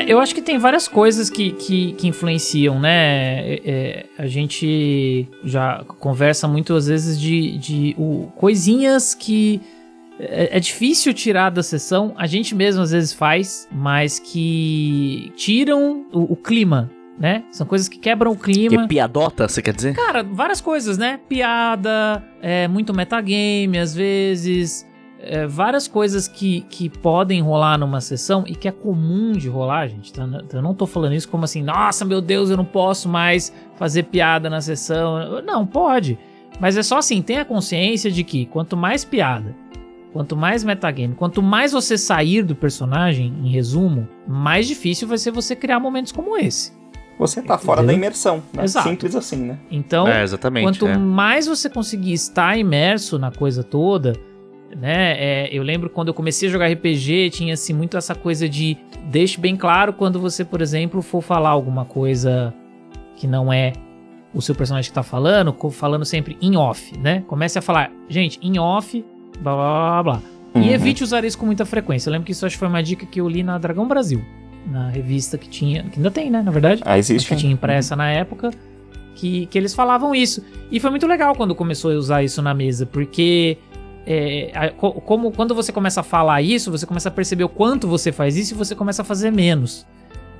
É, 0.05 0.13
eu 0.13 0.19
acho 0.19 0.35
que 0.35 0.43
tem 0.43 0.59
várias 0.59 0.87
coisas 0.87 1.31
que, 1.31 1.53
que, 1.53 1.93
que 1.93 2.09
influenciam, 2.09 2.79
né? 2.79 3.41
É, 3.49 3.63
é, 3.65 4.07
a 4.19 4.27
gente 4.27 5.29
já 5.43 5.85
conversa 5.99 6.47
muitas 6.47 6.87
vezes 6.87 7.21
de, 7.21 7.59
de 7.59 7.95
o, 7.99 8.31
coisinhas 8.37 9.15
que 9.15 9.61
é, 10.19 10.57
é 10.57 10.61
difícil 10.61 11.13
tirar 11.13 11.51
da 11.51 11.63
sessão, 11.63 12.15
a 12.17 12.27
gente 12.27 12.55
mesmo 12.55 12.83
às 12.83 12.91
vezes 12.91 13.13
faz, 13.13 13.69
mas 13.73 14.19
que 14.19 15.33
tiram 15.37 16.07
o, 16.13 16.33
o 16.33 16.37
clima, 16.37 16.91
né? 17.19 17.45
São 17.51 17.67
coisas 17.67 17.89
que 17.89 17.99
quebram 17.99 18.33
o 18.33 18.37
clima. 18.37 18.83
Que 18.83 18.89
piadota, 18.89 19.49
você 19.49 19.63
quer 19.63 19.75
dizer? 19.75 19.95
Cara, 19.95 20.23
várias 20.23 20.61
coisas, 20.61 20.99
né? 20.99 21.21
Piada, 21.29 22.23
é, 22.41 22.69
muito 22.69 22.95
metagame, 22.95 23.79
às 23.79 23.95
vezes. 23.95 24.87
É, 25.27 25.47
várias 25.47 25.89
coisas 25.89 26.29
que, 26.29 26.63
que 26.63 26.89
podem 26.89 27.41
rolar 27.41 27.79
numa 27.79 28.01
sessão 28.01 28.45
e 28.47 28.55
que 28.55 28.69
é 28.69 28.73
comum 28.73 29.33
de 29.33 29.49
rolar, 29.49 29.89
gente. 29.89 30.13
Tá? 30.13 30.27
Eu 30.53 30.63
não 30.63 30.75
tô 30.75 30.87
falando 30.87 31.15
isso 31.15 31.29
como 31.29 31.45
assim, 31.45 31.63
nossa, 31.63 32.05
meu 32.05 32.21
Deus, 32.21 32.51
eu 32.51 32.57
não 32.57 32.65
posso 32.65 33.09
mais 33.09 33.53
fazer 33.77 34.05
piada 34.05 34.51
na 34.51 34.61
sessão. 34.61 35.43
Não, 35.43 35.67
pode. 35.67 36.19
Mas 36.61 36.77
é 36.77 36.83
só 36.83 36.99
assim, 36.99 37.21
tenha 37.23 37.45
consciência 37.45 38.11
de 38.11 38.23
que 38.23 38.47
quanto 38.47 38.77
mais 38.77 39.05
piada, 39.05 39.55
quanto 40.13 40.37
mais 40.37 40.63
metagame, 40.63 41.15
quanto 41.15 41.43
mais 41.43 41.73
você 41.73 41.99
sair 41.99 42.43
do 42.43 42.55
personagem, 42.55 43.35
em 43.43 43.49
resumo, 43.49 44.09
mais 44.27 44.69
difícil 44.69 45.09
vai 45.09 45.19
ser 45.19 45.33
você 45.33 45.57
criar 45.57 45.81
momentos 45.81 46.13
como 46.13 46.37
esse. 46.37 46.73
Você 47.19 47.43
tá 47.43 47.57
fora 47.57 47.81
Entendeu? 47.81 47.95
da 47.95 47.99
imersão, 47.99 48.43
né? 48.53 48.65
Exato. 48.65 48.89
Simples 48.89 49.15
assim, 49.15 49.37
né? 49.37 49.59
Então, 49.71 50.07
é, 50.09 50.23
exatamente. 50.23 50.65
Quanto 50.65 50.87
é. 50.87 50.97
mais 50.97 51.47
você 51.47 51.71
conseguir 51.71 52.13
estar 52.13 52.59
imerso 52.59 53.19
na 53.19 53.31
coisa 53.31 53.63
toda, 53.63 54.15
né? 54.77 55.13
é, 55.19 55.49
eu 55.53 55.63
lembro 55.63 55.89
quando 55.91 56.09
eu 56.09 56.15
comecei 56.15 56.49
a 56.49 56.53
jogar 56.53 56.67
RPG, 56.71 57.31
tinha 57.31 57.55
assim 57.55 57.73
muito 57.73 57.97
essa 57.97 58.15
coisa 58.15 58.49
de 58.49 58.77
deixe 59.11 59.41
bem 59.41 59.57
claro 59.57 59.93
quando 59.93 60.21
você, 60.21 60.45
por 60.45 60.61
exemplo, 60.61 61.01
for 61.03 61.23
falar 61.23 61.51
alguma 61.51 61.85
coisa 61.85 62.53
que 63.17 63.27
não 63.27 63.53
é 63.53 63.73
o 64.35 64.43
seu 64.43 64.55
personagem 64.55 64.91
que 64.91 64.95
tá 64.95 65.03
falando, 65.03 65.55
falando 65.71 66.05
sempre 66.05 66.37
em 66.43 66.57
off, 66.57 66.99
né? 66.99 67.23
Comece 67.29 67.59
a 67.59 67.63
falar, 67.63 67.93
gente, 68.09 68.39
em 68.43 68.59
off, 68.59 69.05
blá 69.41 69.55
blá 69.55 70.03
blá 70.03 70.03
blá. 70.03 70.23
E 70.57 70.59
Uhum. 70.59 70.65
evite 70.75 71.03
usar 71.05 71.25
isso 71.25 71.37
com 71.39 71.47
muita 71.47 71.65
frequência. 71.65 72.09
Eu 72.09 72.13
lembro 72.13 72.27
que 72.27 72.33
isso 72.33 72.45
acho 72.47 72.55
que 72.57 72.59
foi 72.61 72.69
uma 72.69 72.83
dica 72.83 73.05
que 73.07 73.21
eu 73.21 73.29
li 73.29 73.43
na 73.43 73.59
Dragão 73.59 73.87
Brasil, 73.89 74.21
na 74.67 74.89
revista 74.91 75.37
que 75.39 75.49
tinha, 75.49 75.83
que 75.85 75.99
ainda 75.99 76.11
tem, 76.11 76.31
né, 76.31 76.43
na 76.43 76.51
verdade 76.51 76.81
Ah, 76.85 76.97
existe. 76.99 77.29
que 77.29 77.37
tinha 77.37 77.53
impressa 77.53 77.95
na 77.97 78.11
época, 78.11 78.51
que, 79.15 79.47
que 79.47 79.57
eles 79.59 79.75
falavam 79.75 80.15
isso. 80.15 80.45
E 80.71 80.81
foi 80.81 80.91
muito 80.91 81.07
legal 81.07 81.35
quando 81.37 81.55
começou 81.55 81.93
a 81.93 81.95
usar 81.95 82.23
isso 82.25 82.41
na 82.43 82.53
mesa, 82.55 82.87
porque 82.87 83.59
é, 84.07 84.51
a- 84.55 84.71
co- 84.71 84.93
como 84.93 85.31
quando 85.33 85.55
você 85.55 85.73
começa 85.73 86.01
a 86.01 86.03
falar 86.03 86.43
isso, 86.43 86.71
você 86.71 86.87
começa 86.87 87.09
a 87.09 87.13
perceber 87.13 87.45
o 87.45 87.49
quanto 87.49 87.87
você 87.89 88.13
faz 88.13 88.37
isso 88.37 88.55
e 88.55 88.57
você 88.57 88.75
começa 88.75 89.03
a 89.03 89.05
fazer 89.05 89.31
menos. 89.31 89.87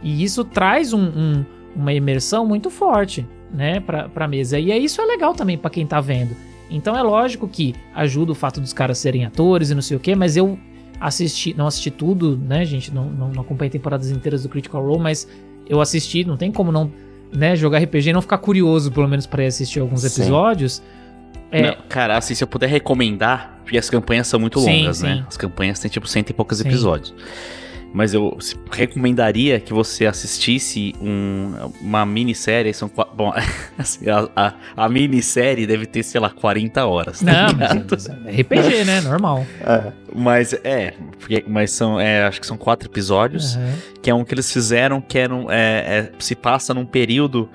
E 0.03 0.23
isso 0.23 0.45
traz 0.45 0.93
um- 0.93 1.01
um- 1.03 1.45
uma 1.75 1.93
imersão 1.93 2.47
muito 2.47 2.71
forte, 2.71 3.27
né, 3.53 3.81
pra, 3.81 4.09
pra 4.09 4.29
mesa. 4.29 4.59
E 4.59 4.71
aí 4.71 4.85
isso 4.85 5.01
é 5.01 5.05
legal 5.07 5.35
também 5.35 5.57
pra 5.59 5.71
quem 5.71 5.87
tá 5.87 6.01
vendo. 6.01 6.37
Então 6.71 6.97
é 6.97 7.03
lógico 7.03 7.47
que 7.49 7.75
ajuda 7.95 8.33
o 8.33 8.35
fato 8.35 8.61
dos 8.61 8.73
caras 8.73 8.99
serem 8.99 9.25
atores 9.25 9.71
e 9.71 9.75
não 9.75 9.83
sei 9.83 9.97
o 9.97 10.01
que, 10.01 10.15
mas 10.15 10.37
eu 10.37 10.59
assisti, 11.01 11.55
não 11.57 11.67
assisti 11.67 11.91
tudo, 11.91 12.37
né, 12.37 12.65
gente, 12.65 12.93
não, 12.95 13.07
não, 13.07 13.29
não 13.31 13.43
acompanhei 13.43 13.71
temporadas 13.71 14.11
inteiras 14.11 14.43
do 14.43 14.49
Critical 14.49 14.85
Role, 14.85 15.01
mas 15.01 15.29
eu 15.69 15.81
assisti, 15.81 16.25
não 16.25 16.37
tem 16.37 16.51
como 16.53 16.71
não 16.73 16.91
né, 17.33 17.57
jogar 17.57 17.79
RPG 17.79 18.11
e 18.11 18.13
não 18.13 18.23
ficar 18.23 18.39
curioso, 18.39 18.93
pelo 18.93 19.09
menos, 19.09 19.27
ir 19.27 19.47
assistir 19.47 19.81
alguns 19.81 20.03
Sim. 20.03 20.07
É, 21.51 21.63
Não, 21.63 21.77
cara, 21.89 22.17
assim, 22.17 22.35
se 22.35 22.43
eu 22.43 22.49
puder 22.49 22.69
recomendar, 22.69 23.59
porque 23.63 23.79
as 23.79 23.89
campanhas 23.89 24.27
são 24.27 24.41
muito 24.41 24.59
Sim, 24.61 24.81
longas, 24.81 24.99
sim. 24.99 25.05
né? 25.07 25.25
As 25.29 25.37
campanhas 25.37 25.79
têm 25.79 25.91
tipo 25.91 26.07
cento 26.07 26.31
e 26.31 26.33
poucos 26.33 26.59
Sim. 26.59 26.69
episódios. 26.69 27.15
Mas 27.97 28.13
eu 28.13 28.37
recomendaria 28.73 29.61
que 29.61 29.73
você 29.73 30.05
assistisse 30.05 30.97
um- 31.01 31.71
uma 31.81 32.05
minissérie. 32.05 32.75
São, 32.75 32.91
bom, 33.15 33.33
assim, 33.79 34.09
a, 34.11 34.29
a, 34.35 34.55
a 34.77 34.89
minissérie 34.89 35.65
deve 35.65 35.87
ter, 35.87 36.03
sei 36.03 36.21
lá, 36.21 36.29
40 36.29 36.85
horas. 36.85 37.21
tá 37.21 37.25
não, 37.25 37.49
ligado? 37.53 37.87
mas 37.89 38.09
é 38.09 38.41
RPG, 38.43 38.83
né? 38.85 39.01
Normal. 39.01 39.47
É, 39.61 39.93
Mas 40.13 40.53
é, 40.65 40.95
porque- 41.21 41.45
mas 41.47 41.71
são, 41.71 42.01
é, 42.01 42.25
acho 42.25 42.41
que 42.41 42.47
são 42.49 42.57
quatro 42.57 42.89
episódios, 42.89 43.55
Aham. 43.57 43.75
que 44.03 44.11
é 44.11 44.15
um 44.15 44.25
que 44.25 44.35
eles 44.35 44.53
fizeram 44.53 45.01
que 45.01 45.17
eram, 45.17 45.49
é, 45.49 45.55
é, 45.55 46.13
se 46.19 46.35
passa 46.35 46.75
num 46.75 46.85
período 46.85 47.49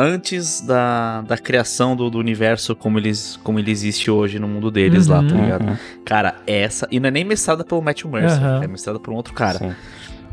antes 0.00 0.60
da, 0.60 1.22
da 1.22 1.36
criação 1.36 1.96
do, 1.96 2.08
do 2.08 2.18
universo 2.18 2.76
como, 2.76 2.98
eles, 2.98 3.36
como 3.42 3.58
ele 3.58 3.70
existe 3.72 4.08
hoje 4.10 4.38
no 4.38 4.46
mundo 4.46 4.70
deles 4.70 5.08
lá, 5.08 5.18
tá 5.22 5.34
Uhum. 5.34 5.42
ligado? 5.42 5.66
Uhum. 5.68 5.76
Cara, 6.04 6.36
essa, 6.46 6.86
e 6.90 7.00
não 7.00 7.08
é 7.08 7.10
nem 7.10 7.24
mestrada 7.24 7.64
pelo 7.64 7.82
Matthew 7.82 8.08
Mercer, 8.10 8.40
Aham. 8.42 8.62
é 8.62 8.66
mestrada 8.68 9.00
por 9.00 9.12
um 9.12 9.16
outro 9.16 9.34
cara, 9.34 9.58
Sim, 9.58 9.74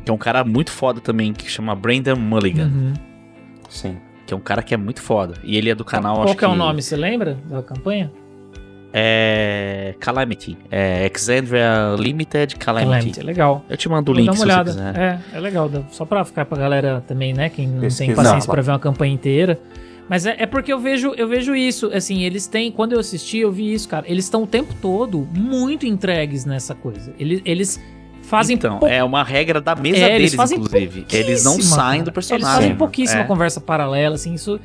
que 0.06 0.12
é 0.12 0.13
um 0.13 0.17
cara 0.19 0.43
muito 0.43 0.71
foda 0.71 1.01
também, 1.01 1.34
que 1.34 1.49
chama 1.49 1.75
Brendan 1.75 2.15
Mulligan, 2.15 2.67
Uhum. 2.67 2.93
sim. 3.67 3.97
que 4.28 4.34
é 4.34 4.38
um 4.38 4.41
cara 4.41 4.62
que 4.62 4.73
é 4.73 4.78
muito 4.78 5.01
foda, 5.01 5.34
e 5.43 5.58
ele 5.58 5.69
é 5.71 5.75
do 5.75 5.84
canal, 5.84 6.15
Qual 6.17 6.25
acho 6.25 6.38
que 6.38 6.45
é 6.45 6.47
o 6.47 6.56
nome, 6.56 6.82
você 6.84 6.95
lembra 6.95 7.38
da 7.49 7.63
campanha? 7.63 8.12
É... 8.97 9.93
Calamity, 9.99 10.58
é 10.71 11.12
Exandria 11.13 11.95
Limited 11.99 12.55
Calamity. 12.55 12.89
Calamity, 12.91 13.21
legal. 13.23 13.65
Eu 13.69 13.75
te 13.75 13.89
mando 13.89 14.12
o 14.12 14.15
link 14.15 14.23
se 14.25 14.29
uma 14.29 14.38
você 14.38 14.43
olhada. 14.43 14.71
quiser. 14.71 14.97
É, 14.97 15.19
é 15.38 15.39
legal. 15.41 15.67
dá- 15.67 15.81
Só 15.91 16.05
pra 16.05 16.23
ficar 16.23 16.45
pra 16.45 16.58
galera 16.58 17.03
também, 17.05 17.34
né? 17.34 17.49
Quem 17.49 17.65
não 17.67 17.73
tem 17.73 17.81
Pesquisar. 17.89 18.15
paciência 18.15 18.47
Não, 18.47 18.53
pra 18.53 18.62
ver 18.62 18.71
uma 18.71 18.79
campanha 18.79 19.13
inteira. 19.13 19.60
Mas 20.08 20.25
é, 20.25 20.36
é 20.39 20.45
porque 20.45 20.71
eu 20.71 20.79
vejo, 20.79 21.13
eu 21.17 21.27
vejo 21.27 21.53
isso. 21.55 21.91
Assim, 21.93 22.21
eles 22.23 22.47
têm. 22.47 22.71
Quando 22.71 22.93
eu 22.93 22.99
assisti, 22.99 23.39
eu 23.39 23.51
vi 23.51 23.73
isso, 23.73 23.89
cara. 23.89 24.05
Eles 24.08 24.23
estão 24.25 24.43
o 24.43 24.47
tempo 24.47 24.73
todo 24.81 25.27
muito 25.36 25.86
entregues 25.86 26.45
nessa 26.45 26.73
coisa. 26.73 27.12
Eles, 27.19 27.41
eles 27.43 27.81
fazem. 28.21 28.55
Então, 28.55 28.79
pou- 28.79 28.88
é 28.88 29.03
uma 29.03 29.23
regra 29.23 29.60
da 29.60 29.75
mesa 29.75 29.97
É, 29.97 30.01
eles 30.15 30.17
deles, 30.17 30.36
fazem 30.36 30.58
inclusive. 30.60 31.05
Eles 31.12 31.43
não 31.43 31.60
saem 31.62 31.99
cara. 31.99 32.03
do 32.05 32.12
personagem. 32.13 32.47
Eles 32.47 32.55
fazem 32.63 32.75
pouquíssima 32.75 33.21
É. 33.21 33.25
conversa 33.25 33.60
paralela, 33.60 34.15
assim, 34.15 34.34
isso. 34.36 34.60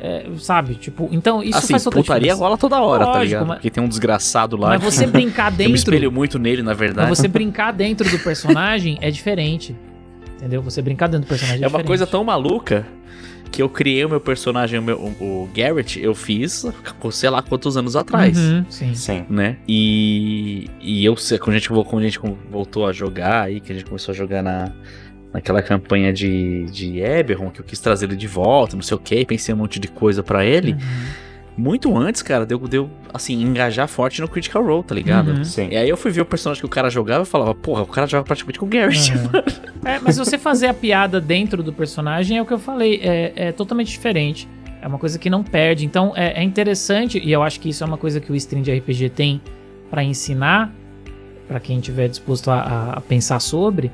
É, 0.00 0.26
sabe? 0.38 0.74
Tipo, 0.74 1.08
então 1.12 1.42
isso 1.42 1.58
assim, 1.58 1.72
faz 1.72 1.84
toda 1.84 1.96
a 1.98 2.02
putaria 2.02 2.20
diferença. 2.22 2.42
rola 2.42 2.58
toda 2.58 2.80
hora, 2.80 3.04
tá 3.04 3.10
Lógico, 3.12 3.24
ligado? 3.24 3.46
mas- 3.46 3.56
Porque 3.58 3.70
tem 3.70 3.82
um 3.82 3.88
desgraçado 3.88 4.56
lá. 4.56 4.68
Mas 4.68 4.78
que- 4.80 4.84
você 4.90 5.06
brincar 5.08 5.46
Eu 5.46 5.52
me 5.52 5.56
dentro. 5.58 5.74
espelho 5.76 6.12
muito 6.12 6.38
nele, 6.38 6.62
na 6.62 6.70
Mas 6.72 6.78
verdade. 6.78 7.08
você 7.08 7.28
brincar 7.28 7.72
dentro 7.72 8.08
do 8.10 8.18
personagem 8.18 8.98
é 9.00 9.10
diferente. 9.10 9.74
Entendeu? 10.36 10.60
Você 10.62 10.82
brincar 10.82 11.06
dentro 11.08 11.26
do 11.26 11.28
personagem 11.28 11.62
é, 11.62 11.64
É 11.64 11.66
uma 11.66 11.68
diferente. 11.70 11.86
coisa 11.86 12.06
tão 12.06 12.22
maluca 12.22 12.86
que 13.50 13.62
eu 13.62 13.68
criei 13.70 14.04
o 14.04 14.08
meu 14.08 14.20
personagem, 14.20 14.78
o, 14.78 14.82
meu, 14.82 14.96
o, 14.98 15.48
Garrett, 15.54 15.98
eu 16.02 16.14
fiz, 16.14 16.66
sei 17.10 17.30
lá 17.30 17.40
quantos 17.40 17.76
anos 17.76 17.96
atrás. 17.96 18.36
Uhum, 18.36 18.64
sim. 18.68 18.94
Sim. 18.94 19.24
Né? 19.30 19.56
E, 19.66 20.68
e 20.82 21.04
eu 21.04 21.16
sei, 21.16 21.38
quando 21.38 21.54
a, 21.56 21.58
gente, 21.58 21.68
quando 21.70 21.98
a 22.02 22.02
gente 22.06 22.20
voltou 22.50 22.86
a 22.86 22.92
jogar 22.92 23.44
aí, 23.44 23.60
que 23.60 23.72
a 23.72 23.74
gente 23.74 23.86
começou 23.86 24.12
a 24.12 24.14
jogar 24.16 24.42
na, 24.42 24.72
naquela 25.36 25.60
campanha 25.60 26.12
de, 26.12 26.64
de 26.72 26.98
Eberron, 27.00 27.50
que 27.50 27.60
eu 27.60 27.64
quis 27.64 27.78
trazer 27.78 28.06
ele 28.06 28.16
de 28.16 28.26
volta, 28.26 28.74
não 28.74 28.82
sei 28.82 28.96
o 28.96 29.00
que, 29.00 29.22
pensei 29.26 29.54
um 29.54 29.58
monte 29.58 29.78
de 29.78 29.86
coisa 29.86 30.22
pra 30.22 30.44
ele. 30.46 30.72
Uhum. 30.72 30.78
Muito 31.58 31.96
antes, 31.96 32.20
cara, 32.22 32.44
deu, 32.46 32.58
deu 32.58 32.90
assim, 33.12 33.42
engajar 33.42 33.86
forte 33.88 34.20
no 34.20 34.28
Critical 34.28 34.62
Role, 34.64 34.82
tá 34.82 34.94
ligado? 34.94 35.28
Uhum. 35.32 35.44
Sim. 35.44 35.68
E 35.70 35.76
aí 35.76 35.88
eu 35.88 35.96
fui 35.96 36.10
ver 36.10 36.22
o 36.22 36.24
personagem 36.26 36.60
que 36.60 36.66
o 36.66 36.70
cara 36.70 36.88
jogava 36.90 37.22
e 37.24 37.26
falava, 37.26 37.54
porra, 37.54 37.82
o 37.82 37.86
cara 37.86 38.06
joga 38.06 38.24
praticamente 38.24 38.58
com 38.58 38.66
o 38.66 38.68
Garrett. 38.68 39.12
Uhum. 39.12 39.66
É, 39.86 40.00
mas 40.00 40.16
você 40.16 40.36
fazer 40.36 40.66
a 40.66 40.74
piada 40.74 41.20
dentro 41.20 41.62
do 41.62 41.72
personagem 41.72 42.36
é 42.38 42.42
o 42.42 42.44
que 42.46 42.52
eu 42.52 42.58
falei, 42.58 42.98
é, 43.04 43.32
é 43.36 43.52
totalmente 43.52 43.86
diferente. 43.88 44.48
É 44.82 44.88
uma 44.88 44.98
coisa 44.98 45.16
que 45.16 45.30
não 45.30 45.44
perde. 45.44 45.86
Então 45.86 46.12
é, 46.16 46.40
é 46.40 46.42
interessante, 46.42 47.20
e 47.24 47.30
eu 47.30 47.40
acho 47.40 47.60
que 47.60 47.68
isso 47.68 47.84
é 47.84 47.86
uma 47.86 47.96
coisa 47.96 48.20
que 48.20 48.32
o 48.32 48.34
stream 48.34 48.62
de 48.62 48.72
RPG 48.76 49.10
tem 49.10 49.40
pra 49.88 50.02
ensinar, 50.02 50.74
pra 51.46 51.60
quem 51.60 51.78
estiver 51.78 52.08
disposto 52.08 52.50
a- 52.50 52.94
a 52.96 53.00
pensar 53.00 53.38
sobre, 53.38 53.92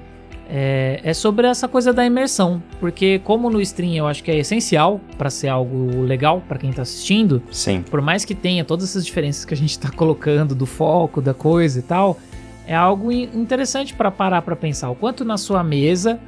é, 0.54 1.00
é 1.02 1.14
sobre 1.14 1.46
essa 1.46 1.66
coisa 1.66 1.94
da 1.94 2.04
imersão. 2.04 2.62
Porque, 2.78 3.18
como 3.20 3.48
no 3.48 3.58
stream 3.62 3.94
eu 3.94 4.06
acho 4.06 4.22
que 4.22 4.30
é 4.30 4.36
essencial 4.36 5.00
pra 5.16 5.30
ser 5.30 5.48
algo 5.48 6.02
legal 6.02 6.42
pra 6.46 6.58
quem 6.58 6.70
tá 6.70 6.82
assistindo, 6.82 7.42
Sim. 7.50 7.82
por 7.90 8.02
mais 8.02 8.22
que 8.26 8.34
tenha 8.34 8.62
todas 8.62 8.90
essas 8.90 9.06
diferenças 9.06 9.46
que 9.46 9.54
a 9.54 9.56
gente 9.56 9.78
tá 9.78 9.88
colocando 9.96 10.54
do 10.54 10.66
foco, 10.66 11.22
da 11.22 11.32
coisa 11.32 11.78
e 11.78 11.82
tal, 11.82 12.18
é 12.66 12.74
algo 12.74 13.10
in- 13.10 13.30
interessante 13.32 13.94
para 13.94 14.10
parar 14.10 14.42
para 14.42 14.54
pensar. 14.54 14.90
O 14.90 14.94
quanto 14.94 15.24
na 15.24 15.38
sua 15.38 15.64
mesa 15.64 16.20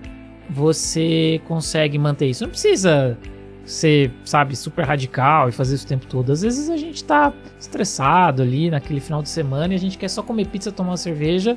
você 0.48 1.40
consegue 1.46 1.98
manter 1.98 2.26
isso. 2.30 2.44
Não 2.44 2.50
precisa 2.50 3.18
ser, 3.64 4.10
sabe, 4.24 4.56
super 4.56 4.84
radical 4.84 5.48
e 5.48 5.52
fazer 5.52 5.74
isso 5.74 5.84
o 5.86 5.88
tempo 5.88 6.06
todo. 6.06 6.32
Às 6.32 6.42
vezes 6.42 6.68
a 6.68 6.76
gente 6.76 7.02
tá 7.04 7.32
estressado 7.58 8.42
ali 8.42 8.70
naquele 8.70 9.00
final 9.00 9.22
de 9.22 9.28
semana 9.28 9.72
e 9.72 9.76
a 9.76 9.80
gente 9.80 9.96
quer 9.96 10.08
só 10.08 10.22
comer 10.22 10.46
pizza, 10.48 10.70
tomar 10.70 10.90
uma 10.90 10.96
cerveja 10.96 11.56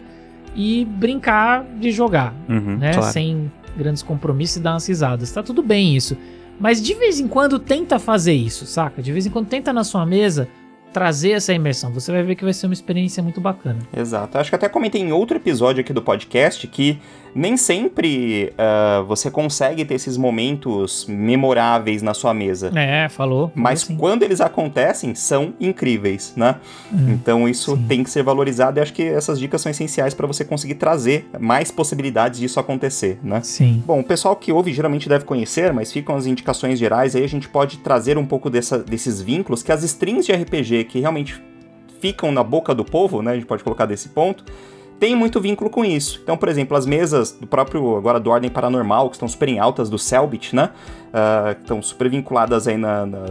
e 0.56 0.86
brincar 0.86 1.64
de 1.80 1.92
jogar 1.92 2.34
Uhum, 2.50 2.78
né? 2.78 2.94
claro. 2.94 3.12
Sem 3.12 3.52
grandes 3.78 4.02
compromissos 4.02 4.58
e 4.58 4.60
dar 4.60 4.74
umas 4.74 4.88
risadas. 4.88 5.32
Tá 5.32 5.44
tudo 5.44 5.62
bem 5.62 5.96
isso. 5.96 6.18
Mas 6.60 6.82
de 6.82 6.94
vez 6.96 7.20
em 7.20 7.28
quando 7.28 7.60
tenta 7.60 8.00
fazer 8.00 8.34
isso, 8.34 8.66
saca? 8.66 9.02
De 9.02 9.12
vez 9.12 9.26
em 9.26 9.30
quando 9.30 9.48
tenta 9.48 9.72
na 9.72 9.84
sua 9.84 10.06
mesa 10.06 10.48
trazer 10.94 11.32
essa 11.32 11.54
imersão. 11.54 11.92
Você 11.92 12.12
vai 12.12 12.24
ver 12.24 12.36
que 12.36 12.44
vai 12.44 12.54
ser 12.54 12.66
uma 12.68 12.74
experiência 12.74 13.22
muito 13.22 13.40
bacana. 13.40 13.80
Exato. 13.96 14.38
Acho 14.38 14.50
que 14.50 14.56
até 14.56 14.68
comentei 14.70 15.02
em 15.02 15.12
outro 15.12 15.38
episódio 15.38 15.82
aqui 15.82 15.94
do 15.94 16.02
podcast 16.02 16.66
que 16.68 17.00
nem 17.36 17.56
sempre 17.56 18.52
ah, 18.58 19.04
você 19.08 19.30
consegue 19.30 19.86
ter 19.86 19.94
esses 19.94 20.18
momentos 20.18 21.06
memoráveis 21.08 22.02
na 22.02 22.14
sua 22.16 22.34
mesa. 22.34 22.72
É, 22.76 23.08
falou. 23.10 23.52
Mas 23.54 23.84
falou 23.84 23.96
sim. 23.96 24.00
quando 24.00 24.24
eles 24.24 24.42
acontecem, 24.42 25.14
são 25.14 25.54
incríveis, 25.60 26.34
né? 26.36 26.56
Hum, 26.92 27.12
Então 27.12 27.48
isso 27.48 27.76
sim. 27.76 27.86
tem 27.88 28.04
que 28.04 28.10
ser 28.10 28.24
valorizado 28.24 28.80
e 28.80 28.82
acho 28.82 28.94
que 28.94 29.04
essas 29.04 29.40
dicas 29.40 29.62
são 29.62 29.70
essenciais 29.70 30.14
para 30.16 30.26
você 30.26 30.44
conseguir 30.44 30.76
trazer 30.76 31.28
mais 31.40 31.70
possibilidades 31.70 32.40
disso 32.40 32.60
acontecer, 32.60 33.20
né? 33.22 33.42
Sim. 33.44 33.84
Bom, 33.86 34.00
o 34.00 34.04
pessoal 34.04 34.36
que 34.36 34.52
ouve 34.52 34.74
geralmente 34.74 35.08
deve 35.08 35.26
conhecer, 35.26 35.72
mas 35.74 35.92
ficam 35.92 36.16
as 36.16 36.26
indicações 36.26 36.80
gerais, 36.80 37.16
aí 37.16 37.24
a 37.24 37.30
gente 37.30 37.48
pode 37.48 37.78
trazer 37.80 38.18
um 38.18 38.26
pouco 38.26 38.50
dessa- 38.50 38.80
desses 38.80 39.22
vínculos 39.22 39.62
que 39.62 39.72
as 39.72 39.84
strings 39.84 40.26
de 40.26 40.32
RPG 40.34 40.77
que 40.84 41.00
realmente 41.00 41.42
ficam 42.00 42.32
na 42.32 42.44
boca 42.44 42.74
do 42.76 42.86
povo, 42.86 43.22
né? 43.22 43.32
A 43.32 43.36
gente 43.36 43.46
pode 43.46 43.64
colocar 43.64 43.86
desse 43.86 44.10
ponto, 44.10 44.44
tem 45.00 45.16
muito 45.16 45.40
vínculo 45.40 45.70
com 45.70 45.84
isso. 45.86 46.20
Então, 46.24 46.38
por 46.38 46.50
exemplo, 46.50 46.76
as 46.78 46.86
mesas 46.86 47.32
do 47.32 47.46
próprio, 47.48 47.98
agora 47.98 48.20
do 48.20 48.30
Ordem 48.30 48.50
Paranormal, 48.50 49.10
que 49.10 49.16
estão 49.16 49.28
super 49.28 49.48
em 49.50 49.60
altas, 49.60 49.90
do 49.90 49.98
Selbit, 49.98 50.56
né? 50.56 50.72
Que 51.56 51.62
estão 51.62 51.82
super 51.82 52.10
vinculadas 52.10 52.68
aí 52.68 52.78
na, 52.78 53.06
na- 53.06 53.26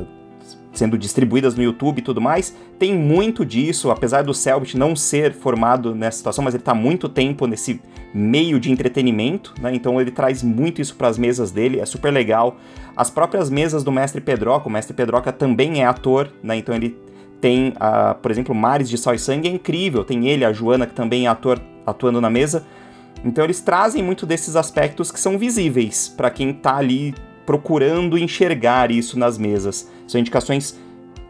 sendo 0.72 0.98
distribuídas 0.98 1.54
no 1.54 1.62
YouTube 1.62 1.98
e 2.00 2.02
tudo 2.02 2.20
mais, 2.20 2.54
tem 2.78 2.94
muito 2.94 3.46
disso, 3.46 3.90
apesar 3.90 4.22
do 4.22 4.34
Selbit 4.34 4.76
não 4.76 4.94
ser 4.94 5.32
formado 5.32 5.94
nessa 5.94 6.18
situação, 6.18 6.44
mas 6.44 6.52
ele 6.52 6.60
está 6.60 6.74
muito 6.74 7.08
tempo 7.08 7.46
nesse 7.46 7.80
meio 8.12 8.60
de 8.60 8.70
entretenimento, 8.70 9.54
né? 9.60 9.74
Então 9.74 9.98
ele 10.00 10.10
traz 10.10 10.42
muito 10.42 10.80
isso 10.82 10.94
para 10.94 11.08
as 11.08 11.16
mesas 11.16 11.50
dele, 11.50 11.80
é 11.80 11.86
super 11.86 12.12
legal. 12.12 12.56
As 12.94 13.10
próprias 13.10 13.48
mesas 13.48 13.82
do 13.82 13.90
Mestre 13.90 14.20
Pedroca, 14.20 14.68
o 14.68 14.70
Mestre 14.70 14.94
Pedroca 14.94 15.32
também 15.32 15.82
é 15.82 15.86
ator, 15.86 16.30
né? 16.42 16.56
Então 16.56 16.74
ele 16.74 16.96
tem, 17.46 17.74
ah, 17.78 18.12
por 18.20 18.32
exemplo, 18.32 18.52
Mares 18.52 18.88
de 18.88 18.98
Sol 18.98 19.14
e 19.14 19.20
Sangue 19.20 19.48
é 19.48 19.52
incrível, 19.52 20.02
tem 20.02 20.26
ele, 20.26 20.44
a 20.44 20.52
Joana, 20.52 20.84
que 20.84 20.92
também 20.92 21.26
é 21.26 21.28
ator 21.28 21.60
atuando 21.86 22.20
na 22.20 22.28
mesa. 22.28 22.66
Então 23.24 23.44
eles 23.44 23.60
trazem 23.60 24.02
muito 24.02 24.26
desses 24.26 24.56
aspectos 24.56 25.12
que 25.12 25.20
são 25.20 25.38
visíveis 25.38 26.08
para 26.08 26.28
quem 26.28 26.52
tá 26.52 26.76
ali 26.76 27.14
procurando 27.46 28.18
enxergar 28.18 28.90
isso 28.90 29.16
nas 29.16 29.38
mesas. 29.38 29.88
São 30.08 30.20
indicações 30.20 30.76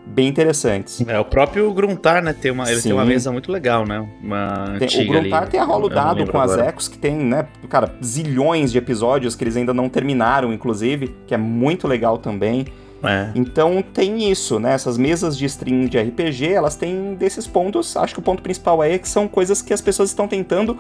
bem 0.07 0.27
interessantes. 0.29 1.07
É, 1.07 1.21
o 1.21 1.25
próprio 1.27 1.71
Gruntar, 1.75 2.23
né, 2.23 2.33
tem 2.33 2.51
uma, 2.51 2.71
ele 2.73 2.81
tem 2.81 2.95
uma 2.95 3.03
Sim. 3.03 3.09
mesa 3.09 3.31
muito 3.31 3.53
legal, 3.53 3.85
né? 3.87 4.09
Uma 4.23 4.75
Tem- 4.79 5.05
o 5.05 5.13
Gruntar 5.13 5.43
ali. 5.43 5.51
tem 5.51 5.61
a 5.61 5.65
Rolo 5.65 5.91
Dado 5.91 6.27
com 6.33 6.41
as 6.41 6.53
agora. 6.53 6.69
Ecos, 6.71 6.89
que 6.89 6.97
tem, 6.97 7.15
né, 7.15 7.47
cara, 7.69 7.95
zilhões 8.03 8.73
de 8.73 8.79
episódios 8.79 9.37
que 9.37 9.45
eles 9.45 9.55
ainda 9.55 9.75
não 9.75 9.91
terminaram, 9.91 10.51
inclusive, 10.51 11.15
que 11.27 11.35
é 11.35 11.39
muito 11.39 11.87
legal 11.87 12.17
também. 12.17 12.65
É. 13.03 13.31
Então 13.35 13.83
tem 13.83 14.31
isso, 14.31 14.59
né? 14.59 14.73
Essas 14.73 14.97
mesas 14.97 15.37
de 15.37 15.45
stream 15.45 15.87
de 15.87 15.99
RPG, 15.99 16.53
elas 16.53 16.77
têm 16.77 17.15
desses 17.15 17.47
pontos. 17.47 17.97
Acho 17.97 18.15
que 18.15 18.21
o 18.21 18.23
ponto 18.23 18.43
principal 18.43 18.83
é 18.83 18.99
que 18.99 19.09
são 19.09 19.29
coisas 19.29 19.63
que 19.63 19.73
as 19.73 19.81
pessoas 19.81 20.11
estão 20.11 20.27
tentando 20.27 20.79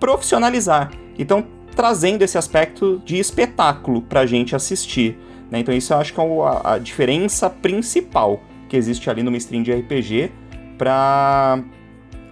profissionalizar. 0.00 0.90
Então 1.18 1.44
trazendo 1.74 2.22
esse 2.22 2.36
aspecto 2.36 3.00
de 3.04 3.18
espetáculo 3.18 4.02
pra 4.02 4.26
gente 4.26 4.54
assistir. 4.54 5.18
né? 5.50 5.60
Então 5.60 5.74
isso 5.74 5.92
eu 5.92 5.98
acho 5.98 6.12
que 6.12 6.20
é 6.20 6.24
a, 6.24 6.74
a 6.74 6.78
diferença 6.78 7.48
principal 7.48 8.40
que 8.68 8.76
existe 8.76 9.08
ali 9.08 9.22
numa 9.22 9.36
stream 9.36 9.62
de 9.62 9.72
RPG 9.72 10.30
pra 10.78 11.62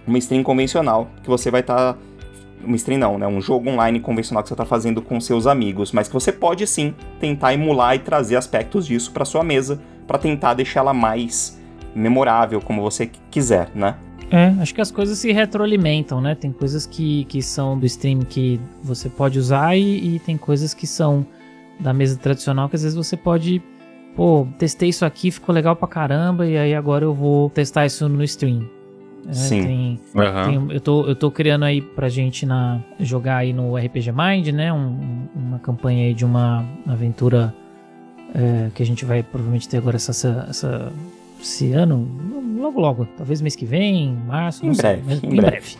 uma 0.05 0.17
stream 0.17 0.43
convencional, 0.43 1.09
que 1.23 1.29
você 1.29 1.51
vai 1.51 1.61
estar 1.61 1.97
uma 2.63 2.75
stream 2.75 2.99
não, 2.99 3.17
né? 3.17 3.27
Um 3.27 3.41
jogo 3.41 3.69
online 3.69 3.99
convencional 3.99 4.43
que 4.43 4.49
você 4.49 4.53
está 4.53 4.65
fazendo 4.65 5.01
com 5.01 5.19
seus 5.19 5.47
amigos, 5.47 5.91
mas 5.91 6.07
que 6.07 6.13
você 6.13 6.31
pode 6.31 6.65
sim 6.67 6.93
tentar 7.19 7.53
emular 7.53 7.95
e 7.95 7.99
trazer 7.99 8.35
aspectos 8.35 8.85
disso 8.85 9.11
para 9.11 9.25
sua 9.25 9.43
mesa, 9.43 9.81
para 10.07 10.17
tentar 10.17 10.53
deixar 10.53 10.81
ela 10.81 10.93
mais 10.93 11.59
memorável, 11.95 12.61
como 12.61 12.81
você 12.81 13.07
qu- 13.07 13.19
quiser, 13.29 13.69
né? 13.75 13.95
É, 14.29 14.47
acho 14.61 14.73
que 14.73 14.79
as 14.79 14.91
coisas 14.91 15.17
se 15.19 15.31
retroalimentam, 15.33 16.21
né? 16.21 16.35
Tem 16.35 16.51
coisas 16.51 16.85
que, 16.85 17.25
que 17.25 17.41
são 17.41 17.77
do 17.77 17.85
stream 17.85 18.19
que 18.19 18.59
você 18.81 19.09
pode 19.09 19.37
usar 19.37 19.75
e, 19.75 20.15
e 20.15 20.19
tem 20.19 20.37
coisas 20.37 20.73
que 20.73 20.87
são 20.87 21.25
da 21.79 21.93
mesa 21.93 22.17
tradicional 22.17 22.69
que 22.69 22.75
às 22.75 22.83
vezes 22.83 22.95
você 22.95 23.17
pode 23.17 23.61
pô, 24.15 24.47
testei 24.57 24.89
isso 24.89 25.05
aqui, 25.05 25.31
ficou 25.31 25.53
legal 25.55 25.75
pra 25.75 25.87
caramba, 25.87 26.45
e 26.45 26.57
aí 26.57 26.73
agora 26.75 27.05
eu 27.05 27.13
vou 27.13 27.49
testar 27.49 27.85
isso 27.85 28.07
no 28.09 28.23
stream. 28.23 28.69
É, 29.27 29.33
Sim. 29.33 29.61
tem- 29.63 29.99
Aham. 30.23 30.49
tem- 30.67 30.75
eu, 30.75 30.81
tô, 30.81 31.05
eu 31.05 31.15
tô 31.15 31.29
criando 31.29 31.63
aí 31.65 31.81
pra 31.81 32.09
gente 32.09 32.45
na, 32.45 32.79
jogar 32.99 33.37
aí 33.37 33.53
no 33.53 33.75
RPG 33.77 34.11
Mind, 34.11 34.47
né? 34.49 34.71
um- 34.73 34.77
um- 34.77 35.27
uma 35.35 35.59
campanha 35.59 36.07
aí 36.07 36.13
de 36.13 36.25
uma 36.25 36.65
aventura 36.87 37.53
é, 38.33 38.69
que 38.73 38.81
a 38.81 38.85
gente 38.85 39.03
vai 39.03 39.21
provavelmente 39.21 39.67
ter 39.67 39.77
agora 39.77 39.97
essa, 39.97 40.11
essa, 40.11 40.45
essa- 40.49 40.91
esse 41.41 41.73
ano, 41.73 42.07
logo 42.59 42.79
logo, 42.79 43.05
talvez 43.17 43.41
mês 43.41 43.55
que 43.55 43.65
vem, 43.65 44.13
março, 44.27 44.65
Em 44.65 44.73
sei, 44.73 44.83
breve, 44.97 45.03
mas 45.05 45.23
em 45.23 45.27
em 45.27 45.35
breve. 45.35 45.75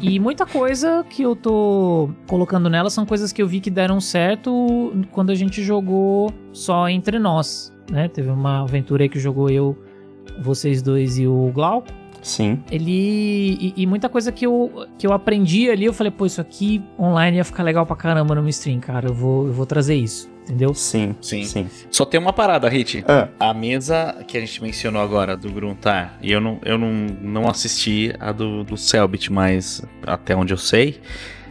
e 0.00 0.20
muita 0.20 0.46
coisa 0.46 1.04
que 1.10 1.22
eu 1.22 1.34
tô 1.34 2.10
colocando 2.28 2.68
nela 2.70 2.88
são 2.90 3.04
coisas 3.04 3.32
que 3.32 3.42
eu 3.42 3.48
vi 3.48 3.58
que 3.58 3.70
deram 3.70 4.00
certo 4.00 4.92
quando 5.10 5.30
a 5.30 5.34
gente 5.34 5.62
jogou 5.62 6.30
só 6.52 6.88
entre 6.88 7.18
nós, 7.18 7.72
né? 7.90 8.06
Teve 8.06 8.30
uma 8.30 8.60
aventura 8.62 9.02
aí 9.02 9.08
que 9.08 9.18
jogou 9.18 9.48
eu, 9.50 9.76
vocês 10.42 10.82
dois 10.82 11.18
e 11.18 11.26
o 11.26 11.50
Glauco 11.52 11.88
Sim. 12.22 12.62
ele 12.70 13.56
e, 13.60 13.74
e 13.76 13.86
muita 13.86 14.08
coisa 14.08 14.30
que 14.32 14.46
eu, 14.46 14.86
que 14.98 15.06
eu 15.06 15.12
aprendi 15.12 15.70
ali, 15.70 15.84
eu 15.84 15.92
falei, 15.92 16.10
pô, 16.10 16.26
isso 16.26 16.40
aqui 16.40 16.82
online 16.98 17.36
ia 17.38 17.44
ficar 17.44 17.62
legal 17.62 17.84
pra 17.86 17.96
caramba 17.96 18.34
no 18.34 18.48
stream, 18.48 18.80
cara. 18.80 19.08
Eu 19.08 19.14
vou, 19.14 19.46
eu 19.46 19.52
vou 19.52 19.64
trazer 19.66 19.94
isso, 19.94 20.30
entendeu? 20.44 20.74
Sim. 20.74 21.14
Sim. 21.20 21.44
Sim. 21.44 21.68
Só 21.90 22.04
tem 22.04 22.20
uma 22.20 22.32
parada, 22.32 22.68
Hit. 22.68 23.04
Ah, 23.06 23.28
A 23.38 23.54
mesa 23.54 24.16
que 24.26 24.36
a 24.36 24.40
gente 24.40 24.62
mencionou 24.62 25.00
agora 25.02 25.36
do 25.36 25.50
Gruntar, 25.50 26.18
e 26.22 26.30
eu 26.32 26.40
não, 26.40 26.58
eu 26.64 26.76
não, 26.78 26.92
não 27.20 27.48
assisti 27.48 28.12
a 28.20 28.32
do, 28.32 28.64
do 28.64 28.76
Selbit, 28.76 29.32
mas 29.32 29.82
até 30.06 30.34
onde 30.36 30.52
eu 30.52 30.58
sei, 30.58 31.00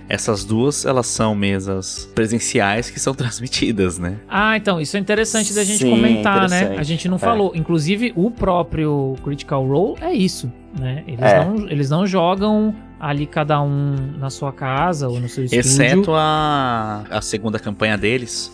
essas 0.10 0.44
duas 0.46 0.86
elas 0.86 1.08
são 1.08 1.36
mesas 1.36 2.10
presenciais 2.16 2.90
que 2.90 3.00
são 3.00 3.14
transmitidas, 3.16 4.00
né? 4.00 4.18
Ah, 4.30 4.56
então, 4.58 4.80
isso 4.80 4.96
é 4.98 5.00
interessante 5.00 5.54
da 5.54 5.64
gente 5.64 5.80
Sim, 5.80 5.90
comentar, 5.90 6.50
né? 6.50 6.76
A 6.78 6.84
gente 6.84 7.08
não 7.08 7.18
É. 7.18 7.20
falou. 7.20 7.52
Inclusive, 7.56 8.14
o 8.16 8.32
próprio 8.32 9.16
Critical 9.24 9.66
Role 9.66 9.96
é 10.02 10.14
isso, 10.14 10.52
né? 10.80 11.04
Eles, 11.08 11.22
É. 11.22 11.44
não, 11.46 11.70
eles 11.70 11.90
não 11.90 12.08
jogam 12.08 12.74
ali 13.00 13.26
cada 13.28 13.62
um 13.62 13.96
na 14.18 14.30
sua 14.30 14.52
casa 14.52 15.08
ou 15.08 15.20
no 15.20 15.30
seu 15.30 15.44
estúdio. 15.44 15.60
Exceto 15.60 16.14
a, 16.14 17.04
a 17.10 17.22
segunda 17.22 17.60
campanha 17.60 17.98
deles, 17.98 18.52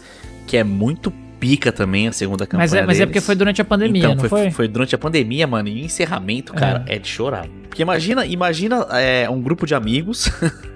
que 0.48 0.58
é 0.58 0.64
muito 0.64 1.12
pica 1.40 1.72
também, 1.74 2.08
a 2.08 2.12
segunda 2.14 2.46
campanha 2.46 2.64
mas 2.64 2.74
é, 2.74 2.86
mas 2.86 3.00
é 3.02 3.06
porque 3.06 3.20
foi 3.20 3.36
durante 3.36 3.62
a 3.62 3.66
pandemia, 3.66 4.04
então, 4.06 4.16
não 4.16 4.30
foi? 4.30 4.50
foi? 4.50 4.68
durante 4.68 4.96
a 4.96 4.98
pandemia, 4.98 5.46
mano. 5.46 5.68
E 5.68 5.82
o 5.82 5.86
encerramento, 5.86 6.54
cara, 6.54 6.84
é, 6.88 6.98
de 6.98 7.08
chorar. 7.08 7.48
Porque 7.68 7.82
imagina, 7.82 8.26
imagina 8.26 8.88
é, 8.92 9.30
um 9.30 9.42
grupo 9.42 9.66
de 9.66 9.76
amigos. 9.76 10.30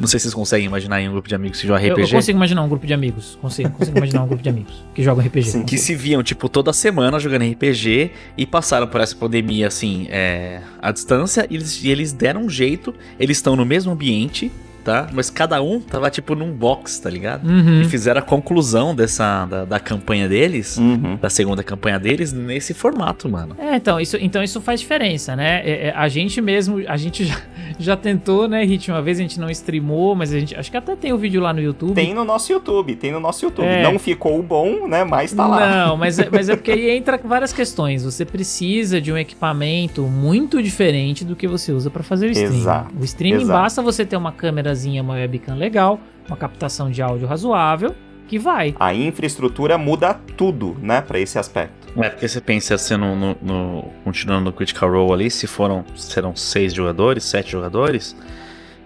Não 0.00 0.06
sei 0.06 0.18
se 0.18 0.24
vocês 0.24 0.34
conseguem 0.34 0.66
imaginar 0.66 0.96
aí 0.96 1.08
um 1.08 1.12
grupo 1.12 1.28
de 1.28 1.34
amigos 1.34 1.60
que 1.60 1.66
jogam 1.66 1.84
Eu, 1.84 1.94
RPG. 1.94 2.08
eu 2.12 2.16
consigo 2.16 2.38
imaginar 2.38 2.62
um 2.62 2.68
grupo 2.68 2.86
de 2.86 2.94
amigos. 2.94 3.38
Consigo, 3.40 3.70
consigo 3.70 3.96
imaginar 3.96 4.22
um 4.22 4.28
grupo 4.28 4.42
de 4.42 4.48
amigos 4.48 4.84
que 4.94 5.02
jogam 5.02 5.24
RPG. 5.24 5.50
Sim, 5.50 5.64
que 5.64 5.76
se 5.78 5.94
viam, 5.94 6.22
tipo, 6.22 6.48
toda 6.48 6.72
semana 6.72 7.18
jogando 7.18 7.44
RPG 7.44 8.10
e 8.36 8.46
passaram 8.46 8.86
por 8.86 9.00
essa 9.00 9.16
pandemia, 9.16 9.66
assim, 9.66 10.06
é, 10.10 10.60
à 10.80 10.92
distância, 10.92 11.46
e 11.50 11.56
eles, 11.56 11.82
e 11.82 11.90
eles 11.90 12.12
deram 12.12 12.42
um 12.42 12.50
jeito, 12.50 12.94
eles 13.18 13.38
estão 13.38 13.56
no 13.56 13.64
mesmo 13.64 13.92
ambiente, 13.92 14.52
tá? 14.88 15.06
Mas 15.12 15.28
cada 15.28 15.60
um 15.60 15.78
tava, 15.80 16.08
tipo, 16.08 16.34
num 16.34 16.50
box, 16.50 16.98
tá 16.98 17.10
ligado? 17.10 17.46
Uhum. 17.46 17.82
E 17.82 17.84
fizeram 17.84 18.20
a 18.20 18.22
conclusão 18.22 18.94
dessa, 18.94 19.44
da, 19.44 19.64
da 19.66 19.78
campanha 19.78 20.26
deles, 20.26 20.78
uhum. 20.78 21.16
da 21.20 21.28
segunda 21.28 21.62
campanha 21.62 21.98
deles, 21.98 22.32
nesse 22.32 22.72
formato, 22.72 23.28
mano. 23.28 23.54
É, 23.58 23.76
então 23.76 24.00
isso, 24.00 24.16
então 24.18 24.42
isso 24.42 24.62
faz 24.62 24.80
diferença, 24.80 25.36
né? 25.36 25.60
É, 25.62 25.88
é, 25.88 25.94
a 25.94 26.08
gente 26.08 26.40
mesmo, 26.40 26.82
a 26.88 26.96
gente 26.96 27.22
já, 27.28 27.36
já 27.78 27.96
tentou, 27.98 28.48
né, 28.48 28.64
Hit? 28.64 28.90
Uma 28.90 29.02
vez 29.02 29.18
a 29.18 29.22
gente 29.22 29.38
não 29.38 29.50
streamou, 29.50 30.14
mas 30.14 30.32
a 30.32 30.40
gente. 30.40 30.56
Acho 30.56 30.70
que 30.70 30.76
até 30.78 30.96
tem 30.96 31.12
o 31.12 31.18
vídeo 31.18 31.42
lá 31.42 31.52
no 31.52 31.60
YouTube. 31.60 31.94
Tem 31.94 32.14
no 32.14 32.24
nosso 32.24 32.50
YouTube, 32.50 32.96
tem 32.96 33.12
no 33.12 33.20
nosso 33.20 33.44
YouTube. 33.44 33.66
É. 33.66 33.82
Não 33.82 33.98
ficou 33.98 34.42
bom, 34.42 34.88
né? 34.88 35.04
Mas 35.04 35.34
tá 35.34 35.46
lá. 35.46 35.86
Não, 35.86 35.96
mas 35.98 36.18
é, 36.18 36.30
mas 36.32 36.48
é 36.48 36.56
porque 36.56 36.72
aí 36.72 36.96
entra 36.96 37.20
várias 37.22 37.52
questões. 37.52 38.04
Você 38.04 38.24
precisa 38.24 39.02
de 39.02 39.12
um 39.12 39.18
equipamento 39.18 40.04
muito 40.04 40.62
diferente 40.62 41.26
do 41.26 41.36
que 41.36 41.46
você 41.46 41.72
usa 41.72 41.90
pra 41.90 42.02
fazer 42.02 42.28
o 42.28 42.30
stream. 42.30 42.54
Exato, 42.54 42.94
O 42.98 43.04
streaming 43.04 43.42
exato. 43.42 43.60
basta 43.60 43.82
você 43.82 44.06
ter 44.06 44.16
uma 44.16 44.32
câmerazinha, 44.78 45.02
uma 45.02 45.14
webcam 45.14 45.54
legal, 45.56 45.98
uma 46.26 46.36
captação 46.36 46.90
de 46.90 47.02
áudio 47.02 47.26
razoável, 47.26 47.94
que 48.28 48.38
vai. 48.38 48.74
A 48.78 48.94
infraestrutura 48.94 49.76
muda 49.78 50.14
tudo, 50.36 50.76
né? 50.80 51.00
Pra 51.00 51.18
esse 51.18 51.38
aspecto. 51.38 51.88
É, 52.00 52.10
porque 52.10 52.28
você 52.28 52.40
pensa 52.40 52.74
assim, 52.74 52.96
no, 52.96 53.16
no- 53.16 53.36
no- 53.42 53.84
continuando 54.04 54.44
no 54.46 54.52
Critical 54.52 54.90
Role 54.90 55.12
ali, 55.12 55.30
se 55.30 55.46
foram, 55.46 55.84
serão 55.96 56.36
seis 56.36 56.72
jogadores, 56.74 57.24
sete 57.24 57.50
jogadores, 57.52 58.14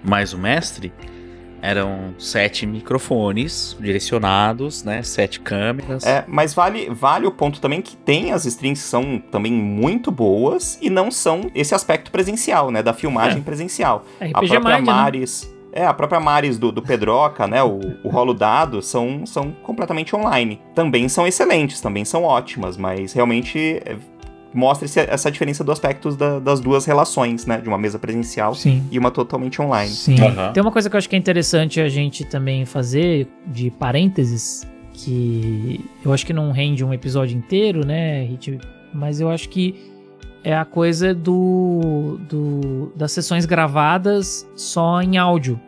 mais 0.05 0.33
o 0.33 0.39
mestre, 0.39 0.93
eram 1.61 2.15
sete 2.19 2.67
microfones 2.67 3.77
direcionados, 3.81 4.83
né, 4.85 5.03
sete 5.03 5.41
câmeras. 5.41 6.05
É, 6.05 6.25
mas 6.29 6.55
vale, 6.55 6.89
vale 6.91 7.27
o 7.27 7.31
ponto 7.33 7.61
também 7.61 7.81
que 7.83 7.97
tem 7.97 8.33
as 8.33 8.45
streams 8.47 8.81
que 8.83 8.89
são 8.89 9.19
também 9.31 9.53
muito 9.53 10.11
boas 10.11 10.79
e 10.81 10.89
não 10.89 11.11
são 11.11 11.51
esse 11.55 11.75
aspecto 11.75 12.11
presencial, 12.13 12.71
né? 12.71 12.83
Da 12.83 12.93
filmagem 12.93 13.39
É. 13.39 13.43
presencial. 13.43 14.05
a 14.21 14.25
RPG 14.27 14.33
própria 14.61 14.77
Mind, 14.79 14.87
né? 14.89 15.25
É, 15.73 15.87
a 15.87 15.95
própria 15.95 16.21
Maris 16.21 16.59
do, 16.59 16.71
do 16.71 16.83
Pedroca, 16.83 17.47
né? 17.47 17.63
O, 17.63 17.81
o 18.05 18.09
rolo 18.11 18.35
dado 18.35 18.83
são, 18.83 19.25
são 19.25 19.53
completamente 19.63 20.15
online. 20.15 20.61
Também 20.75 21.09
são 21.09 21.27
excelentes, 21.27 21.81
também 21.81 22.05
são 22.05 22.25
ótimas, 22.25 22.77
mas 22.77 23.13
realmente 23.15 23.81
é, 23.85 23.97
mostra 24.53 24.85
esse- 24.85 25.01
essa 25.01 25.31
diferença 25.31 25.65
dos 25.65 25.73
aspectos 25.73 26.15
da- 26.15 26.39
das 26.39 26.61
duas 26.61 26.85
relações, 26.85 27.47
né? 27.47 27.59
De 27.59 27.69
uma 27.69 27.79
mesa 27.79 27.99
presencial 27.99 28.55
Sim. 28.55 28.83
e 28.91 28.99
uma 28.99 29.11
totalmente 29.11 29.63
online. 29.63 29.91
Sim. 29.91 30.21
Aham. 30.21 30.53
Tem 30.53 30.63
uma 30.63 30.71
coisa 30.73 30.91
que 30.91 30.97
eu 30.97 30.99
acho 30.99 31.09
que 31.09 31.17
é 31.17 31.19
interessante 31.19 31.81
a 31.81 31.89
gente 31.89 32.23
também 32.25 32.67
fazer, 32.67 33.27
de 33.47 33.71
parênteses, 33.71 34.67
que 34.93 35.81
eu 36.05 36.13
acho 36.13 36.27
que 36.27 36.33
não 36.35 36.53
rende 36.53 36.85
um 36.85 36.93
episódio 36.93 37.37
inteiro, 37.37 37.85
né, 37.87 38.25
Hit? 38.25 38.59
Mas 38.93 39.21
eu 39.21 39.31
acho 39.31 39.49
que 39.49 39.92
é 40.45 40.57
a 40.57 40.65
coisa 40.65 41.15
do, 41.15 42.19
do 42.29 42.93
das 42.97 43.13
sessões 43.13 43.45
gravadas 43.47 44.49
só 44.57 45.01
em 45.01 45.17
áudio, 45.19 45.61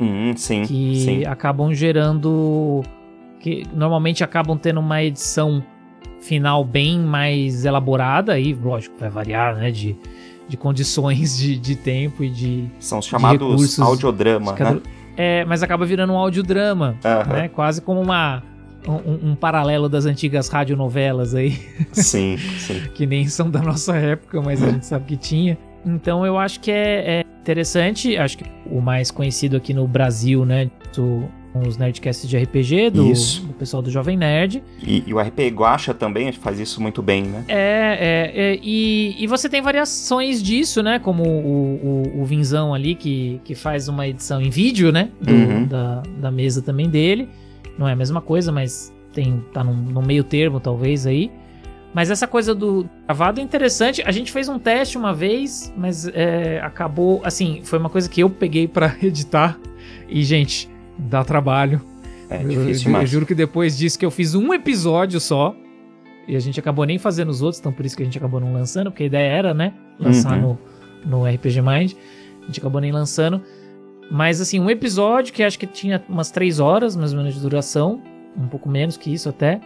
Hum, 0.00 0.32
sim, 0.36 0.62
que 0.62 0.96
sim. 1.00 1.24
acabam 1.24 1.72
gerando. 1.72 2.82
que 3.38 3.64
normalmente 3.72 4.24
acabam 4.24 4.58
tendo 4.58 4.80
uma 4.80 5.02
edição 5.02 5.62
final 6.20 6.64
bem 6.64 6.98
mais 6.98 7.64
elaborada, 7.64 8.32
aí, 8.32 8.54
lógico, 8.54 8.96
vai 8.98 9.10
variar, 9.10 9.54
né, 9.56 9.70
de, 9.70 9.94
de 10.48 10.56
condições 10.56 11.36
de, 11.36 11.56
de 11.58 11.76
tempo 11.76 12.24
e 12.24 12.30
de 12.30 12.64
São 12.80 12.98
os 12.98 13.04
chamados 13.06 13.78
audiodrama, 13.78 14.52
né? 14.52 14.80
É, 15.16 15.44
mas 15.44 15.62
acaba 15.62 15.84
virando 15.86 16.12
um 16.12 16.16
audiodrama, 16.16 16.96
né? 17.28 17.48
Quase 17.48 17.80
como 17.80 18.00
uma, 18.00 18.42
um, 18.88 19.30
um 19.30 19.34
paralelo 19.34 19.88
das 19.88 20.04
antigas 20.06 20.48
radionovelas 20.48 21.34
aí, 21.34 21.58
Sim, 21.92 22.36
sim. 22.58 22.80
que 22.94 23.06
nem 23.06 23.26
são 23.26 23.50
da 23.50 23.60
nossa 23.62 23.96
época, 23.96 24.40
mas 24.42 24.62
a 24.62 24.70
gente 24.70 24.86
sabe 24.86 25.04
que 25.06 25.16
tinha. 25.16 25.56
Então 25.86 26.24
eu 26.24 26.38
acho 26.38 26.60
que 26.60 26.70
é, 26.70 27.20
é 27.20 27.24
interessante, 27.40 28.16
acho 28.16 28.38
que 28.38 28.44
o 28.66 28.80
mais 28.80 29.10
conhecido 29.10 29.56
aqui 29.56 29.74
no 29.74 29.86
Brasil, 29.86 30.44
né? 30.44 30.70
Do, 30.94 31.28
os 31.66 31.76
Nerdcasts 31.76 32.28
de 32.28 32.36
RPG, 32.36 32.90
do, 32.90 33.12
Isso. 33.12 33.42
do 33.46 33.52
pessoal 33.52 33.80
do 33.80 33.88
Jovem 33.88 34.16
Nerd. 34.16 34.60
E, 34.82 35.04
e 35.06 35.14
o 35.14 35.20
RP 35.20 35.38
Guacha 35.54 35.94
também 35.94 36.32
faz 36.32 36.58
isso 36.58 36.82
muito 36.82 37.00
bem, 37.00 37.22
né? 37.22 37.44
É, 37.46 37.52
é, 37.54 38.32
é, 38.54 38.58
e, 38.60 39.14
e 39.20 39.26
você 39.28 39.48
tem 39.48 39.62
variações 39.62 40.42
disso, 40.42 40.82
né? 40.82 40.98
Como 40.98 41.22
o, 41.22 42.02
o, 42.16 42.22
o 42.22 42.24
Vinzão 42.24 42.74
ali, 42.74 42.96
que, 42.96 43.40
que 43.44 43.54
faz 43.54 43.86
uma 43.86 44.08
edição 44.08 44.40
em 44.42 44.50
vídeo, 44.50 44.90
né? 44.90 45.10
do- 45.20 45.32
Uhum. 45.32 45.66
da, 45.66 46.02
da 46.18 46.30
mesa 46.30 46.60
também 46.60 46.88
dele. 46.90 47.28
Não 47.78 47.88
é 47.88 47.92
a 47.92 47.96
mesma 47.96 48.20
coisa, 48.20 48.50
mas 48.52 48.92
tem, 49.12 49.44
tá 49.52 49.62
no, 49.64 49.74
no 49.74 50.02
meio 50.02 50.22
termo, 50.24 50.60
talvez, 50.60 51.06
aí. 51.06 51.30
Mas 51.92 52.10
essa 52.10 52.26
coisa 52.26 52.54
do 52.54 52.88
gravado 53.06 53.40
é 53.40 53.42
interessante. 53.42 54.02
A 54.04 54.10
gente 54.10 54.32
fez 54.32 54.48
um 54.48 54.58
teste 54.58 54.98
uma 54.98 55.14
vez, 55.14 55.72
mas 55.76 56.08
é, 56.08 56.60
acabou. 56.60 57.20
Assim, 57.24 57.60
foi 57.62 57.78
uma 57.78 57.88
coisa 57.90 58.08
que 58.08 58.20
eu 58.20 58.28
peguei 58.30 58.66
pra 58.66 58.96
editar. 59.02 59.58
E, 60.08 60.22
gente, 60.24 60.68
dá 60.98 61.22
trabalho. 61.24 61.80
É 62.28 62.42
Eu- 62.42 62.48
difícil 62.48 62.68
eu, 62.70 62.76
demais. 62.86 63.02
eu 63.04 63.06
juro 63.06 63.26
que 63.26 63.34
depois 63.34 63.76
disso 63.78 63.96
que 63.98 64.04
eu 64.04 64.10
fiz 64.10 64.34
um 64.34 64.52
episódio 64.52 65.20
só. 65.20 65.54
E 66.26 66.34
a 66.34 66.40
gente 66.40 66.58
acabou 66.58 66.84
nem 66.86 66.98
fazendo 66.98 67.28
os 67.28 67.42
outros, 67.42 67.60
então 67.60 67.70
por 67.70 67.84
isso 67.84 67.94
que 67.96 68.02
a 68.02 68.06
gente 68.06 68.16
acabou 68.18 68.40
não 68.40 68.52
lançando, 68.52 68.90
porque 68.90 69.02
a 69.02 69.06
ideia 69.06 69.30
era, 69.30 69.52
né? 69.54 69.74
Lançar 70.00 70.32
Uhum. 70.42 70.58
no, 71.04 71.20
no 71.20 71.26
RPG 71.32 71.60
Mind. 71.60 71.92
A 72.42 72.46
gente 72.46 72.58
acabou 72.60 72.80
nem 72.80 72.90
lançando. 72.90 73.42
Mas 74.10 74.40
assim, 74.40 74.60
um 74.60 74.70
episódio 74.70 75.32
que 75.32 75.42
acho 75.42 75.58
que 75.58 75.66
tinha 75.66 76.02
umas 76.08 76.30
três 76.30 76.60
horas, 76.60 76.96
mais 76.96 77.12
ou 77.12 77.18
menos, 77.18 77.34
de 77.34 77.40
duração. 77.40 78.02
Um 78.36 78.48
pouco 78.48 78.68
menos 78.68 78.96
que 78.96 79.12
isso 79.12 79.28
até. 79.28 79.60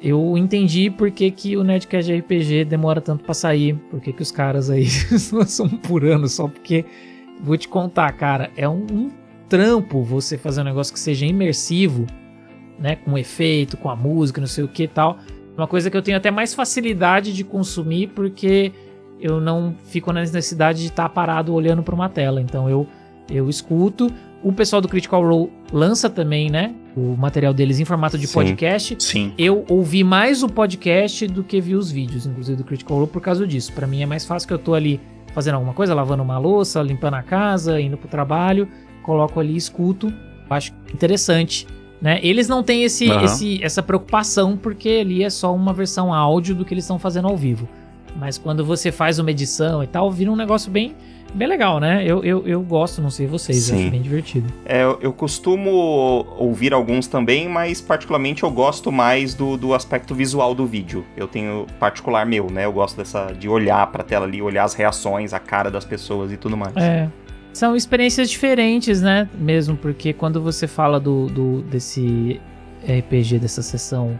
Eu 0.00 0.38
entendi 0.38 0.90
por 0.90 1.10
que, 1.10 1.30
que 1.30 1.56
o 1.56 1.64
Nerdcast 1.64 2.12
RPG 2.12 2.64
demora 2.64 3.00
tanto 3.00 3.24
pra 3.24 3.34
sair. 3.34 3.74
Por 3.90 4.00
que, 4.00 4.12
que 4.12 4.22
os 4.22 4.30
caras 4.30 4.70
aí 4.70 4.86
lançam 5.32 5.68
por 5.68 6.04
ano 6.04 6.28
só 6.28 6.48
porque. 6.48 6.84
Vou 7.40 7.56
te 7.56 7.68
contar, 7.68 8.10
cara, 8.12 8.50
é 8.56 8.68
um, 8.68 8.84
um 8.90 9.10
trampo 9.48 10.02
você 10.02 10.36
fazer 10.36 10.60
um 10.60 10.64
negócio 10.64 10.92
que 10.92 10.98
seja 10.98 11.24
imersivo, 11.24 12.04
né? 12.78 12.96
Com 12.96 13.16
efeito, 13.16 13.76
com 13.76 13.88
a 13.88 13.94
música, 13.94 14.40
não 14.40 14.48
sei 14.48 14.64
o 14.64 14.68
que 14.68 14.84
e 14.84 14.88
tal. 14.88 15.18
Uma 15.56 15.66
coisa 15.66 15.90
que 15.90 15.96
eu 15.96 16.02
tenho 16.02 16.16
até 16.16 16.30
mais 16.30 16.54
facilidade 16.54 17.32
de 17.32 17.44
consumir 17.44 18.08
porque 18.08 18.72
eu 19.20 19.40
não 19.40 19.74
fico 19.86 20.12
na 20.12 20.20
necessidade 20.20 20.80
de 20.80 20.88
estar 20.88 21.08
parado 21.08 21.52
olhando 21.52 21.82
para 21.82 21.94
uma 21.94 22.08
tela. 22.08 22.40
Então 22.40 22.68
eu, 22.68 22.86
eu 23.30 23.48
escuto. 23.48 24.10
O 24.42 24.52
pessoal 24.52 24.80
do 24.80 24.88
Critical 24.88 25.20
Role 25.26 25.50
lança 25.72 26.08
também, 26.08 26.48
né? 26.50 26.74
o 26.96 27.16
material 27.16 27.54
deles 27.54 27.78
em 27.78 27.84
formato 27.84 28.18
de 28.18 28.26
Sim. 28.26 28.34
podcast. 28.34 28.96
Sim. 28.98 29.32
Eu 29.38 29.64
ouvi 29.68 30.02
mais 30.02 30.42
o 30.42 30.48
podcast 30.48 31.28
do 31.28 31.44
que 31.44 31.60
vi 31.60 31.76
os 31.76 31.92
vídeos, 31.92 32.26
inclusive 32.26 32.56
do 32.56 32.64
Critical 32.64 32.96
Role, 32.98 33.08
por 33.08 33.20
causa 33.22 33.46
disso. 33.46 33.72
Pra 33.72 33.86
mim 33.86 34.02
é 34.02 34.06
mais 34.06 34.24
fácil 34.24 34.48
que 34.48 34.54
eu 34.54 34.58
tô 34.58 34.74
ali 34.74 35.00
fazendo 35.32 35.54
alguma 35.54 35.72
coisa, 35.74 35.94
lavando 35.94 36.24
uma 36.24 36.38
louça, 36.38 36.82
limpando 36.82 37.14
a 37.14 37.22
casa, 37.22 37.80
indo 37.80 37.96
pro 37.96 38.08
trabalho, 38.08 38.66
coloco 39.04 39.38
ali, 39.38 39.54
escuto. 39.56 40.12
Acho 40.50 40.72
interessante. 40.92 41.68
Né? 42.02 42.18
Eles 42.22 42.48
não 42.48 42.62
têm 42.64 42.82
esse, 42.82 43.08
Aham. 43.10 43.24
esse- 43.24 43.62
essa 43.62 43.80
preocupação, 43.82 44.56
porque 44.56 44.88
ali 45.00 45.22
é 45.22 45.30
só 45.30 45.54
uma 45.54 45.72
versão 45.72 46.12
áudio 46.12 46.54
do 46.54 46.64
que 46.64 46.74
eles 46.74 46.82
estão 46.84 46.98
fazendo 46.98 47.28
ao 47.28 47.36
vivo. 47.36 47.68
Mas 48.16 48.38
quando 48.38 48.64
você 48.64 48.90
faz 48.90 49.20
uma 49.20 49.30
edição 49.30 49.84
e 49.84 49.86
tal, 49.86 50.10
vira 50.10 50.32
um 50.32 50.36
negócio 50.36 50.68
bem, 50.70 50.96
bem 51.34 51.48
legal, 51.48 51.78
né? 51.80 52.04
Eu, 52.04 52.24
eu, 52.24 52.46
eu 52.46 52.62
gosto, 52.62 53.00
não 53.00 53.10
sei 53.10 53.26
vocês, 53.26 53.64
Sim. 53.64 53.82
acho 53.82 53.90
bem 53.90 54.02
divertido. 54.02 54.52
É, 54.64 54.82
eu, 54.82 54.98
eu 55.00 55.12
costumo 55.12 55.70
ouvir 56.36 56.72
alguns 56.72 57.06
também, 57.06 57.48
mas 57.48 57.80
particularmente 57.80 58.42
eu 58.42 58.50
gosto 58.50 58.90
mais 58.90 59.34
do, 59.34 59.56
do 59.56 59.74
aspecto 59.74 60.14
visual 60.14 60.54
do 60.54 60.66
vídeo. 60.66 61.04
Eu 61.16 61.28
tenho 61.28 61.66
particular 61.78 62.26
meu, 62.26 62.50
né? 62.50 62.64
Eu 62.64 62.72
gosto 62.72 62.96
dessa 62.96 63.32
de 63.32 63.48
olhar 63.48 63.86
pra 63.88 64.02
tela 64.02 64.26
ali, 64.26 64.40
olhar 64.40 64.64
as 64.64 64.74
reações, 64.74 65.32
a 65.32 65.38
cara 65.38 65.70
das 65.70 65.84
pessoas 65.84 66.32
e 66.32 66.36
tudo 66.36 66.56
mais. 66.56 66.76
É. 66.76 67.08
São 67.52 67.74
experiências 67.74 68.30
diferentes, 68.30 69.02
né? 69.02 69.28
Mesmo 69.34 69.76
porque 69.76 70.12
quando 70.12 70.40
você 70.40 70.66
fala 70.66 71.00
do, 71.00 71.26
do 71.26 71.62
desse 71.62 72.40
RPG, 72.82 73.38
dessa 73.40 73.62
sessão 73.62 74.18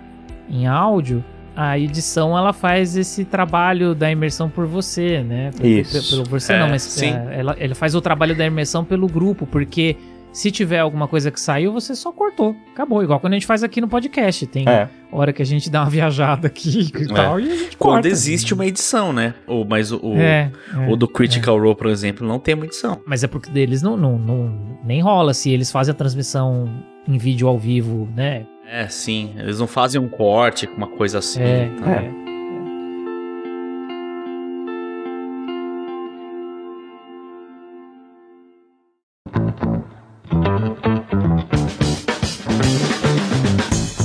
em 0.48 0.66
áudio, 0.66 1.24
a 1.60 1.76
edição 1.76 2.38
ela 2.38 2.52
faz 2.52 2.96
esse 2.96 3.24
trabalho 3.24 3.92
da 3.92 4.08
imersão 4.08 4.48
por 4.48 4.64
você, 4.64 5.24
né? 5.24 5.50
Isso. 5.60 6.08
Pelo 6.10 6.22
você 6.24 6.52
É, 6.52 6.60
não, 6.60 6.68
mas 6.68 6.82
sim. 6.82 7.10
é, 7.12 7.40
ela, 7.40 7.56
ela 7.58 7.74
faz 7.74 7.96
o 7.96 8.00
trabalho 8.00 8.36
da 8.36 8.46
imersão 8.46 8.84
pelo 8.84 9.08
grupo, 9.08 9.44
porque 9.44 9.96
se 10.30 10.52
tiver 10.52 10.78
alguma 10.78 11.08
coisa 11.08 11.32
que 11.32 11.40
saiu, 11.40 11.72
você 11.72 11.96
só 11.96 12.12
cortou. 12.12 12.54
Acabou. 12.72 13.02
Igual 13.02 13.18
quando 13.18 13.32
a 13.32 13.36
gente 13.36 13.46
faz 13.46 13.64
aqui 13.64 13.80
no 13.80 13.88
podcast. 13.88 14.46
Tem 14.46 14.68
É. 14.68 14.88
hora 15.10 15.32
que 15.32 15.42
a 15.42 15.44
gente 15.44 15.68
dá 15.68 15.80
uma 15.82 15.90
viajada 15.90 16.46
aqui 16.46 16.92
e 16.94 17.06
tal, 17.08 17.40
e 17.40 17.50
a 17.50 17.56
gente 17.56 17.76
Quando 17.76 17.92
corta. 17.94 18.08
existe 18.08 18.54
uma 18.54 18.64
edição, 18.64 19.12
né? 19.12 19.34
Ou, 19.44 19.64
mas 19.64 19.90
o, 19.90 19.98
o, 20.00 20.16
É, 20.16 20.52
é. 20.72 20.88
o 20.92 20.94
do 20.94 21.08
Critical 21.08 21.58
Role, 21.58 21.74
por 21.74 21.88
exemplo, 21.88 22.24
não 22.24 22.38
tem 22.38 22.54
uma 22.54 22.66
edição. 22.66 23.00
Mas 23.04 23.24
é 23.24 23.26
porque 23.26 23.50
deles 23.50 23.82
não, 23.82 23.96
não, 23.96 24.16
não 24.16 24.78
nem 24.84 25.00
rola 25.02 25.34
se 25.34 25.50
eles 25.50 25.72
fazem 25.72 25.90
a 25.90 25.94
transmissão 25.96 26.68
em 27.08 27.18
vídeo 27.18 27.48
ao 27.48 27.58
vivo, 27.58 28.06
né? 28.14 28.46
É, 28.70 28.86
sim. 28.86 29.34
Eles 29.38 29.58
não 29.58 29.66
fazem 29.66 29.98
um 29.98 30.08
corte, 30.08 30.68
uma 30.76 30.86
coisa 30.86 31.20
assim. 31.20 31.40
É, 31.40 31.70
tá? 31.80 31.90
é. 31.90 32.10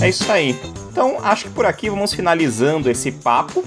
É 0.01 0.09
isso 0.09 0.31
aí. 0.31 0.55
Então, 0.91 1.17
acho 1.21 1.45
que 1.45 1.51
por 1.51 1.65
aqui 1.65 1.89
vamos 1.89 2.13
finalizando 2.13 2.89
esse 2.89 3.11
papo. 3.11 3.65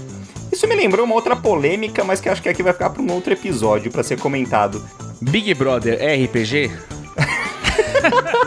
Isso 0.50 0.66
me 0.66 0.74
lembrou 0.74 1.04
uma 1.04 1.14
outra 1.14 1.36
polêmica, 1.36 2.04
mas 2.04 2.22
que 2.22 2.28
acho 2.30 2.42
que 2.42 2.48
aqui 2.48 2.62
vai 2.62 2.72
ficar 2.72 2.88
para 2.88 3.02
um 3.02 3.12
outro 3.12 3.34
episódio 3.34 3.90
para 3.90 4.02
ser 4.02 4.18
comentado. 4.18 4.82
Big 5.20 5.52
Brother 5.52 5.98
é 6.00 6.24
RPG? 6.24 6.70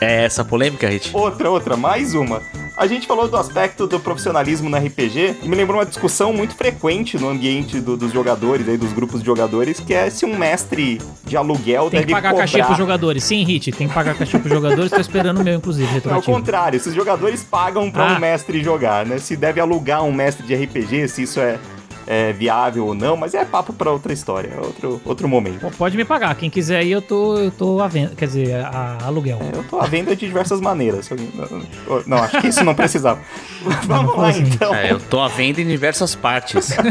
é 0.00 0.24
essa 0.24 0.44
polêmica, 0.44 0.88
Hit? 0.88 1.10
Outra, 1.14 1.50
outra, 1.50 1.76
mais 1.76 2.14
uma. 2.14 2.40
A 2.76 2.86
gente 2.86 3.06
falou 3.06 3.26
do 3.26 3.36
aspecto 3.38 3.86
do 3.86 3.98
profissionalismo 3.98 4.68
no 4.68 4.76
RPG 4.76 5.36
e 5.42 5.48
me 5.48 5.56
lembrou 5.56 5.78
uma 5.78 5.86
discussão 5.86 6.30
muito 6.32 6.54
frequente 6.54 7.16
no 7.18 7.30
ambiente 7.30 7.80
do- 7.80 7.96
dos 7.96 8.12
jogadores, 8.12 8.68
aí, 8.68 8.76
dos 8.76 8.92
grupos 8.92 9.20
de 9.20 9.26
jogadores, 9.26 9.80
que 9.80 9.94
é 9.94 10.10
se 10.10 10.26
um 10.26 10.36
mestre 10.36 11.00
de 11.24 11.36
aluguel 11.38 11.84
Tem 11.88 12.00
deve 12.00 12.06
que 12.08 12.12
pagar 12.12 12.30
cobrar... 12.32 12.44
cachê 12.44 12.62
pros 12.62 12.76
jogadores. 12.76 13.24
Sim, 13.24 13.42
Hit, 13.44 13.72
tem 13.72 13.88
que 13.88 13.94
pagar 13.94 14.14
cachê 14.14 14.38
pros 14.38 14.52
jogadores. 14.52 14.90
Tô 14.90 15.00
esperando 15.00 15.40
o 15.40 15.44
meu, 15.44 15.54
inclusive, 15.54 16.02
É 16.06 16.14
o 16.16 16.22
contrário, 16.22 16.78
se 16.78 16.90
os 16.90 16.94
jogadores 16.94 17.42
pagam 17.42 17.90
pra 17.90 18.10
Ah. 18.10 18.16
um 18.16 18.20
mestre 18.20 18.62
jogar, 18.62 19.06
né? 19.06 19.16
Se 19.16 19.36
deve 19.36 19.58
alugar 19.58 20.04
um 20.04 20.12
mestre 20.12 20.46
de 20.46 20.54
RPG, 20.54 21.08
se 21.08 21.22
isso 21.22 21.40
é, 21.40 21.58
é 22.06 22.32
viável 22.32 22.86
ou 22.86 22.94
não, 22.94 23.16
mas 23.16 23.34
é 23.34 23.44
papo 23.44 23.72
pra 23.72 23.90
outra 23.90 24.12
história, 24.12 24.48
é 24.54 24.60
outro, 24.60 25.00
outro 25.04 25.28
momento. 25.28 25.60
Pô, 25.60 25.70
Pode 25.70 25.96
me 25.96 26.04
pagar. 26.04 26.34
Quem 26.36 26.48
quiser 26.48 26.78
aí, 26.78 26.90
eu 26.92 27.02
tô, 27.02 27.36
eu 27.36 27.50
tô 27.50 27.80
à 27.80 27.88
venda. 27.88 28.14
Quer 28.16 28.26
dizer, 28.26 28.54
a, 28.64 28.98
a 29.02 29.06
aluguel. 29.06 29.38
É, 29.42 29.56
Eu 29.58 29.64
tô 29.64 29.80
à 29.80 29.86
venda 29.86 30.14
de 30.14 30.26
diversas 30.26 30.60
maneiras. 30.60 31.08
Não, 31.10 32.02
não, 32.06 32.16
acho 32.18 32.40
que 32.40 32.48
isso 32.48 32.64
não 32.64 32.74
precisava. 32.74 33.20
Vamos 33.86 34.12
não 34.14 34.20
lá 34.22 34.28
assim. 34.28 34.42
então. 34.42 34.74
É, 34.74 34.92
eu 34.92 35.00
tô 35.00 35.20
à 35.20 35.28
venda 35.28 35.60
em 35.60 35.66
diversas 35.66 36.14
partes. 36.14 36.70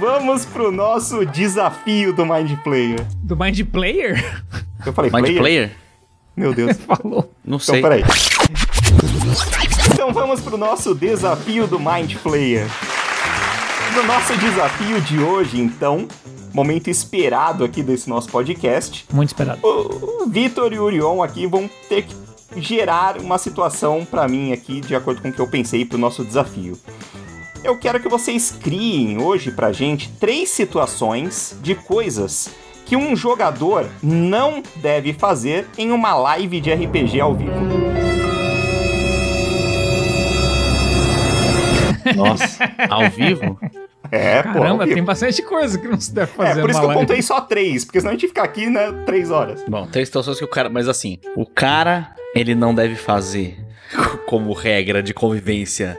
Vamos 0.00 0.44
pro 0.44 0.70
nosso 0.72 1.24
desafio 1.26 2.12
do 2.12 2.24
Mind 2.26 2.52
Player. 2.62 3.00
Do 3.22 3.36
Mind 3.36 3.60
Player? 3.62 4.42
Eu 4.84 4.92
falei 4.92 5.10
Mind 5.10 5.22
player? 5.24 5.38
Player? 5.40 5.72
Meu 6.36 6.54
Deus. 6.54 6.76
Falou. 6.86 7.30
Não 7.44 7.56
Então, 7.56 7.74
sei. 7.74 7.82
peraí. 7.82 8.04
Então 9.92 10.12
vamos 10.12 10.40
pro 10.40 10.56
nosso 10.56 10.94
desafio 10.94 11.66
do 11.66 11.78
Mind 11.78 12.14
Player. 12.16 12.66
No 13.94 14.02
nosso 14.02 14.36
desafio 14.38 15.00
de 15.00 15.18
hoje, 15.20 15.60
então, 15.60 16.08
momento 16.52 16.88
esperado 16.88 17.64
aqui 17.64 17.82
desse 17.82 18.08
nosso 18.08 18.28
podcast, 18.28 19.06
Muito 19.12 19.28
esperado. 19.30 19.60
o 19.62 20.26
Vitor 20.26 20.72
e 20.72 20.78
o 20.78 20.82
Orion 20.84 21.22
aqui 21.22 21.46
vão 21.46 21.70
ter 21.88 22.02
que 22.02 22.14
gerar 22.56 23.18
uma 23.18 23.38
situação 23.38 24.04
pra 24.04 24.26
mim 24.28 24.52
aqui, 24.52 24.80
de 24.80 24.94
acordo 24.94 25.22
com 25.22 25.28
o 25.28 25.32
que 25.32 25.40
eu 25.40 25.46
pensei 25.46 25.84
pro 25.84 25.98
nosso 25.98 26.24
desafio. 26.24 26.78
Eu 27.62 27.78
quero 27.78 28.00
que 28.00 28.08
vocês 28.08 28.50
criem 28.50 29.22
hoje 29.22 29.50
pra 29.50 29.72
gente 29.72 30.10
três 30.20 30.50
situações 30.50 31.56
de 31.62 31.74
coisas 31.74 32.50
que 32.84 32.96
um 32.96 33.16
jogador 33.16 33.86
não 34.02 34.62
deve 34.76 35.12
fazer 35.14 35.66
em 35.78 35.90
uma 35.90 36.14
live 36.14 36.60
de 36.60 36.72
RPG 36.72 37.20
ao 37.20 37.34
vivo. 37.34 37.52
Nossa, 42.16 42.58
ao 42.88 43.08
vivo? 43.10 43.58
É, 44.10 44.42
pô. 44.42 44.52
Caramba, 44.60 44.84
vivo. 44.84 44.94
tem 44.96 45.04
bastante 45.04 45.42
coisa 45.42 45.78
que 45.78 45.88
não 45.88 45.98
se 45.98 46.12
deve 46.14 46.30
fazer 46.32 46.58
É, 46.58 46.62
por 46.62 46.70
isso 46.70 46.78
que 46.78 46.84
eu 46.84 46.88
live. 46.90 47.00
contei 47.06 47.22
só 47.22 47.40
três, 47.40 47.84
porque 47.84 48.00
senão 48.00 48.10
a 48.12 48.14
gente 48.14 48.28
fica 48.28 48.42
aqui, 48.42 48.68
né, 48.68 48.92
três 49.06 49.30
horas. 49.30 49.64
Bom, 49.66 49.86
três 49.86 50.08
situações 50.08 50.38
que 50.38 50.44
o 50.44 50.48
cara. 50.48 50.68
Mas 50.68 50.88
assim, 50.88 51.18
o 51.34 51.46
cara, 51.46 52.10
ele 52.34 52.54
não 52.54 52.74
deve 52.74 52.94
fazer 52.96 53.56
como 54.26 54.52
regra 54.52 55.02
de 55.02 55.14
convivência 55.14 55.98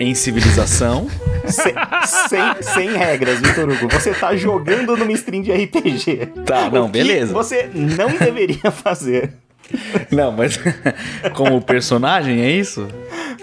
em 0.00 0.14
civilização. 0.14 1.06
Sem, 1.46 1.74
sem, 2.06 2.62
sem 2.62 2.96
regras, 2.96 3.38
Vitor 3.38 3.68
Hugo. 3.68 3.86
Você 3.92 4.14
tá 4.14 4.34
jogando 4.34 4.96
numa 4.96 5.12
stream 5.12 5.42
de 5.42 5.52
RPG. 5.52 6.32
Tá, 6.46 6.70
não, 6.70 6.84
O 6.84 6.86
que 6.86 6.92
beleza. 6.92 7.34
Você 7.34 7.68
não 7.74 8.08
deveria 8.16 8.70
fazer. 8.72 9.34
Não, 10.10 10.30
mas 10.32 10.58
como 11.34 11.60
personagem, 11.60 12.40
é 12.40 12.50
isso? 12.50 12.86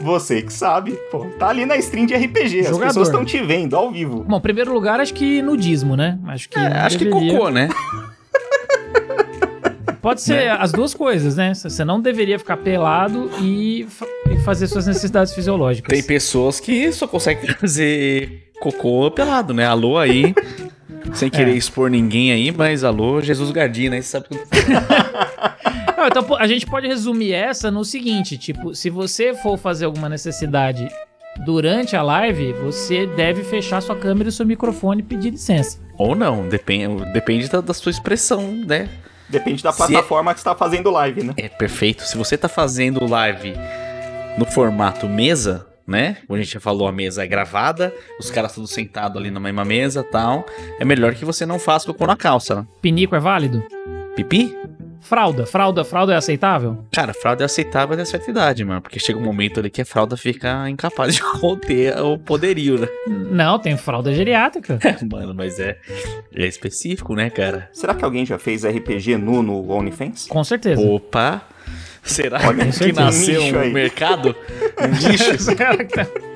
Você 0.02 0.42
que 0.42 0.52
sabe, 0.54 0.92
pô. 1.12 1.26
Tá 1.38 1.50
ali 1.50 1.66
na 1.66 1.76
stream 1.78 2.06
de 2.06 2.16
RPG. 2.16 2.60
As 2.62 2.68
Jogador. 2.68 2.88
pessoas 2.88 3.08
estão 3.10 3.24
te 3.26 3.42
vendo 3.44 3.76
ao 3.76 3.92
vivo. 3.92 4.24
Bom, 4.28 4.38
em 4.38 4.42
primeiro 4.42 4.74
lugar, 4.74 5.00
acho 5.00 5.14
que 5.14 5.42
nudismo, 5.42 5.96
né? 5.96 6.18
Acho 6.28 6.50
que. 6.50 6.58
É, 6.58 6.66
acho 6.80 6.98
que 6.98 7.06
cocô, 7.06 7.50
né? 7.50 7.70
Pode 10.02 10.22
ser 10.22 10.50
as 10.50 10.72
duas 10.72 10.96
coisas, 10.96 11.36
né? 11.36 11.54
Você 11.54 11.86
não 11.86 12.02
deveria 12.02 12.40
ficar 12.40 12.58
pelado 12.58 13.30
e, 13.40 13.86
fa- 13.88 14.08
e 14.32 14.38
fazer 14.40 14.66
suas 14.66 14.88
necessidades 14.88 15.32
fisiológicas. 15.34 15.90
Tem 15.96 16.02
pessoas 16.02 16.60
que 16.60 16.92
só 16.92 17.08
conseguem 17.08 17.48
fazer 17.54 18.50
cocô 18.60 19.12
pelado, 19.12 19.54
né? 19.54 19.66
Alô 19.68 20.00
aí. 20.00 20.34
Sem 21.14 21.30
querer 21.30 21.52
É. 21.52 21.56
expor 21.56 21.90
ninguém 21.92 22.32
aí, 22.32 22.52
mas 22.52 22.84
alô, 22.84 23.22
Jesus 23.22 23.52
Gardina, 23.52 23.96
aí 23.96 24.02
você 24.02 24.10
sabe 24.10 24.28
que. 24.30 24.38
Não, 26.02 26.08
então 26.08 26.36
a 26.36 26.48
gente 26.48 26.66
pode 26.66 26.88
resumir 26.88 27.32
essa 27.32 27.70
no 27.70 27.86
seguinte: 27.86 28.36
tipo, 28.36 28.74
se 28.74 28.90
você 28.90 29.36
for 29.36 29.56
fazer 29.56 29.86
alguma 29.86 30.10
necessidade 30.10 30.90
durante 31.46 31.96
a 31.96 32.02
live, 32.02 32.54
você 32.54 33.06
deve 33.06 33.44
fechar 33.44 33.82
sua 33.82 33.96
câmera 33.96 34.30
e 34.30 34.32
seu 34.32 34.44
microfone 34.46 35.02
e 35.02 35.04
pedir 35.04 35.30
licença. 35.30 35.78
Ou 36.00 36.16
não, 36.16 36.50
depende, 36.50 37.06
depende 37.14 37.48
da, 37.48 37.62
da 37.62 37.74
sua 37.74 37.92
expressão, 37.92 38.42
né? 38.66 38.90
Depende 39.30 39.62
da 39.62 39.72
Se 39.72 39.84
é- 39.84 39.88
plataforma 39.88 40.34
que 40.34 40.40
você 40.40 40.44
tá 40.44 40.56
fazendo 40.56 40.90
live, 40.90 41.24
né? 41.24 41.34
É 41.38 41.48
perfeito. 41.48 42.04
Se 42.04 42.18
você 42.18 42.36
tá 42.36 42.50
fazendo 42.50 43.08
live 43.08 43.54
no 44.40 44.46
formato 44.46 45.08
mesa, 45.08 45.68
né? 45.88 46.18
Como 46.26 46.36
a 46.36 46.42
gente 46.42 46.52
já 46.54 46.60
falou, 46.60 46.88
a 46.88 46.92
mesa 46.92 47.24
é 47.24 47.28
gravada, 47.28 47.94
os 48.20 48.32
caras 48.32 48.56
todos 48.56 48.72
sentados 48.72 49.18
ali 49.18 49.30
na 49.30 49.40
mesma 49.40 49.64
mesa 49.64 50.04
tal. 50.04 50.46
É 50.80 50.84
melhor 50.84 51.14
que 51.14 51.24
você 51.24 51.46
não 51.46 51.60
faça 51.60 51.86
cocô 51.86 52.08
na 52.08 52.16
calça, 52.16 52.56
né? 52.56 52.68
Pinico 52.82 53.16
é 53.16 53.20
válido? 53.20 53.64
Pipi? 54.16 54.54
Fralda, 55.02 55.46
fralda, 55.46 55.84
fralda 55.84 56.14
é 56.14 56.16
aceitável? 56.16 56.86
Cara, 56.92 57.14
fralda 57.14 57.44
é 57.44 57.46
aceitável 57.46 57.96
até 57.96 58.06
certa 58.06 58.30
idade, 58.30 58.64
mano. 58.64 58.82
Porque 58.82 59.00
chega 59.00 59.20
um 59.20 59.24
momento 59.24 59.60
ali 59.60 59.70
que 59.70 59.82
a 59.82 59.86
fralda 59.86 60.16
fica 60.16 60.70
incapaz 60.70 61.16
de 61.16 61.22
conter 61.40 61.98
o 62.00 62.18
poderio, 62.18 62.80
né? 62.80 62.88
Não, 63.08 63.60
tem 63.60 63.76
fralda 63.76 64.14
geriátrica. 64.14 64.80
Mano, 65.12 65.34
mas 65.34 65.60
é, 65.60 65.78
é 66.34 66.46
específico, 66.46 67.16
né, 67.16 67.30
cara? 67.30 67.70
Será 67.74 67.94
que 67.94 68.06
alguém 68.06 68.26
já 68.26 68.38
fez 68.38 68.64
RPG 68.64 69.18
nu 69.18 69.42
no 69.42 69.70
OnlyFans? 69.72 70.28
Com 70.28 70.44
certeza. 70.44 70.82
Opa! 70.82 71.42
Será 72.04 72.40
Olha, 72.48 72.66
que 72.68 72.92
nasceu 72.92 73.42
um 73.44 73.60
aí. 73.60 73.74
mercado? 73.74 74.36
Um 74.82 74.88
nicho? 74.88 76.31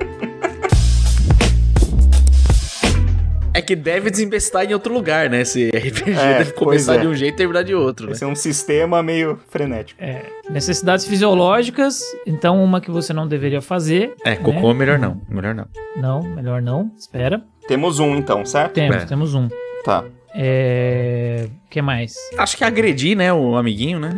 É 3.56 3.62
que 3.62 3.74
deve 3.74 4.10
desinvestar 4.10 4.64
em 4.64 4.74
outro 4.74 4.92
lugar, 4.92 5.30
né? 5.30 5.40
Esse 5.40 5.68
RPG 5.70 6.10
É, 6.10 6.38
deve 6.38 6.52
começar 6.52 6.96
é. 6.96 6.98
de 6.98 7.06
um 7.06 7.14
jeito 7.14 7.34
e 7.34 7.36
terminar 7.36 7.62
de 7.62 7.74
outro, 7.74 8.06
né? 8.06 8.12
Esse 8.12 8.22
é 8.24 8.26
um 8.26 8.34
sistema 8.34 9.02
meio 9.02 9.38
frenético. 9.48 10.02
É, 10.02 10.22
necessidades 10.50 11.06
fisiológicas, 11.06 12.00
então 12.26 12.62
uma 12.62 12.80
que 12.80 12.90
você 12.90 13.12
não 13.12 13.26
deveria 13.26 13.62
fazer. 13.62 14.14
É, 14.24 14.36
cocô 14.36 14.74
melhor 14.74 14.98
não. 14.98 15.20
Melhor 15.28 15.54
não. 15.54 15.66
Não, 15.96 16.22
melhor 16.22 16.60
não. 16.60 16.90
Espera. 16.98 17.42
Temos 17.66 17.98
um, 17.98 18.14
então, 18.16 18.44
certo? 18.44 18.74
Temos, 18.74 18.96
É. 19.02 19.06
temos 19.06 19.34
um. 19.34 19.48
Tá. 19.84 20.04
É. 20.34 21.48
O 21.66 21.70
que 21.70 21.80
mais? 21.80 22.14
Acho 22.36 22.56
que 22.56 22.64
agredir, 22.64 23.16
né, 23.16 23.32
o 23.32 23.56
amiguinho, 23.56 23.98
né? 23.98 24.10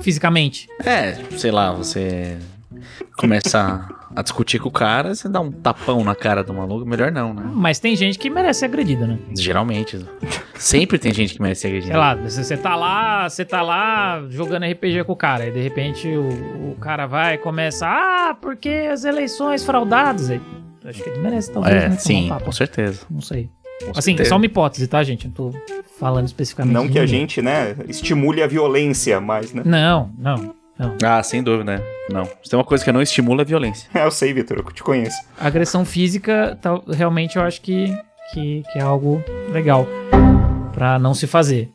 Fisicamente. 0.00 0.68
É, 0.84 1.16
sei 1.36 1.50
lá, 1.50 1.70
você 1.72 2.36
começa 3.18 3.86
a 4.14 4.22
discutir 4.22 4.58
com 4.58 4.68
o 4.68 4.72
cara, 4.72 5.14
você 5.14 5.28
dá 5.28 5.40
um 5.40 5.50
tapão 5.52 6.02
na 6.02 6.14
cara 6.14 6.42
do 6.42 6.52
maluco, 6.52 6.84
melhor 6.84 7.12
não, 7.12 7.32
né? 7.32 7.42
Mas 7.54 7.78
tem 7.78 7.94
gente 7.94 8.18
que 8.18 8.28
merece 8.28 8.60
ser 8.60 8.66
agredida, 8.66 9.06
né? 9.06 9.18
Geralmente. 9.36 10.04
Sempre 10.56 10.98
tem 10.98 11.12
gente 11.12 11.34
que 11.34 11.40
merece 11.42 11.62
ser 11.62 11.68
agredida. 11.68 11.92
Sei 11.92 12.00
lá, 12.00 12.14
você 12.14 12.56
tá 12.56 12.76
lá, 12.76 13.28
você 13.28 13.44
tá 13.44 13.62
lá 13.62 14.22
jogando 14.28 14.66
RPG 14.66 15.04
com 15.04 15.12
o 15.12 15.16
cara, 15.16 15.46
e 15.46 15.52
de 15.52 15.60
repente 15.60 16.08
o, 16.08 16.72
o 16.72 16.76
cara 16.80 17.06
vai 17.06 17.34
e 17.34 17.38
começa, 17.38 17.86
ah, 17.86 18.34
porque 18.40 18.88
as 18.90 19.04
eleições 19.04 19.64
fraudadas. 19.64 20.30
Aí, 20.30 20.40
acho 20.84 21.02
que 21.02 21.08
ele 21.08 21.20
merece, 21.20 21.50
talvez, 21.52 21.74
né, 21.74 21.80
É, 21.80 21.88
tomar 21.88 21.98
sim, 22.00 22.32
um 22.32 22.38
com 22.38 22.52
certeza. 22.52 23.02
Não 23.10 23.20
sei. 23.20 23.48
Com 23.84 23.90
Assim, 23.92 24.10
certeza. 24.12 24.28
só 24.28 24.36
uma 24.36 24.44
hipótese, 24.44 24.86
tá, 24.86 25.02
gente? 25.02 25.26
Não 25.26 25.32
tô 25.32 25.54
falando 25.98 26.26
especificamente. 26.26 26.74
Não 26.74 26.86
que 26.88 26.98
a 26.98 27.02
ninguém. 27.02 27.20
gente, 27.20 27.40
né, 27.40 27.74
estimule 27.88 28.42
a 28.42 28.46
violência 28.46 29.20
mais, 29.20 29.54
né? 29.54 29.62
Não, 29.64 30.10
não, 30.18 30.54
não. 30.80 30.96
Ah, 31.04 31.22
sem 31.22 31.42
dúvida, 31.42 31.76
né? 31.76 31.82
Não. 32.08 32.24
Se 32.24 32.48
tem 32.48 32.58
uma 32.58 32.64
coisa 32.64 32.82
que 32.82 32.90
não 32.90 33.02
estimula 33.02 33.42
a 33.42 33.44
violência. 33.44 33.88
É, 34.00 34.04
eu 34.04 34.10
sei, 34.10 34.32
Vitor, 34.32 34.56
eu 34.58 34.64
te 34.72 34.82
conheço. 34.82 35.18
Agressão 35.38 35.84
física, 35.84 36.58
tal, 36.62 36.82
realmente 36.88 37.36
eu 37.36 37.42
acho 37.42 37.60
que, 37.60 37.94
que, 38.32 38.62
que 38.72 38.78
é 38.78 38.82
algo 38.82 39.22
legal 39.52 39.86
pra 40.72 40.98
não 40.98 41.12
se 41.12 41.26
fazer. 41.26 41.70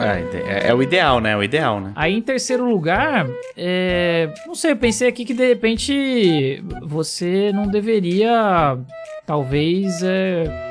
É, 0.00 0.64
é, 0.64 0.68
é 0.70 0.74
o 0.74 0.82
ideal, 0.82 1.20
né? 1.20 1.32
É 1.32 1.36
o 1.36 1.42
ideal, 1.44 1.78
né? 1.78 1.92
Aí 1.94 2.16
em 2.16 2.22
terceiro 2.22 2.68
lugar, 2.68 3.28
é, 3.56 4.32
não 4.46 4.54
sei, 4.54 4.72
eu 4.72 4.76
pensei 4.76 5.06
aqui 5.06 5.24
que 5.24 5.34
de 5.34 5.46
repente 5.46 6.64
você 6.82 7.52
não 7.54 7.68
deveria, 7.68 8.76
talvez, 9.24 10.02
é, 10.02 10.69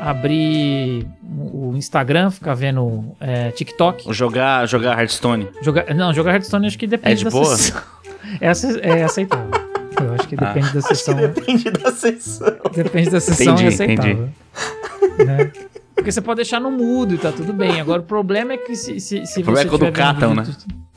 abrir 0.00 1.06
o 1.52 1.72
Instagram, 1.76 2.30
ficar 2.30 2.54
vendo 2.54 3.14
é, 3.20 3.50
TikTok. 3.50 4.12
Jogar, 4.12 4.66
jogar 4.66 4.98
Hearthstone. 4.98 5.48
Jogar, 5.62 5.94
não, 5.94 6.12
jogar 6.12 6.32
Hearthstone 6.32 6.66
acho 6.66 6.78
que 6.78 6.86
depende 6.86 7.12
É 7.14 7.16
de 7.16 7.24
da 7.24 7.30
boa? 7.30 7.56
sessão. 7.56 7.80
É, 8.40 8.98
é 9.00 9.04
aceitável. 9.04 9.48
Eu 10.02 10.12
acho 10.14 10.28
que 10.28 10.36
Ah. 10.38 10.52
depende 10.52 10.72
da 10.72 10.78
Acho 10.80 10.88
que 10.88 10.94
sessão. 10.96 11.14
depende 11.14 11.70
da 11.70 11.92
sessão. 11.92 12.56
Depende 12.74 13.10
da 13.10 13.20
sessão 13.20 13.54
Entendi, 13.54 13.64
é 13.64 13.68
aceitável. 13.68 14.28
Né? 15.24 15.52
Porque 15.94 16.12
você 16.12 16.20
pode 16.20 16.36
deixar 16.36 16.60
no 16.60 16.70
mudo 16.70 17.14
e 17.14 17.18
tá 17.18 17.32
tudo 17.32 17.52
bem. 17.52 17.80
Agora 17.80 18.02
o 18.02 18.04
problema 18.04 18.52
é 18.52 18.56
que 18.58 18.76
se, 18.76 19.00
se, 19.00 19.24
se 19.24 19.40
O 19.40 19.44
problema 19.44 19.56
você 19.62 19.66
é 19.66 19.70
quando 19.70 19.80
tiver 19.80 19.90
vendo 19.90 19.94
catam, 19.94 20.34
né? 20.34 20.44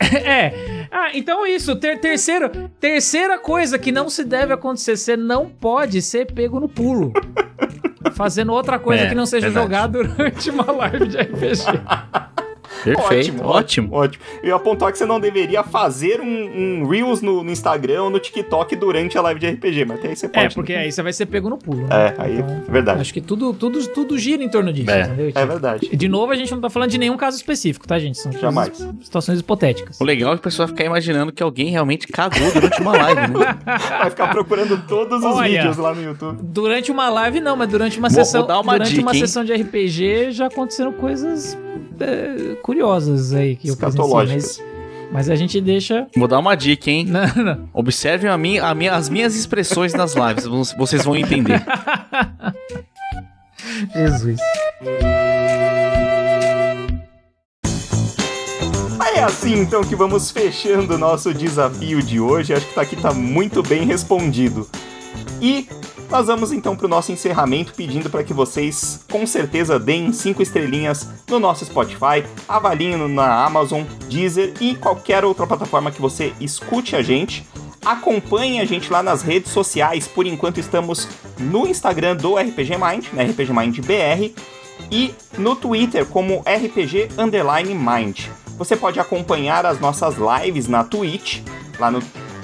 É. 0.26 0.88
Ah, 0.91 1.12
então 1.14 1.45
isso. 1.47 1.76
Ter, 1.78 1.99
terceiro, 1.99 2.49
terceira 2.80 3.39
coisa 3.39 3.80
que 3.80 3.91
não 3.91 4.10
se 4.10 4.24
deve 4.26 4.52
acontecer. 4.52 4.97
Você 4.97 5.16
não 5.16 5.47
pode 5.47 6.02
ser 6.02 6.26
pego 6.34 6.60
no 6.60 6.68
pulo. 6.68 7.14
Fazendo 8.14 8.52
outra 8.54 8.80
coisa 8.80 9.04
É, 9.04 9.10
que 9.10 9.16
não 9.16 9.26
seja 9.26 9.49
verdade. 9.49 9.66
jogar 9.66 9.88
durante 9.88 10.49
uma 10.49 10.72
live 10.72 11.08
de 11.08 11.18
RPG. 11.18 11.64
Perfeito, 12.84 13.44
ótimo. 13.46 13.94
Ótimo. 13.96 14.26
Eu 14.44 14.50
ia 14.50 14.56
apontar 14.56 14.92
que 14.92 14.98
você 14.98 15.06
não 15.06 15.20
deveria 15.20 15.64
fazer 15.64 16.20
um, 16.22 16.82
um 16.84 16.88
Reels 16.88 17.22
no, 17.22 17.44
no 17.44 17.52
Instagram 17.52 18.04
ou 18.04 18.10
no 18.10 18.20
TikTok 18.20 18.76
durante 18.76 19.18
a 19.18 19.22
live 19.22 19.40
de 19.40 19.48
RPG, 19.50 19.86
mas 19.86 20.00
até 20.00 20.10
aí 20.10 20.16
você 20.16 20.28
pode. 20.30 20.46
É, 20.46 20.50
porque 20.50 20.74
aí 20.74 20.92
você 20.92 21.02
vai 21.04 21.14
ser 21.14 21.26
pego 21.26 21.50
no 21.50 21.58
pulo. 21.58 21.88
Né? 21.88 21.90
É, 21.92 22.16
aí 22.22 22.38
Então, 22.40 22.64
é 22.68 22.72
verdade. 22.72 23.02
Acho 23.02 23.14
que 23.14 23.22
tudo, 23.22 23.54
tudo, 23.54 23.86
tudo 23.88 24.18
gira 24.18 24.44
em 24.44 24.50
torno 24.50 24.72
disso, 24.74 24.90
É. 24.92 25.02
entendeu? 25.02 25.32
É 25.36 25.46
verdade. 25.46 25.96
De 25.96 26.08
novo, 26.10 26.32
a 26.32 26.36
gente 26.36 26.52
não 26.52 26.62
tá 26.62 26.70
falando 26.70 26.90
de 26.90 26.98
nenhum 26.98 27.18
caso 27.18 27.38
específico, 27.38 27.88
tá, 27.88 27.98
gente? 28.00 28.18
São 28.18 28.32
Jamais. 28.32 28.72
situações 29.02 29.40
hipotéticas. 29.40 30.00
O 30.00 30.04
legal 30.04 30.32
é 30.34 30.36
que 30.36 30.40
a 30.42 30.44
pessoa 30.44 30.68
ficar 30.68 30.84
imaginando 30.86 31.32
que 31.32 31.42
alguém 31.44 31.70
realmente 31.70 32.08
cagou 32.08 32.52
durante 32.52 32.82
uma 32.82 32.92
live, 32.98 33.22
né? 33.34 33.58
Vai 34.00 34.10
ficar 34.10 34.28
procurando 34.30 34.82
todos 34.88 35.20
os 35.24 35.36
Olha. 35.36 35.48
vídeos 35.62 35.78
lá 35.78 35.94
no 35.94 36.02
YouTube. 36.04 36.40
Durante 36.42 36.92
uma 36.92 37.10
live, 37.10 37.40
não, 37.40 37.56
mas 37.56 37.70
durante 37.70 38.00
uma 38.00 38.10
Vou- 38.10 38.16
sessão. 38.24 38.42
vou 38.42 38.48
dar 38.48 38.60
uma 38.60 38.74
durante 38.74 38.90
dica, 38.92 39.02
uma 39.02 39.14
hein? 39.14 39.20
sessão 39.20 39.44
de 39.44 39.54
RPG 39.54 40.32
já 40.32 40.48
aconteceram 40.48 40.92
coisas 40.94 41.58
é, 42.00 42.56
curiosas 42.76 43.34
aí 43.34 43.55
que 43.57 43.67
eu 43.67 43.76
presenciei, 43.76 44.26
mas, 44.28 44.63
mas 45.11 45.30
a 45.30 45.36
gente 45.36 45.59
deixa. 45.59 46.07
Vou 46.15 46.26
dar 46.28 46.39
uma 46.39 46.55
dica, 46.55 46.89
hein? 46.89 47.05
Não, 47.05 47.28
não. 47.43 47.69
Observem 47.74 48.30
a 48.32 48.38
minha, 48.38 48.65
a 48.65 48.74
minha- 48.74 48.93
as 48.95 49.09
minhas 49.09 49.36
expressões 49.36 49.93
nas 49.93 50.15
lives, 50.15 50.45
vo- 50.45 50.63
vocês 50.78 51.03
vão 51.03 51.15
entender. 51.17 51.61
Jesus. 53.93 54.39
É 59.15 59.24
assim 59.24 59.59
então 59.59 59.84
que 59.84 59.95
vamos 59.95 60.32
fechando 60.32 60.95
o 60.95 60.97
nosso 60.97 61.32
desafio 61.34 62.01
de 62.01 62.19
hoje. 62.19 62.53
Acho 62.53 62.65
que 62.65 62.74
tá 62.74 62.82
aqui 62.82 62.95
tá 62.95 63.13
muito 63.13 63.61
bem 63.61 63.86
respondido. 63.86 64.67
E 65.41 65.67
nós 66.12 66.28
vamos 66.28 66.51
então 66.51 66.76
para 66.76 66.86
o 66.86 66.89
nosso 66.89 67.12
encerramento 67.14 67.74
pedindo 67.74 68.09
para 68.09 68.22
que 68.22 68.34
vocês 68.34 68.99
com 69.09 69.26
certeza 69.26 69.80
deem 69.80 70.12
cinco 70.12 70.43
estrelinhas 70.43 71.07
no 71.30 71.39
nosso 71.39 71.66
Spotify, 71.66 72.26
avaliem 72.49 72.97
na 73.07 73.45
Amazon, 73.45 73.84
Deezer 74.09 74.53
e 74.59 74.76
qualquer 74.76 75.24
outra 75.24 75.47
plataforma 75.47 75.89
que 75.89 76.01
você 76.01 76.34
escute 76.41 76.97
a 76.97 77.01
gente. 77.01 77.47
Acompanhe 77.84 78.59
a 78.59 78.66
gente 78.66 78.91
lá 78.91 79.01
nas 79.01 79.22
redes 79.22 79.53
sociais. 79.53 80.05
Por 80.05 80.28
enquanto 80.28 80.59
estamos 80.59 81.07
no 81.39 81.66
Instagram 81.66 82.18
do 82.18 82.36
RPG 82.36 82.72
Mind, 82.78 83.05
na 83.14 83.24
RPG 83.24 83.53
Mind 83.53 83.80
BR, 83.80 84.36
e 84.91 85.16
no 85.38 85.55
Twitter 85.55 86.05
como 86.05 86.43
RPG 86.45 87.09
Underline 87.18 87.74
Mind. 87.74 88.26
Você 88.57 88.76
pode 88.76 88.99
acompanhar 88.99 89.66
as 89.66 89.80
nossas 89.80 90.16
lives 90.18 90.68
na 90.68 90.84
Twitch, 90.84 91.41
lá 91.80 91.89
no 91.89 92.01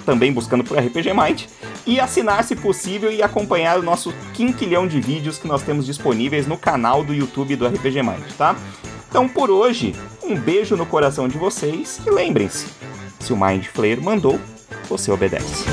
também 0.07 0.31
buscando 0.31 0.63
por 0.63 0.79
RPG 0.79 1.13
Mind, 1.13 1.43
e 1.85 1.99
assinar 1.99 2.41
se 2.45 2.55
possível 2.55 3.11
e 3.11 3.21
acompanhar 3.21 3.77
o 3.77 3.83
nosso 3.83 4.13
quinquilhão 4.33 4.87
de 4.87 5.01
vídeos 5.01 5.37
que 5.37 5.49
nós 5.49 5.61
temos 5.61 5.85
disponíveis 5.85 6.47
no 6.47 6.57
canal 6.57 7.03
do 7.03 7.13
YouTube 7.13 7.57
do 7.57 7.67
RPG 7.67 8.01
Mind, 8.01 8.31
tá? 8.37 8.55
Então 9.09 9.27
por 9.27 9.51
hoje, 9.51 9.93
um 10.23 10.33
beijo 10.33 10.77
no 10.77 10.85
coração 10.85 11.27
de 11.27 11.37
vocês 11.37 11.99
e 12.07 12.09
lembrem-se, 12.09 12.67
se 13.19 13.33
o 13.33 13.37
Mind 13.37 13.65
Flayer 13.65 14.01
mandou, 14.01 14.39
você 14.87 15.11
obedece. 15.11 15.65